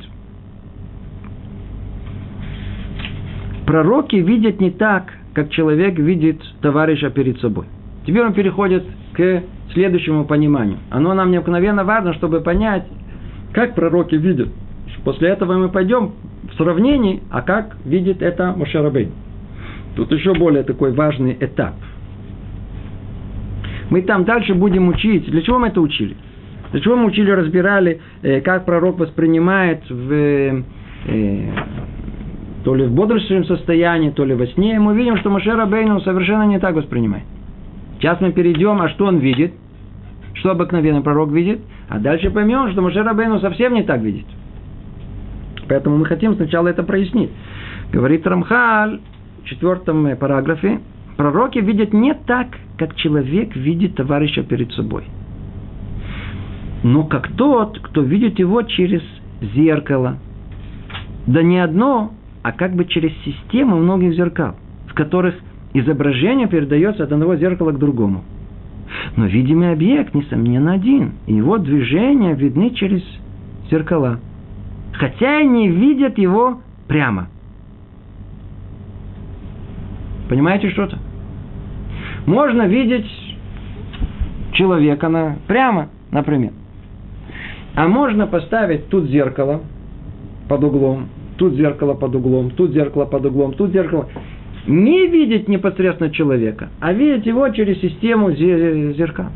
пророки 3.66 4.16
видят 4.16 4.60
не 4.60 4.70
так, 4.70 5.12
как 5.34 5.50
человек 5.50 5.98
видит 5.98 6.42
товарища 6.62 7.10
перед 7.10 7.38
собой. 7.40 7.66
Теперь 8.06 8.24
он 8.24 8.32
переходит 8.32 8.84
к 9.12 9.42
следующему 9.72 10.24
пониманию. 10.24 10.78
Оно 10.90 11.12
нам 11.12 11.30
необыкновенно 11.30 11.84
важно, 11.84 12.14
чтобы 12.14 12.40
понять, 12.40 12.86
как 13.52 13.74
пророки 13.74 14.14
видят. 14.14 14.48
После 15.04 15.28
этого 15.28 15.56
мы 15.56 15.68
пойдем 15.68 16.12
в 16.50 16.54
сравнении, 16.56 17.22
а 17.30 17.42
как 17.42 17.76
видит 17.84 18.22
это 18.22 18.52
Мошерабейн. 18.56 19.12
Тут 19.96 20.12
еще 20.12 20.34
более 20.34 20.62
такой 20.62 20.92
важный 20.92 21.36
этап. 21.40 21.74
Мы 23.90 24.02
там 24.02 24.24
дальше 24.24 24.54
будем 24.54 24.88
учить. 24.88 25.28
Для 25.30 25.42
чего 25.42 25.58
мы 25.58 25.68
это 25.68 25.80
учили? 25.80 26.16
Для 26.70 26.80
чего 26.80 26.96
мы 26.96 27.06
учили, 27.06 27.30
разбирали, 27.30 28.00
э, 28.22 28.40
как 28.40 28.64
пророк 28.64 28.98
воспринимает 28.98 29.82
в, 29.90 30.12
э, 30.12 30.62
то 32.64 32.74
ли 32.74 32.86
в 32.86 32.92
бодрствующем 32.92 33.44
состоянии, 33.46 34.10
то 34.10 34.24
ли 34.24 34.34
во 34.34 34.46
сне. 34.46 34.78
Мы 34.78 34.94
видим, 34.94 35.16
что 35.18 35.30
Машера 35.30 35.66
Бейну 35.66 36.00
совершенно 36.00 36.44
не 36.44 36.60
так 36.60 36.76
воспринимает. 36.76 37.24
Сейчас 37.98 38.20
мы 38.20 38.32
перейдем, 38.32 38.80
а 38.80 38.88
что 38.90 39.06
он 39.06 39.18
видит? 39.18 39.52
Что 40.34 40.52
обыкновенный 40.52 41.02
пророк 41.02 41.32
видит? 41.32 41.60
А 41.88 41.98
дальше 41.98 42.30
поймем, 42.30 42.70
что 42.70 42.82
Машера 42.82 43.12
Бейну 43.14 43.40
совсем 43.40 43.74
не 43.74 43.82
так 43.82 44.00
видит. 44.00 44.26
Поэтому 45.68 45.98
мы 45.98 46.06
хотим 46.06 46.34
сначала 46.34 46.68
это 46.68 46.84
прояснить. 46.84 47.30
Говорит 47.92 48.26
Рамхаль, 48.26 49.00
четвертом 49.44 50.16
параграфе, 50.16 50.80
пророки 51.16 51.58
видят 51.58 51.92
не 51.92 52.14
так, 52.14 52.48
как 52.78 52.94
человек 52.96 53.54
видит 53.54 53.96
товарища 53.96 54.42
перед 54.42 54.72
собой. 54.72 55.04
Но 56.82 57.04
как 57.04 57.28
тот, 57.32 57.78
кто 57.80 58.02
видит 58.02 58.38
его 58.38 58.62
через 58.62 59.02
зеркало. 59.54 60.18
Да 61.26 61.42
не 61.42 61.58
одно, 61.58 62.12
а 62.42 62.52
как 62.52 62.74
бы 62.74 62.86
через 62.86 63.12
систему 63.24 63.76
многих 63.76 64.14
зеркал, 64.14 64.56
в 64.88 64.94
которых 64.94 65.34
изображение 65.74 66.48
передается 66.48 67.04
от 67.04 67.12
одного 67.12 67.36
зеркала 67.36 67.72
к 67.72 67.78
другому. 67.78 68.24
Но 69.16 69.26
видимый 69.26 69.72
объект, 69.72 70.14
несомненно, 70.14 70.72
один, 70.72 71.12
и 71.26 71.34
его 71.34 71.58
движения 71.58 72.34
видны 72.34 72.70
через 72.70 73.02
зеркала. 73.70 74.18
Хотя 74.94 75.40
и 75.40 75.46
не 75.46 75.68
видят 75.68 76.18
его 76.18 76.60
прямо– 76.88 77.28
Понимаете 80.30 80.70
что-то? 80.70 80.96
Можно 82.24 82.68
видеть 82.68 83.10
человека 84.52 85.08
на, 85.08 85.38
прямо, 85.48 85.88
например. 86.12 86.52
А 87.74 87.88
можно 87.88 88.28
поставить 88.28 88.88
тут 88.90 89.06
зеркало 89.06 89.62
под 90.48 90.62
углом, 90.62 91.08
тут 91.36 91.54
зеркало 91.54 91.94
под 91.94 92.14
углом, 92.14 92.50
тут 92.50 92.70
зеркало 92.70 93.06
под 93.06 93.26
углом, 93.26 93.54
тут 93.54 93.72
зеркало. 93.72 94.08
Не 94.68 95.08
видеть 95.08 95.48
непосредственно 95.48 96.10
человека, 96.10 96.68
а 96.78 96.92
видеть 96.92 97.26
его 97.26 97.48
через 97.48 97.80
систему 97.80 98.30
зеркал. 98.30 99.30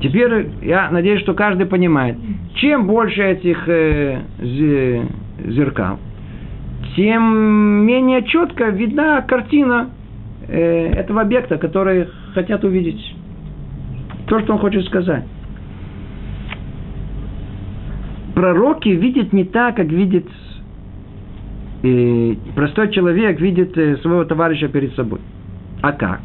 Теперь 0.00 0.52
я 0.62 0.90
надеюсь, 0.90 1.20
что 1.20 1.34
каждый 1.34 1.66
понимает, 1.66 2.16
чем 2.54 2.86
больше 2.86 3.22
этих 3.22 3.62
э, 3.68 4.20
зеркал, 5.48 5.98
тем 6.96 7.84
менее 7.86 8.22
четко 8.24 8.70
видна 8.70 9.22
картина 9.22 9.90
э, 10.48 10.92
этого 10.92 11.22
объекта, 11.22 11.56
который 11.56 12.08
хотят 12.34 12.64
увидеть. 12.64 13.00
То, 14.26 14.40
что 14.40 14.54
он 14.54 14.58
хочет 14.58 14.84
сказать. 14.86 15.24
Пророки 18.34 18.88
видят 18.88 19.32
не 19.32 19.44
так, 19.44 19.76
как 19.76 19.86
видит 19.86 20.26
э, 21.82 22.34
простой 22.54 22.90
человек, 22.90 23.40
видит 23.40 23.76
э, 23.76 23.96
своего 23.98 24.24
товарища 24.24 24.68
перед 24.68 24.94
собой. 24.94 25.20
А 25.82 25.92
как? 25.92 26.20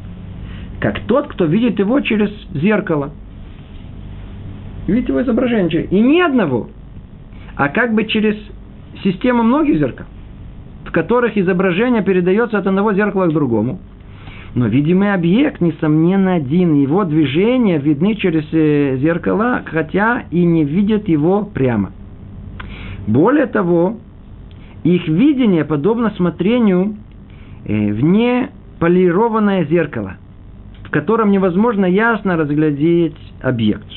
Как 0.79 0.99
тот, 1.07 1.27
кто 1.27 1.45
видит 1.45 1.79
его 1.79 1.99
через 2.01 2.29
зеркало. 2.53 3.11
Видит 4.87 5.09
его 5.09 5.21
изображение. 5.21 5.85
И 5.85 5.99
ни 5.99 6.19
одного, 6.19 6.69
а 7.55 7.69
как 7.69 7.93
бы 7.93 8.05
через 8.05 8.35
систему 9.03 9.43
многих 9.43 9.79
зеркал 9.79 10.05
которых 10.95 11.37
изображение 11.37 12.01
передается 12.03 12.57
от 12.57 12.67
одного 12.67 12.93
зеркала 12.93 13.25
к 13.25 13.33
другому. 13.33 13.79
Но 14.53 14.67
видимый 14.67 15.13
объект, 15.13 15.59
несомненно, 15.59 16.35
один. 16.35 16.73
Его 16.73 17.03
движения 17.03 17.79
видны 17.79 18.15
через 18.15 18.45
э, 18.53 18.95
зеркала, 19.01 19.61
хотя 19.65 20.23
и 20.31 20.45
не 20.45 20.63
видят 20.63 21.09
его 21.09 21.43
прямо. 21.43 21.91
Более 23.07 23.47
того, 23.47 23.97
их 24.85 25.05
видение 25.09 25.65
подобно 25.65 26.11
смотрению 26.11 26.95
э, 27.65 27.91
в 27.91 28.01
неполированное 28.01 29.65
зеркало, 29.65 30.13
в 30.85 30.91
котором 30.91 31.29
невозможно 31.29 31.83
ясно 31.85 32.37
разглядеть 32.37 33.17
объект. 33.41 33.91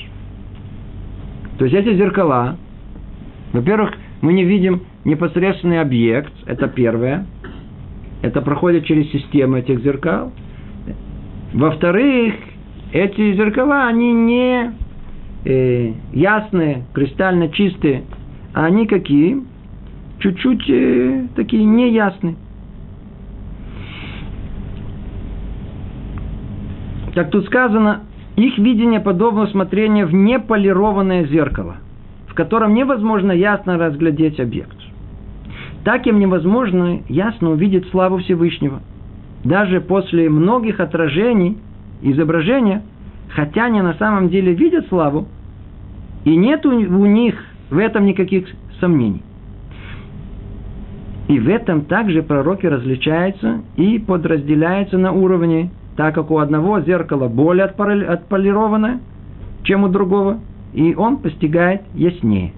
То 1.59 1.65
есть 1.65 1.77
эти 1.77 1.95
зеркала, 1.95 2.57
во-первых, 3.53 3.93
мы 4.21 4.33
не 4.33 4.43
видим 4.43 4.83
непосредственный 5.05 5.81
объект, 5.81 6.33
это 6.47 6.69
первое. 6.69 7.27
Это 8.23 8.41
проходит 8.43 8.85
через 8.85 9.11
систему 9.11 9.57
этих 9.57 9.81
зеркал. 9.83 10.33
Во-вторых, 11.53 12.35
эти 12.93 13.35
зеркала, 13.35 13.87
они 13.87 14.13
не 14.13 14.73
э, 15.45 15.93
ясные, 16.13 16.85
кристально 16.93 17.49
чистые, 17.51 18.03
а 18.55 18.67
они 18.67 18.87
какие? 18.87 19.43
Чуть-чуть 20.19 20.69
э, 20.69 21.29
такие 21.37 21.65
неясные. 21.65 22.37
Как 27.15 27.31
тут 27.31 27.47
сказано, 27.47 28.03
их 28.37 28.59
видение 28.59 29.01
подобно 29.01 29.47
смотрению 29.47 30.07
в 30.07 30.13
неполированное 30.13 31.25
зеркало, 31.27 31.77
в 32.27 32.35
котором 32.35 32.75
невозможно 32.75 33.33
ясно 33.33 33.79
разглядеть 33.79 34.39
объект 34.41 34.88
так 35.89 36.07
им 36.07 36.19
невозможно 36.19 37.01
ясно 37.09 37.53
увидеть 37.53 37.89
славу 37.89 38.19
Всевышнего. 38.19 38.83
Даже 39.43 39.81
после 39.81 40.29
многих 40.29 40.81
отражений 40.81 41.57
изображения, 42.03 42.83
хотя 43.31 43.65
они 43.65 43.81
на 43.81 43.95
самом 43.95 44.29
деле 44.29 44.53
видят 44.53 44.87
славу, 44.89 45.29
и 46.27 46.37
нет 46.37 46.67
у 46.67 46.73
них 47.07 47.43
в 47.71 47.79
этом 47.79 48.05
никаких 48.05 48.49
сомнений. 48.81 49.23
И 51.29 51.39
в 51.39 51.49
этом 51.49 51.87
также 51.87 52.23
пророки 52.23 52.67
различаются 52.67 53.63
и 53.77 53.99
подразделяются 53.99 54.99
на 54.99 55.13
уровне, 55.13 55.71
так 55.97 56.15
как 56.15 56.31
у 56.31 56.37
одного 56.37 56.83
зеркало 56.83 57.29
более 57.29 57.65
отполированное, 57.65 59.01
чем 59.63 59.85
у 59.85 59.89
другого, 59.89 60.39
и 60.75 60.95
он 60.95 61.17
постигает 61.17 61.81
яснее. 61.95 62.53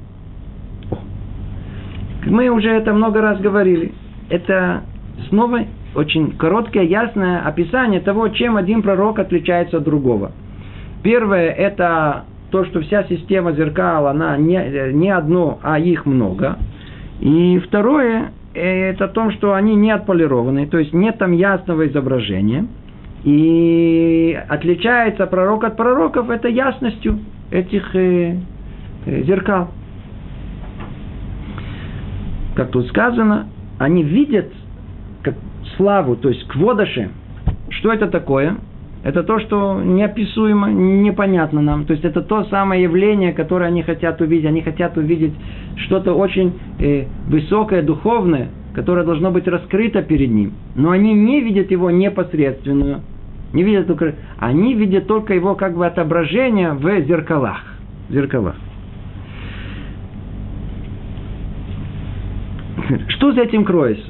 Мы 2.26 2.48
уже 2.48 2.70
это 2.70 2.92
много 2.92 3.20
раз 3.20 3.40
говорили. 3.40 3.92
Это 4.28 4.82
снова 5.28 5.60
очень 5.94 6.36
короткое, 6.36 6.84
ясное 6.84 7.40
описание 7.40 8.00
того, 8.00 8.28
чем 8.28 8.56
один 8.56 8.82
пророк 8.82 9.18
отличается 9.18 9.78
от 9.78 9.84
другого. 9.84 10.32
Первое– 11.02 11.50
это 11.50 12.24
то, 12.50 12.64
что 12.64 12.80
вся 12.80 13.04
система 13.04 13.52
зеркал, 13.52 14.06
она 14.06 14.36
не, 14.36 14.92
не 14.92 15.10
одно, 15.10 15.58
а 15.62 15.78
их 15.78 16.04
много. 16.06 16.58
И 17.20 17.58
второе– 17.66 18.32
это 18.54 19.08
то, 19.08 19.30
что 19.30 19.54
они 19.54 19.74
не 19.74 19.90
отполированы, 19.90 20.66
то 20.66 20.78
есть 20.78 20.92
нет 20.92 21.18
там 21.18 21.32
ясного 21.32 21.86
изображения. 21.86 22.66
И 23.24 24.38
отличается 24.48 25.26
пророк 25.26 25.64
от 25.64 25.76
пророков 25.76 26.30
это 26.30 26.48
ясностью 26.48 27.18
этих 27.50 27.94
э, 27.94 28.36
э, 29.04 29.22
зеркал. 29.24 29.68
Как 32.60 32.72
тут 32.72 32.88
сказано, 32.88 33.46
они 33.78 34.02
видят 34.02 34.52
как 35.22 35.34
славу, 35.78 36.14
то 36.14 36.28
есть 36.28 36.46
кводаши. 36.46 37.08
Что 37.70 37.90
это 37.90 38.06
такое? 38.06 38.56
Это 39.02 39.22
то, 39.22 39.38
что 39.40 39.80
неописуемо, 39.82 40.70
непонятно 40.70 41.62
нам. 41.62 41.86
То 41.86 41.94
есть 41.94 42.04
это 42.04 42.20
то 42.20 42.44
самое 42.50 42.82
явление, 42.82 43.32
которое 43.32 43.68
они 43.68 43.82
хотят 43.82 44.20
увидеть. 44.20 44.44
Они 44.44 44.60
хотят 44.60 44.98
увидеть 44.98 45.32
что-то 45.76 46.12
очень 46.12 46.52
э, 46.78 47.06
высокое, 47.28 47.80
духовное, 47.80 48.48
которое 48.74 49.06
должно 49.06 49.30
быть 49.30 49.48
раскрыто 49.48 50.02
перед 50.02 50.30
ним. 50.30 50.52
Но 50.74 50.90
они 50.90 51.14
не 51.14 51.40
видят 51.40 51.70
его 51.70 51.90
непосредственную. 51.90 53.00
Не 53.54 53.62
видят. 53.62 53.88
Они 54.38 54.74
видят 54.74 55.06
только 55.06 55.32
его 55.32 55.54
как 55.54 55.78
бы 55.78 55.86
отображение 55.86 56.74
в 56.74 57.00
зеркалах. 57.06 57.64
зеркалах. 58.10 58.56
Что 63.08 63.32
за 63.32 63.42
этим 63.42 63.64
кроется? 63.64 64.06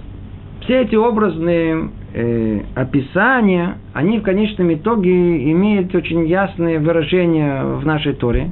Все 0.62 0.82
эти 0.82 0.94
образные 0.94 1.90
э, 2.12 2.60
описания, 2.74 3.78
они 3.94 4.18
в 4.18 4.22
конечном 4.22 4.72
итоге 4.74 5.50
имеют 5.52 5.94
очень 5.94 6.26
ясные 6.26 6.78
выражения 6.78 7.64
в 7.64 7.84
нашей 7.86 8.12
Торе. 8.12 8.50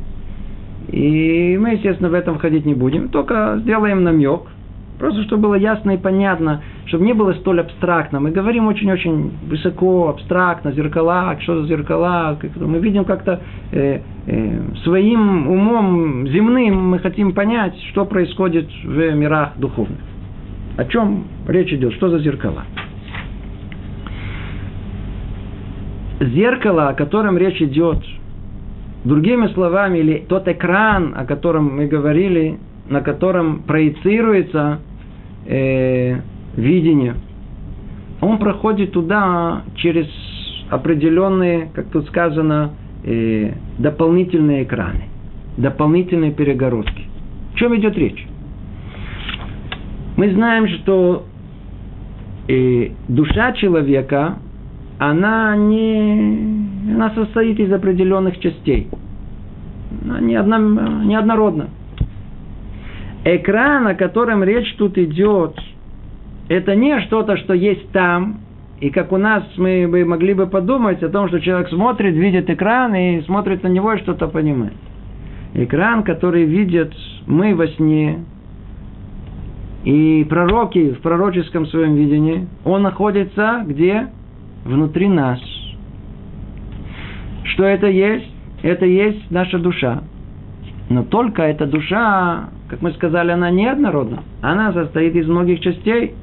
И 0.89 1.57
мы, 1.61 1.73
естественно, 1.73 2.09
в 2.09 2.15
этом 2.15 2.39
входить 2.39 2.65
не 2.65 2.75
будем, 2.75 3.11
только 3.11 3.59
сделаем 3.61 4.05
намек, 4.05 4.41
просто 4.99 5.23
чтобы 5.25 5.43
было 5.43 5.55
ясно 5.55 5.93
и 5.93 5.97
понятно, 5.99 6.63
чтобы 6.87 7.05
не 7.05 7.13
было 7.13 7.35
столь 7.35 7.61
абстрактно. 7.61 8.21
Мы 8.21 8.31
говорим 8.31 8.67
очень-очень 8.67 9.33
высоко, 9.47 10.09
абстрактно, 10.09 10.73
зеркала, 10.73 11.37
что 11.43 11.61
за 11.61 11.69
зеркала. 11.69 12.39
Мы 12.57 12.79
видим 12.79 13.05
как-то 13.05 13.41
э, 13.71 14.01
э, 14.27 14.61
своим 14.83 15.47
умом 15.49 16.27
земным 16.27 16.89
мы 16.89 17.01
хотим 17.01 17.33
понять, 17.33 17.79
что 17.91 18.07
происходит 18.07 18.67
в 18.83 19.13
мирах 19.15 19.59
духовных. 19.59 19.99
О 20.79 20.85
чем 20.85 21.25
речь 21.49 21.73
идет, 21.73 21.93
что 21.95 22.09
за 22.09 22.21
зеркала. 22.21 22.65
зеркало, 26.21 26.89
о 26.89 26.95
котором 26.95 27.37
речь 27.37 27.61
идет, 27.61 27.99
другими 29.05 29.49
словами, 29.49 29.99
или 29.99 30.25
тот 30.29 30.47
экран, 30.49 31.15
о 31.17 31.25
котором 31.25 31.77
мы 31.77 31.87
говорили, 31.87 32.59
на 32.89 33.01
котором 33.01 33.63
проецируется 33.63 34.79
э, 35.47 36.21
видение, 36.57 37.15
он 38.21 38.39
проходит 38.39 38.93
туда 38.93 39.63
через 39.77 40.07
определенные, 40.71 41.71
как 41.75 41.87
тут 41.89 42.07
сказано, 42.07 42.73
э, 43.05 43.53
дополнительные 43.79 44.63
экраны, 44.63 45.05
дополнительные 45.57 46.33
перегородки. 46.33 47.05
О 47.55 47.59
чем 47.59 47.77
идет 47.77 47.97
речь? 47.97 48.27
Мы 50.19 50.33
знаем, 50.33 50.67
что 50.67 51.27
э, 52.49 52.89
душа 53.07 53.53
человека 53.53 54.39
она 54.99 55.55
не 55.55 56.93
она 56.93 57.11
состоит 57.11 57.61
из 57.61 57.73
определенных 57.73 58.41
частей. 58.41 58.89
Она 60.03 60.19
не, 60.19 60.35
одна, 60.35 60.59
не 61.05 61.15
однородна. 61.15 61.69
Экран, 63.25 63.87
о 63.87 63.95
котором 63.95 64.43
речь 64.43 64.75
тут 64.77 64.99
идет, 64.99 65.57
это 66.49 66.75
не 66.75 67.01
что-то, 67.03 67.37
что 67.37 67.55
есть 67.55 67.89
там, 67.93 68.41
и 68.81 68.91
как 68.91 69.13
у 69.13 69.19
нас 69.19 69.45
мы 69.57 69.87
бы 69.87 70.05
могли 70.05 70.35
бы 70.35 70.49
подумать 70.49 71.01
о 71.05 71.11
том, 71.11 71.29
что 71.29 71.39
человек 71.39 71.69
смотрит, 71.69 72.15
видит 72.15 72.51
экран 72.51 72.93
и 72.93 73.21
смотрит 73.23 73.63
на 73.63 73.69
него 73.69 73.93
и 73.93 73.99
что-то 73.99 74.27
понимает. 74.27 74.75
Экран, 75.55 76.03
который 76.03 76.45
видят 76.45 76.93
мы 77.29 77.55
во 77.55 77.69
сне, 77.69 78.25
и 79.85 80.27
пророки 80.29 80.93
в 80.93 81.01
пророческом 81.01 81.67
своем 81.67 81.95
видении, 81.95 82.47
он 82.65 82.83
находится 82.83 83.65
где? 83.67 84.09
внутри 84.65 85.09
нас. 85.09 85.41
Что 87.45 87.65
это 87.65 87.87
есть? 87.87 88.31
Это 88.63 88.87
есть 88.87 89.31
наша 89.31 89.59
душа. 89.59 90.03
Но 90.91 91.05
только 91.05 91.43
эта 91.43 91.67
душа, 91.67 92.51
как 92.69 92.83
мы 92.83 92.93
сказали, 92.93 93.31
она 93.31 93.51
неоднородна. 93.51 94.23
Она 94.43 94.73
состоит 94.73 95.15
из 95.15 95.27
многих 95.27 95.61
частей. 95.61 96.15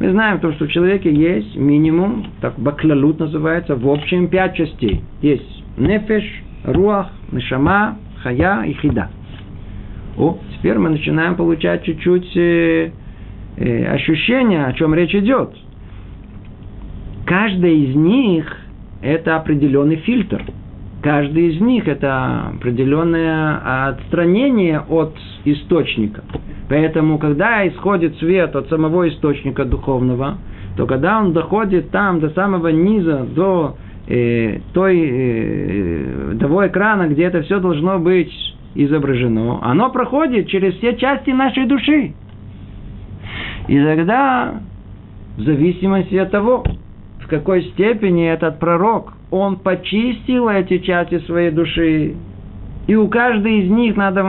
Мы 0.00 0.10
знаем 0.10 0.38
то, 0.40 0.52
что 0.52 0.66
в 0.66 0.70
человеке 0.70 1.12
есть 1.12 1.56
минимум, 1.56 2.26
так 2.40 2.58
баклалут 2.58 3.18
называется, 3.18 3.74
в 3.74 3.88
общем 3.88 4.28
пять 4.28 4.54
частей. 4.54 5.02
Есть 5.22 5.64
нефеш, 5.76 6.24
руах, 6.64 7.10
нешама, 7.32 7.98
хая 8.22 8.62
и 8.64 8.74
хида. 8.74 9.08
О, 10.16 10.38
теперь 10.58 10.78
мы 10.78 10.90
начинаем 10.90 11.36
получать 11.36 11.84
чуть-чуть 11.84 12.36
э, 12.36 12.90
э, 13.56 13.86
ощущение, 13.86 14.66
о 14.66 14.72
чем 14.74 14.94
речь 14.94 15.14
идет– 15.14 15.54
каждая 17.28 17.72
из 17.72 17.94
них– 17.94 18.56
это 19.02 19.36
определенный 19.36 19.96
фильтр. 19.96 20.42
Каждый 21.02 21.50
из 21.50 21.60
них– 21.60 21.86
это 21.86 22.48
определенное 22.56 23.88
отстранение 23.90 24.80
от 24.80 25.14
источника. 25.44 26.24
Поэтому, 26.70 27.18
когда 27.18 27.68
исходит 27.68 28.16
свет 28.16 28.56
от 28.56 28.68
самого 28.70 29.08
источника 29.08 29.66
духовного, 29.66 30.38
то 30.76 30.86
когда 30.86 31.20
он 31.20 31.34
доходит 31.34 31.90
там 31.90 32.18
до 32.20 32.30
самого 32.30 32.68
низа, 32.68 33.26
до 33.34 33.76
э, 34.08 34.60
той, 34.72 34.98
э, 34.98 36.36
того 36.40 36.66
экрана, 36.66 37.08
где 37.08 37.24
это 37.24 37.42
все 37.42 37.60
должно 37.60 37.98
быть 37.98 38.32
изображено, 38.74 39.58
оно 39.62 39.90
проходит 39.90 40.48
через 40.48 40.74
все 40.76 40.96
части 40.96 41.30
нашей 41.30 41.66
души. 41.66 42.12
И 43.66 43.82
тогда, 43.82 44.54
в 45.36 45.42
зависимости 45.42 46.14
от 46.16 46.30
того, 46.30 46.64
в 47.20 47.28
какой 47.28 47.62
степени 47.64 48.26
этот 48.28 48.58
пророк, 48.58 49.12
он 49.30 49.56
почистил 49.56 50.48
эти 50.48 50.78
части 50.78 51.18
своей 51.20 51.50
души. 51.50 52.14
И 52.86 52.94
у 52.94 53.08
каждой 53.08 53.60
из 53.60 53.70
них 53.70 53.96
надо 53.96 54.22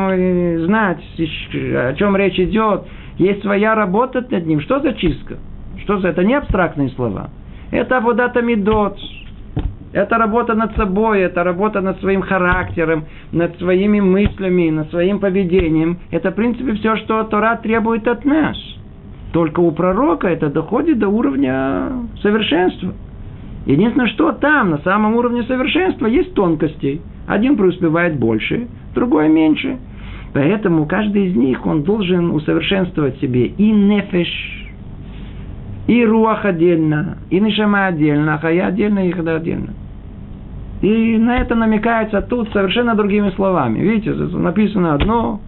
знать, 0.66 1.00
о 1.18 1.94
чем 1.94 2.18
речь 2.18 2.38
идет. 2.38 2.84
Есть 3.18 3.42
своя 3.42 3.76
работа 3.76 4.26
над 4.30 4.46
ним. 4.46 4.60
Что 4.62 4.80
за 4.80 4.94
чистка? 4.94 5.38
Что 5.84 6.00
за 6.00 6.10
это? 6.10 6.24
Не 6.24 6.36
абстрактные 6.36 6.90
слова. 6.90 7.30
Это 7.72 8.02
водата 8.02 8.42
медот. 8.42 8.98
Это 9.92 10.18
работа 10.18 10.54
над 10.54 10.76
собой, 10.76 11.22
это 11.22 11.44
работа 11.44 11.82
над 11.82 12.00
своим 12.00 12.22
характером, 12.22 13.06
над 13.32 13.58
своими 13.58 14.00
мыслями, 14.00 14.70
над 14.70 14.90
своим 14.92 15.20
поведением. 15.20 16.00
Это, 16.12 16.32
в 16.32 16.36
принципе, 16.36 16.74
все, 16.74 16.96
что 16.98 17.24
Тора 17.24 17.60
требует 17.62 18.08
от 18.08 18.24
нас. 18.24 18.58
Только 19.34 19.60
у 19.60 19.72
пророка 19.72 20.28
это 20.28 20.50
доходит 20.50 21.00
до 21.00 21.08
уровня 21.08 21.92
совершенства. 22.22 22.94
Единственное, 23.66 24.08
что 24.08 24.32
там, 24.32 24.72
на 24.72 24.78
самом 24.80 25.16
уровне 25.16 25.44
совершенства, 25.44 26.08
есть 26.08 26.34
тонкости. 26.34 27.02
Один 27.28 27.56
преуспевает 27.56 28.18
больше, 28.18 28.68
другой 28.96 29.30
меньше. 29.30 29.78
Поэтому 30.34 30.86
каждый 30.86 31.28
из 31.28 31.36
них, 31.36 31.66
он 31.66 31.84
должен 31.84 32.32
усовершенствовать 32.32 33.20
себе 33.20 33.48
и 33.48 33.72
нефеш, 33.72 34.69
и 35.90 36.06
руах 36.06 36.46
отдельно, 36.46 37.18
и 37.32 37.40
нишама 37.40 37.88
отдельно, 37.88 38.36
а 38.36 38.38
хая 38.38 38.68
отдельно, 38.68 39.08
и 39.08 39.12
хада 39.12 39.38
отдельно. 39.38 39.74
И 40.84 41.18
на 41.18 41.38
это 41.38 41.56
намекается 41.56 42.22
тут 42.22 42.52
совершенно 42.54 42.94
другими 42.94 43.32
словами. 43.32 43.80
Видите, 43.80 44.12
написано 44.12 44.94
одно, 44.94 45.42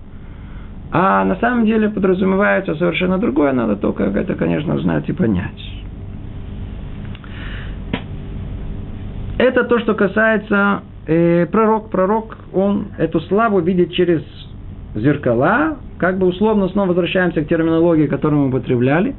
а 0.92 1.24
на 1.26 1.36
самом 1.36 1.68
деле 1.68 1.90
подразумевается 1.90 2.74
совершенно 2.74 3.20
другое, 3.20 3.54
надо 3.54 3.76
только 3.76 4.06
это, 4.06 4.34
конечно, 4.34 4.80
знать 4.80 5.08
и 5.10 5.14
понять. 5.14 5.84
Это 9.38 9.64
то, 9.66 9.78
что 9.78 9.94
касается 9.94 10.82
э, 11.06 11.46
пророк. 11.52 11.92
Пророк, 11.92 12.36
он 12.52 12.88
эту 12.98 13.20
славу 13.22 13.60
видит 13.60 13.94
через 13.94 14.24
зеркала, 14.96 15.78
как 16.00 16.18
бы 16.18 16.26
условно 16.26 16.68
снова 16.70 16.88
возвращаемся 16.88 17.44
к 17.44 17.48
терминологии, 17.48 18.08
которую 18.08 18.42
мы 18.42 18.48
употребляли. 18.48 19.16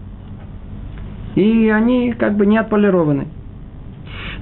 И 1.34 1.68
они 1.68 2.12
как 2.12 2.36
бы 2.36 2.46
не 2.46 2.58
отполированы. 2.58 3.26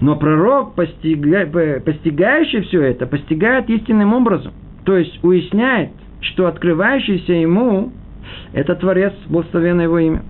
Но 0.01 0.17
пророк, 0.17 0.75
постига, 0.75 1.47
постигающий 1.85 2.63
все 2.63 2.83
это, 2.83 3.07
постигает 3.07 3.69
истинным 3.69 4.15
образом. 4.15 4.53
То 4.85 4.97
есть 4.97 5.23
уясняет, 5.23 5.91
что 6.21 6.47
открывающийся 6.47 7.33
ему– 7.35 7.93
это 8.53 8.75
Творец, 8.75 9.13
благословенное 9.29 9.85
его 9.85 9.99
имя. 9.99 10.23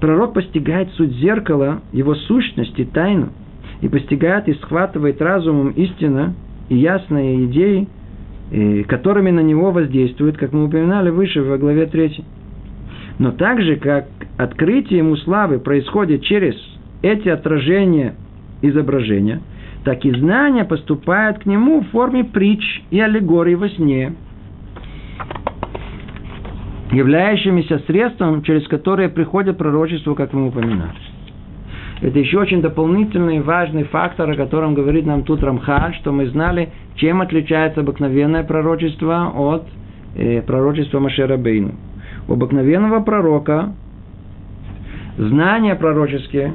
Пророк 0.00 0.34
постигает 0.34 0.90
суть 0.92 1.12
зеркала, 1.12 1.80
его 1.92 2.14
сущность 2.14 2.78
и 2.78 2.84
тайну, 2.84 3.28
и 3.80 3.88
постигает 3.88 4.48
и 4.48 4.54
схватывает 4.54 5.20
разумом 5.22 5.70
истина 5.70 6.34
и 6.68 6.76
ясные 6.76 7.46
идеи, 7.46 7.88
э, 8.50 8.82
которыми 8.84 9.30
на 9.30 9.40
него 9.40 9.70
воздействуют, 9.70 10.36
как 10.36 10.52
мы 10.52 10.64
упоминали 10.64 11.10
выше 11.10 11.42
во 11.42 11.58
главе 11.58 11.86
3. 11.86 12.24
Но 13.18 13.32
так 13.32 13.60
же, 13.62 13.76
как 13.76 14.06
открытие 14.36 14.98
ему 14.98 15.16
славы 15.16 15.58
происходит 15.58 16.22
через 16.22 16.54
эти 17.02 17.28
отражения 17.28 18.14
изображения, 18.62 19.40
так 19.84 20.04
и 20.04 20.10
знание 20.10 20.64
поступает 20.64 21.38
к 21.38 21.46
нему 21.46 21.80
в 21.80 21.88
форме 21.88 22.24
притч 22.24 22.82
и 22.90 23.00
аллегорий 23.00 23.54
во 23.54 23.68
сне, 23.70 24.14
являющимися 26.90 27.80
средством, 27.86 28.42
через 28.42 28.66
которое 28.68 29.08
приходит 29.08 29.56
пророчество, 29.58 30.14
как 30.14 30.32
мы 30.32 30.48
упоминали. 30.48 30.92
Это 32.02 32.18
еще 32.18 32.38
очень 32.38 32.60
дополнительный 32.60 33.40
важный 33.40 33.84
фактор, 33.84 34.30
о 34.30 34.34
котором 34.34 34.74
говорит 34.74 35.06
нам 35.06 35.22
тут 35.22 35.42
Рамхаль, 35.42 35.94
что 35.94 36.12
мы 36.12 36.26
знали, 36.26 36.68
чем 36.96 37.22
отличается 37.22 37.80
обыкновенное 37.80 38.44
пророчество 38.44 39.32
от 39.34 39.66
э, 40.14 40.42
пророчества 40.42 41.00
Машера 41.00 41.38
Бейну. 41.38 41.74
У 42.28 42.32
обыкновенного 42.32 43.00
пророка 43.00 43.74
знания 45.16 45.74
пророческие, 45.74 46.54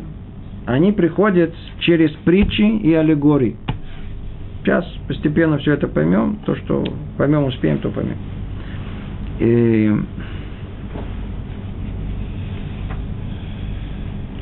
они 0.65 0.91
приходят 0.91 1.53
через 1.79 2.11
притчи 2.23 2.61
и 2.61 2.93
аллегории. 2.93 3.55
Сейчас 4.61 4.85
постепенно 5.07 5.57
все 5.57 5.73
это 5.73 5.87
поймем. 5.87 6.39
То, 6.45 6.55
что 6.55 6.83
поймем, 7.17 7.45
успеем, 7.45 7.79
то 7.79 7.89
поймем. 7.89 8.17
И 9.39 9.95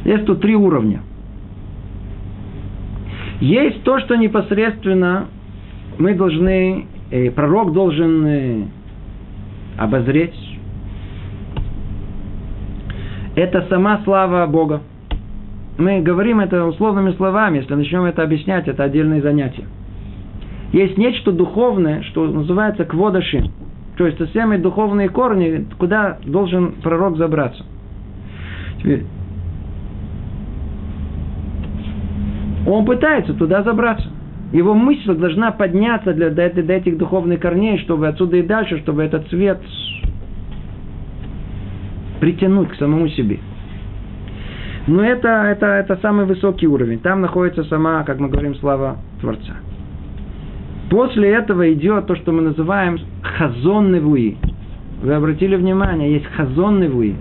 Есть 0.09 0.25
тут 0.25 0.41
три 0.41 0.55
уровня. 0.55 1.01
Есть 3.41 3.83
то, 3.83 3.99
что 3.99 4.15
непосредственно 4.15 5.27
мы 5.99 6.15
должны, 6.15 6.87
э, 7.11 7.29
пророк 7.29 7.73
должен 7.73 8.25
э, 8.25 8.63
обозреть. 9.77 10.33
Это 13.39 13.65
сама 13.69 14.01
слава 14.03 14.45
Бога. 14.47 14.81
Мы 15.77 16.01
говорим 16.01 16.41
это 16.41 16.65
условными 16.65 17.13
словами, 17.13 17.59
если 17.59 17.73
начнем 17.73 18.03
это 18.03 18.21
объяснять, 18.21 18.67
это 18.67 18.83
отдельное 18.83 19.21
занятие. 19.21 19.63
Есть 20.73 20.97
нечто 20.97 21.31
духовное, 21.31 22.01
что 22.01 22.27
называется 22.27 22.83
кводаши, 22.83 23.49
то 23.95 24.05
есть 24.05 24.19
это 24.19 24.29
самые 24.33 24.59
духовные 24.59 25.07
корни, 25.07 25.65
куда 25.77 26.17
должен 26.25 26.73
пророк 26.83 27.15
забраться. 27.15 27.63
Теперь, 28.79 29.05
Он 32.67 32.83
пытается 32.83 33.33
туда 33.35 33.63
забраться. 33.63 34.09
Его 34.51 34.73
мысль 34.73 35.15
должна 35.15 35.51
подняться 35.51 36.13
для, 36.13 36.29
до, 36.29 36.49
до 36.49 36.73
этих 36.73 36.97
духовных 36.97 37.39
корней, 37.39 37.77
чтобы 37.77 38.09
отсюда 38.09 38.35
и 38.35 38.41
дальше, 38.41 38.79
чтобы 38.79 39.03
этот 39.03 39.29
цвет 39.29 39.61
притянуть 42.19 42.69
к 42.69 42.75
самому 42.75 43.07
себе. 43.09 43.39
Но 44.87 45.03
это, 45.03 45.27
это, 45.27 45.67
это 45.67 45.97
самый 46.01 46.25
высокий 46.25 46.67
уровень. 46.67 46.99
Там 46.99 47.21
находится 47.21 47.63
сама, 47.65 48.03
как 48.03 48.19
мы 48.19 48.29
говорим, 48.29 48.55
слава 48.55 48.97
Творца. 49.21 49.53
После 50.89 51.29
этого 51.29 51.71
идет 51.73 52.07
то, 52.07 52.15
что 52.15 52.31
мы 52.31 52.41
называем 52.41 52.97
хазон 53.21 53.93
невуи. 53.93 54.37
Вы 55.03 55.13
обратили 55.13 55.55
внимание, 55.55 56.13
есть 56.13 56.25
хазон 56.25 56.81
невуи. 56.81 57.15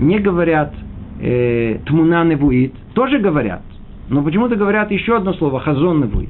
Не 0.00 0.18
говорят 0.18 0.72
э, 1.20 1.78
тмуна 1.86 2.24
невуит, 2.24 2.72
тоже 2.94 3.18
говорят. 3.18 3.62
Но 4.08 4.22
почему-то 4.22 4.56
говорят 4.56 4.90
еще 4.90 5.16
одно 5.16 5.32
слово, 5.34 5.60
хазонновый. 5.60 6.28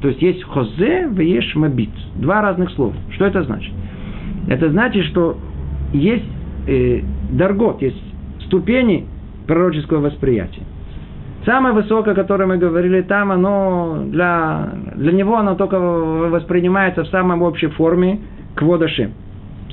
То 0.00 0.08
есть 0.08 0.20
есть 0.20 0.42
хозе, 0.44 1.08
вееш 1.10 1.54
мабит. 1.54 1.90
Два 2.16 2.42
разных 2.42 2.70
слова. 2.72 2.94
Что 3.12 3.26
это 3.26 3.42
значит? 3.44 3.72
Это 4.48 4.70
значит, 4.70 5.04
что 5.06 5.38
есть 5.92 6.26
э, 6.66 7.00
даргот, 7.30 7.82
есть 7.82 8.02
ступени 8.46 9.06
пророческого 9.46 10.00
восприятия. 10.00 10.62
Самое 11.44 11.74
высокое, 11.74 12.12
о 12.12 12.16
котором 12.16 12.48
мы 12.48 12.58
говорили 12.58 13.02
там, 13.02 13.30
оно 13.30 14.02
для, 14.06 14.70
для 14.96 15.12
него 15.12 15.36
оно 15.36 15.54
только 15.54 15.78
воспринимается 15.78 17.04
в 17.04 17.08
самой 17.08 17.38
общей 17.38 17.68
форме 17.68 18.20
кводаши. 18.56 19.10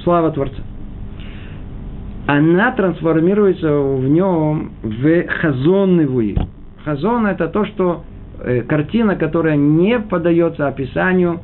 Слава 0.03 0.31
Творца. 0.31 0.61
Она 2.27 2.71
трансформируется 2.73 3.75
в 3.75 4.07
нем 4.07 4.71
в 4.83 5.27
хазонный 5.27 6.37
Хазон– 6.85 7.27
это 7.27 7.47
то, 7.47 7.65
что 7.65 8.03
э, 8.39 8.61
картина, 8.61 9.15
которая 9.15 9.55
не 9.55 9.99
поддается 9.99 10.67
описанию 10.67 11.39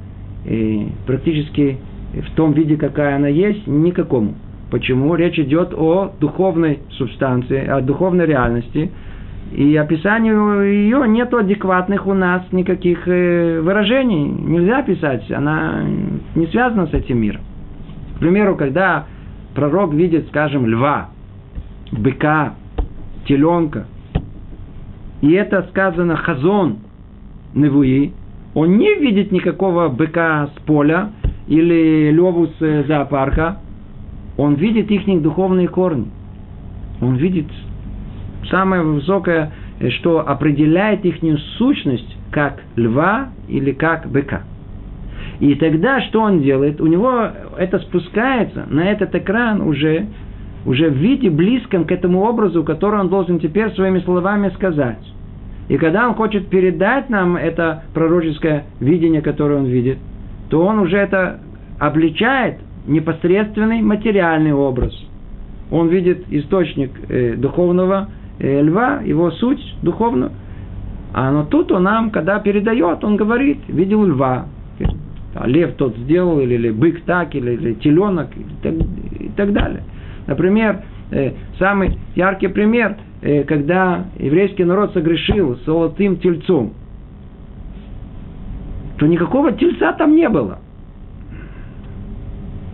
э, 0.45 0.86
практически 1.07 1.78
в 2.14 2.36
том 2.36 2.53
виде, 2.53 2.78
какая 2.78 3.16
она 3.16 3.28
есть, 3.28 3.66
никакому. 3.68 4.36
Почему? 4.72 5.16
Речь 5.16 5.40
идет 5.40 5.74
о 5.74 6.12
духовной 6.20 6.80
субстанции, 6.92 7.66
о 7.66 7.82
духовной 7.82 8.26
реальности. 8.26 8.92
И 9.52 9.76
описанию 9.76 10.62
ее 10.62 11.08
нет 11.08 11.34
адекватных 11.34 12.06
у 12.06 12.14
нас 12.14 12.44
никаких 12.52 13.08
э, 13.08 13.62
выражений. 13.62 14.28
Нельзя 14.28 14.84
писать, 14.84 15.32
она 15.32 15.84
не 16.36 16.46
связана 16.48 16.86
с 16.88 16.94
этим 16.94 17.20
миром. 17.20 17.42
К 18.18 18.20
примеру, 18.20 18.56
когда 18.56 19.06
пророк 19.56 19.94
видит, 19.94 20.28
скажем, 20.28 20.68
льва, 20.68 21.10
быка, 21.92 22.54
теленка– 23.26 23.88
и 25.22 25.32
это 25.32 25.64
сказано 25.70 26.16
хазон 26.16 26.78
Невуи, 27.54 28.14
он 28.54 28.78
не 28.78 28.96
видит 28.96 29.32
никакого 29.32 29.90
быка 29.90 30.50
с 30.56 30.62
поля 30.62 31.10
или 31.48 32.12
леву 32.12 32.48
с 32.48 32.62
э, 32.62 32.84
зоопарка, 32.86 33.58
он 34.40 34.56
видит 34.56 34.90
их 34.90 35.22
духовные 35.22 35.68
корни. 35.68 36.08
Он 37.02 37.16
видит 37.16 37.48
самое 38.50 38.82
высокое, 38.82 39.52
э, 39.80 39.90
что 39.90 40.26
определяет 40.26 41.04
их 41.04 41.18
сущность, 41.58 42.16
как 42.32 42.62
льва 42.78 43.30
или 43.50 43.74
как 43.74 44.10
быка. 44.10 44.44
И 45.42 45.56
тогда 45.56 46.00
что 46.04 46.22
он 46.22 46.42
делает? 46.42 46.80
У 46.80 46.88
него 46.88 47.28
это 47.58 47.80
спускается 47.80 48.66
на 48.70 48.86
этот 48.86 49.14
экран 49.14 49.62
уже 49.62 50.08
уже 50.66 50.90
в 50.90 50.94
виде 50.96 51.30
близком 51.30 51.84
к 51.84 51.92
этому 51.92 52.22
образу, 52.22 52.64
который 52.64 53.00
он 53.00 53.10
должен 53.10 53.40
теперь 53.40 53.72
своими 53.72 54.00
словами 54.00 54.52
сказать. 54.56 55.06
И 55.68 55.78
когда 55.78 56.08
он 56.08 56.16
хочет 56.16 56.48
передать 56.48 57.10
нам 57.10 57.36
это 57.36 57.84
пророческое 57.94 58.66
видение, 58.80 59.22
которое 59.22 59.56
он 59.60 59.66
видит, 59.66 59.98
то 60.50 60.66
он 60.66 60.80
уже 60.80 60.98
это 60.98 61.40
обличает 61.78 62.58
непосредственный 62.90 63.82
материальный 63.82 64.54
образ. 64.54 64.94
Он 65.72 65.88
видит 65.88 66.26
источник 66.32 66.92
э, 67.10 67.36
духовного 67.36 68.10
э, 68.40 68.62
льва, 68.62 69.02
его 69.02 69.32
суть 69.32 69.64
духовную. 69.82 70.32
А 71.14 71.32
но 71.32 71.46
тут 71.46 71.72
он 71.72 71.84
нам, 71.84 72.10
когда 72.12 72.40
передает, 72.40 73.04
он 73.04 73.16
говорит, 73.16 73.60
видел 73.68 74.06
льва. 74.06 74.48
А 75.36 75.48
лев 75.48 75.76
тот 75.76 75.96
сделал, 75.98 76.40
или, 76.40 76.56
или 76.56 76.72
бык 76.72 77.02
так, 77.02 77.36
или, 77.36 77.52
или 77.52 77.74
теленок, 77.76 78.30
и 78.36 78.46
так, 78.64 78.74
и 79.20 79.30
так 79.36 79.54
далее. 79.54 79.84
Например, 80.26 80.82
э, 81.12 81.34
самый 81.60 81.98
яркий 82.16 82.48
пример, 82.48 82.98
э, 83.22 83.44
когда 83.44 84.06
еврейский 84.18 84.64
народ 84.64 84.94
согрешил 84.94 85.60
золотым 85.66 86.18
тельцом, 86.18 86.74
то 88.98 89.06
никакого 89.06 89.52
тельца 89.52 89.94
там 89.94 90.16
не 90.16 90.28
было. 90.30 90.60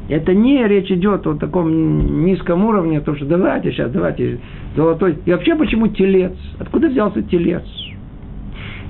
Это 0.08 0.34
не 0.34 0.68
речь 0.68 0.91
идет 0.91 1.26
о 1.26 1.36
таком 1.36 2.26
низком 2.26 2.66
уровне, 2.66 3.01
то 3.01 3.16
что 3.16 3.26
давайте 3.26 3.72
сейчас, 3.72 3.91
давайте 3.91 4.39
золотой. 4.76 5.18
И 5.26 5.32
вообще 5.32 5.56
почему 5.56 5.88
телец? 5.88 6.34
Откуда 6.60 6.89
взялся 6.89 7.24
телец? 7.24 7.64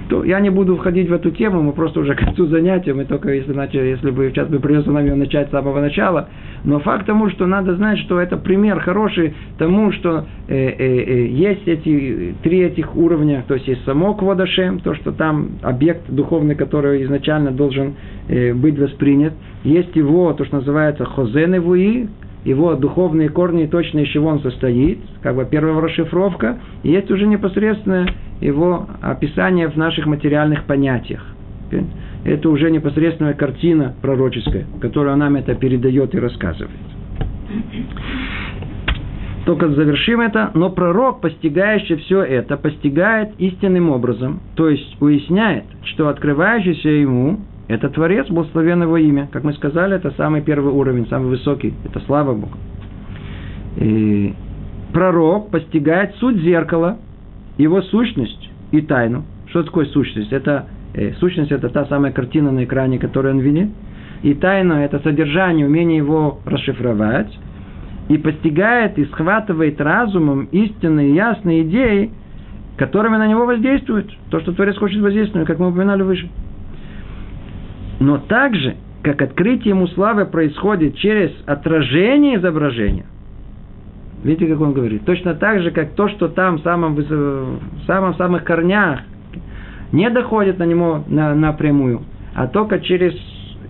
То 0.10 0.24
я 0.24 0.40
не 0.40 0.50
буду 0.50 0.76
входить 0.76 1.10
в 1.10 1.14
эту 1.14 1.32
тему, 1.32 1.62
мы 1.62 1.74
просто 1.74 2.00
уже 2.00 2.16
к 2.16 2.20
концу 2.20 2.48
занятия, 2.48 2.94
мы 2.94 3.06
только 3.06 3.30
если, 3.30 3.54
начали, 3.54 3.88
если 3.88 4.12
бы 4.12 4.30
сейчас 4.30 4.48
бы 4.48 4.60
придется 4.60 4.92
нам 4.92 5.06
ее 5.06 5.16
начать 5.16 5.48
с 5.48 5.52
самого 5.52 5.82
начала. 5.82 6.30
Но 6.64 6.80
факт 6.80 7.06
тому, 7.06 7.30
что 7.30 7.46
надо 7.46 7.76
знать, 7.76 8.00
что 8.00 8.20
это 8.20 8.38
пример 8.38 8.80
хороший 8.80 9.34
тому, 9.58 9.92
что 9.92 10.26
э, 10.48 10.56
э, 10.56 10.74
э, 10.78 11.28
есть 11.28 11.68
эти 11.68 12.36
три 12.44 12.62
этих 12.62 12.96
уровня, 12.96 13.44
то 13.48 13.56
есть 13.56 13.68
есть 13.68 13.84
само 13.86 14.14
Квадашем, 14.14 14.80
то, 14.80 14.96
что 14.96 15.12
там 15.12 15.52
объект 15.62 16.10
духовный, 16.10 16.56
который 16.56 17.04
изначально 17.04 17.52
должен 17.52 17.96
э, 18.28 18.54
быть 18.54 18.78
воспринят, 18.80 19.34
есть 19.64 19.96
его, 19.96 20.34
то, 20.34 20.46
что 20.46 20.58
называется 20.58 21.06
Хозеневуи, 21.06 22.08
его 22.46 22.76
духовные 22.76 23.30
корни, 23.30 23.66
точно 23.66 24.00
из 24.00 24.10
чего 24.10 24.30
он 24.30 24.40
состоит, 24.40 25.00
как 25.22 25.36
бы 25.36 25.46
первая 25.46 25.82
расшифровка, 25.82 26.60
и 26.84 26.92
есть 26.92 27.12
уже 27.12 27.26
непосредственно 27.26 28.08
его 28.40 28.88
описание 29.02 29.68
в 29.68 29.76
наших 29.76 30.06
материальных 30.06 30.64
понятиях. 30.64 31.26
Это 32.24 32.50
уже 32.50 32.72
непосредственная 32.72 33.34
картина 33.34 33.96
пророческая, 34.02 34.66
которая 34.80 35.16
нам 35.16 35.36
это 35.36 35.56
передает 35.56 36.14
и 36.14 36.20
рассказывает. 36.20 36.70
Только 39.46 39.70
завершим 39.70 40.22
это, 40.22 40.52
но 40.56 40.72
пророк, 40.72 41.22
постигающий 41.22 41.98
все 41.98 42.24
это, 42.24 42.58
постигает 42.58 43.30
истинным 43.38 43.92
образом, 43.92 44.42
то 44.56 44.70
есть 44.70 44.98
уясняет, 45.00 45.66
что 45.84 46.10
открывающийся 46.10 46.90
ему 46.90 47.40
это 47.68 47.90
Творец, 47.90 48.28
благословен 48.30 48.84
его 48.84 48.98
имя. 48.98 49.28
Как 49.32 49.44
мы 49.44 49.54
сказали, 49.54 49.96
это 49.96 50.12
самый 50.12 50.42
первый 50.42 50.72
уровень, 50.72 51.08
самый 51.08 51.30
высокий. 51.30 51.74
Это 51.84 52.00
слава 52.02 52.34
Богу. 52.34 52.58
И 53.78 54.34
пророк 54.94 55.50
постигает 55.50 56.16
суть 56.16 56.38
зеркала, 56.42 56.98
его 57.58 57.82
сущность 57.82 58.50
и 58.72 58.82
тайну. 58.82 59.24
Что 59.48 59.64
такое 59.64 59.86
сущность? 59.86 60.32
Это 60.32 60.68
э, 60.94 61.14
сущность 61.14 61.52
это 61.52 61.70
та 61.70 61.86
самая 61.86 62.12
картина 62.12 62.52
на 62.52 62.66
экране, 62.66 63.00
которую 63.00 63.36
он 63.36 63.40
видит. 63.40 63.70
И 64.22 64.34
тайна 64.36 64.86
это 64.86 65.00
содержание, 65.00 65.66
умение 65.66 65.98
его 65.98 66.40
расшифровать. 66.46 67.36
И 68.10 68.20
постигает 68.20 69.00
и 69.00 69.06
схватывает 69.06 69.82
разумом 69.82 70.48
истинные 70.52 71.16
ясные 71.16 71.64
идеи, 71.64 72.12
которыми 72.78 73.18
на 73.18 73.26
него 73.26 73.48
воздействуют. 73.48 74.16
То, 74.30 74.40
что 74.40 74.52
Творец 74.52 74.78
хочет 74.78 75.02
воздействовать, 75.02 75.48
как 75.48 75.58
мы 75.58 75.70
упоминали 75.70 76.04
выше. 76.04 76.30
Но 78.00 78.18
также, 78.18 78.76
как 79.04 79.22
открытие 79.22 79.70
ему 79.70 79.88
славы 79.88 80.26
происходит 80.26 80.96
через 80.98 81.32
отражение 81.46 82.38
изображения, 82.38 83.06
Видите, 84.26 84.48
как 84.48 84.60
он 84.60 84.74
говорит? 84.74 85.06
Точно 85.06 85.36
так 85.36 85.62
же, 85.62 85.70
как 85.70 85.92
то, 85.92 86.10
что 86.10 86.30
там 86.30 86.58
в 86.58 86.62
самом, 86.62 86.96
в 86.96 87.60
самом 87.86 88.16
самых 88.16 88.44
корнях 88.44 89.02
не 89.92 90.10
доходит 90.10 90.58
на 90.58 90.64
него 90.64 91.04
на, 91.08 91.36
напрямую, 91.36 92.02
а 92.34 92.48
только 92.48 92.80
через 92.80 93.14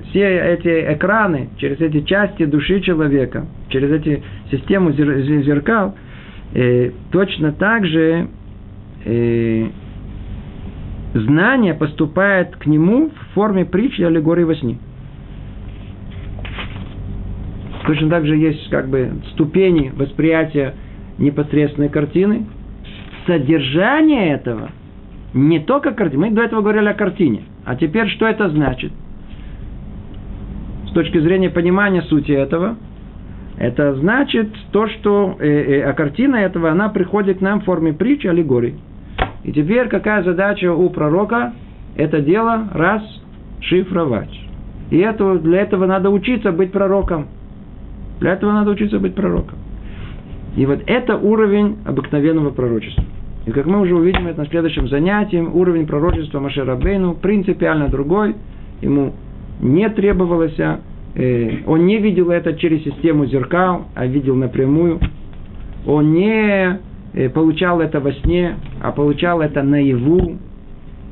все 0.10 0.24
эти 0.24 0.94
экраны, 0.94 1.50
через 1.58 1.82
эти 1.82 2.06
части 2.06 2.46
души 2.46 2.80
человека, 2.80 3.48
через 3.68 3.92
эти 3.92 4.24
систему 4.50 4.94
зеркал, 4.94 5.96
точно 7.12 7.52
так 7.52 7.86
же 7.86 8.30
э, 9.04 9.68
знание 11.20 11.74
поступает 11.74 12.56
к 12.58 12.66
нему 12.66 13.10
в 13.10 13.34
форме 13.34 13.66
притчи 13.66 14.02
аллегории 14.02 14.44
во 14.44 14.56
сне. 14.56 14.78
Точно 17.86 18.10
так 18.10 18.26
же 18.26 18.36
есть 18.36 18.70
как 18.70 18.90
бы 18.90 19.12
ступени 19.32 19.92
восприятия 19.96 20.74
непосредственной 21.18 21.90
картины. 21.90 22.46
Содержание 23.28 24.34
этого 24.34 24.72
не 25.34 25.60
только 25.60 25.92
картина. 25.92 26.28
Мы 26.28 26.32
до 26.32 26.44
этого 26.44 26.62
говорили 26.62 26.88
о 26.88 26.94
картине. 26.94 27.44
А 27.64 27.76
теперь 27.76 28.08
что 28.10 28.28
это 28.28 28.50
значит? 28.50 28.92
С 30.88 30.92
точки 30.94 31.20
зрения 31.20 31.50
понимания 31.50 32.02
сути 32.04 32.32
этого, 32.32 32.78
это 33.58 33.96
значит 33.96 34.50
то, 34.72 34.88
что 34.88 35.36
э, 35.40 35.48
э, 35.48 35.82
а 35.84 35.94
картина 35.94 36.38
этого, 36.38 36.72
она 36.72 36.90
приходит 36.90 37.40
к 37.40 37.42
нам 37.42 37.62
в 37.62 37.66
форме 37.66 37.94
притчи, 37.94 38.28
аллегории. 38.28 38.76
И 39.46 39.52
теперь 39.52 39.88
какая 39.90 40.24
задача 40.24 40.74
у 40.74 40.90
пророка? 40.90 41.54
Это 41.96 42.20
дело 42.20 42.68
расшифровать. 42.74 44.36
И 44.90 44.98
это, 44.98 45.38
для 45.38 45.62
этого 45.62 45.86
надо 45.86 46.10
учиться 46.10 46.52
быть 46.52 46.72
пророком. 46.72 47.28
Для 48.20 48.34
этого 48.34 48.54
надо 48.54 48.72
учиться 48.72 49.00
быть 49.00 49.14
пророком. 49.14 49.60
И 50.58 50.66
вот 50.66 50.82
это 50.88 51.18
уровень 51.18 51.78
обыкновенного 51.86 52.50
пророчества. 52.50 53.04
И 53.46 53.52
как 53.52 53.68
мы 53.68 53.82
уже 53.82 53.96
увидим 53.96 54.26
это 54.26 54.40
на 54.40 54.48
следующем 54.48 54.88
занятии, 54.88 55.38
уровень 55.38 55.86
пророчества 55.86 56.40
Машера 56.40 56.76
Бейну 56.76 57.14
принципиально 57.14 57.90
другой. 57.90 58.36
Ему 58.82 59.14
не 59.62 59.88
требовалось, 59.90 60.60
э, 60.60 61.58
он 61.68 61.86
не 61.86 62.00
видел 62.00 62.32
это 62.32 62.56
через 62.56 62.84
систему 62.84 63.28
зеркал, 63.28 63.86
а 63.94 64.08
видел 64.08 64.36
напрямую. 64.36 65.00
Он 65.86 66.14
не 66.14 66.80
получал 67.34 67.82
это 67.82 68.00
во 68.00 68.12
сне, 68.12 68.58
а 68.82 68.92
получал 68.92 69.42
это 69.42 69.64
наяву. 69.64 70.38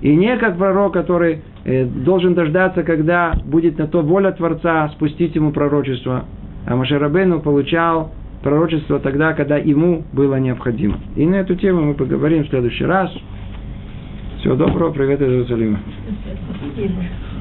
И 0.02 0.16
не 0.16 0.36
как 0.38 0.58
пророк, 0.58 0.94
который 0.94 1.42
э, 1.64 1.86
должен 1.86 2.34
дождаться, 2.34 2.84
когда 2.84 3.34
будет 3.46 3.78
на 3.78 3.88
то 3.88 4.02
воля 4.02 4.32
Творца 4.32 4.90
спустить 4.90 5.36
ему 5.36 5.52
пророчество. 5.52 6.26
А 6.66 6.76
Машарабейну 6.76 7.40
получал 7.40 8.12
пророчество 8.44 9.00
тогда, 9.00 9.34
когда 9.34 9.58
ему 9.58 10.04
было 10.12 10.36
необходимо. 10.36 10.98
И 11.16 11.26
на 11.26 11.36
эту 11.36 11.56
тему 11.56 11.82
мы 11.82 11.94
поговорим 11.94 12.44
в 12.44 12.50
следующий 12.50 12.86
раз. 12.86 13.10
Всего 14.40 14.56
доброго, 14.56 14.92
привет 14.92 15.22
из 15.22 15.30
Иерусалима. 15.30 15.80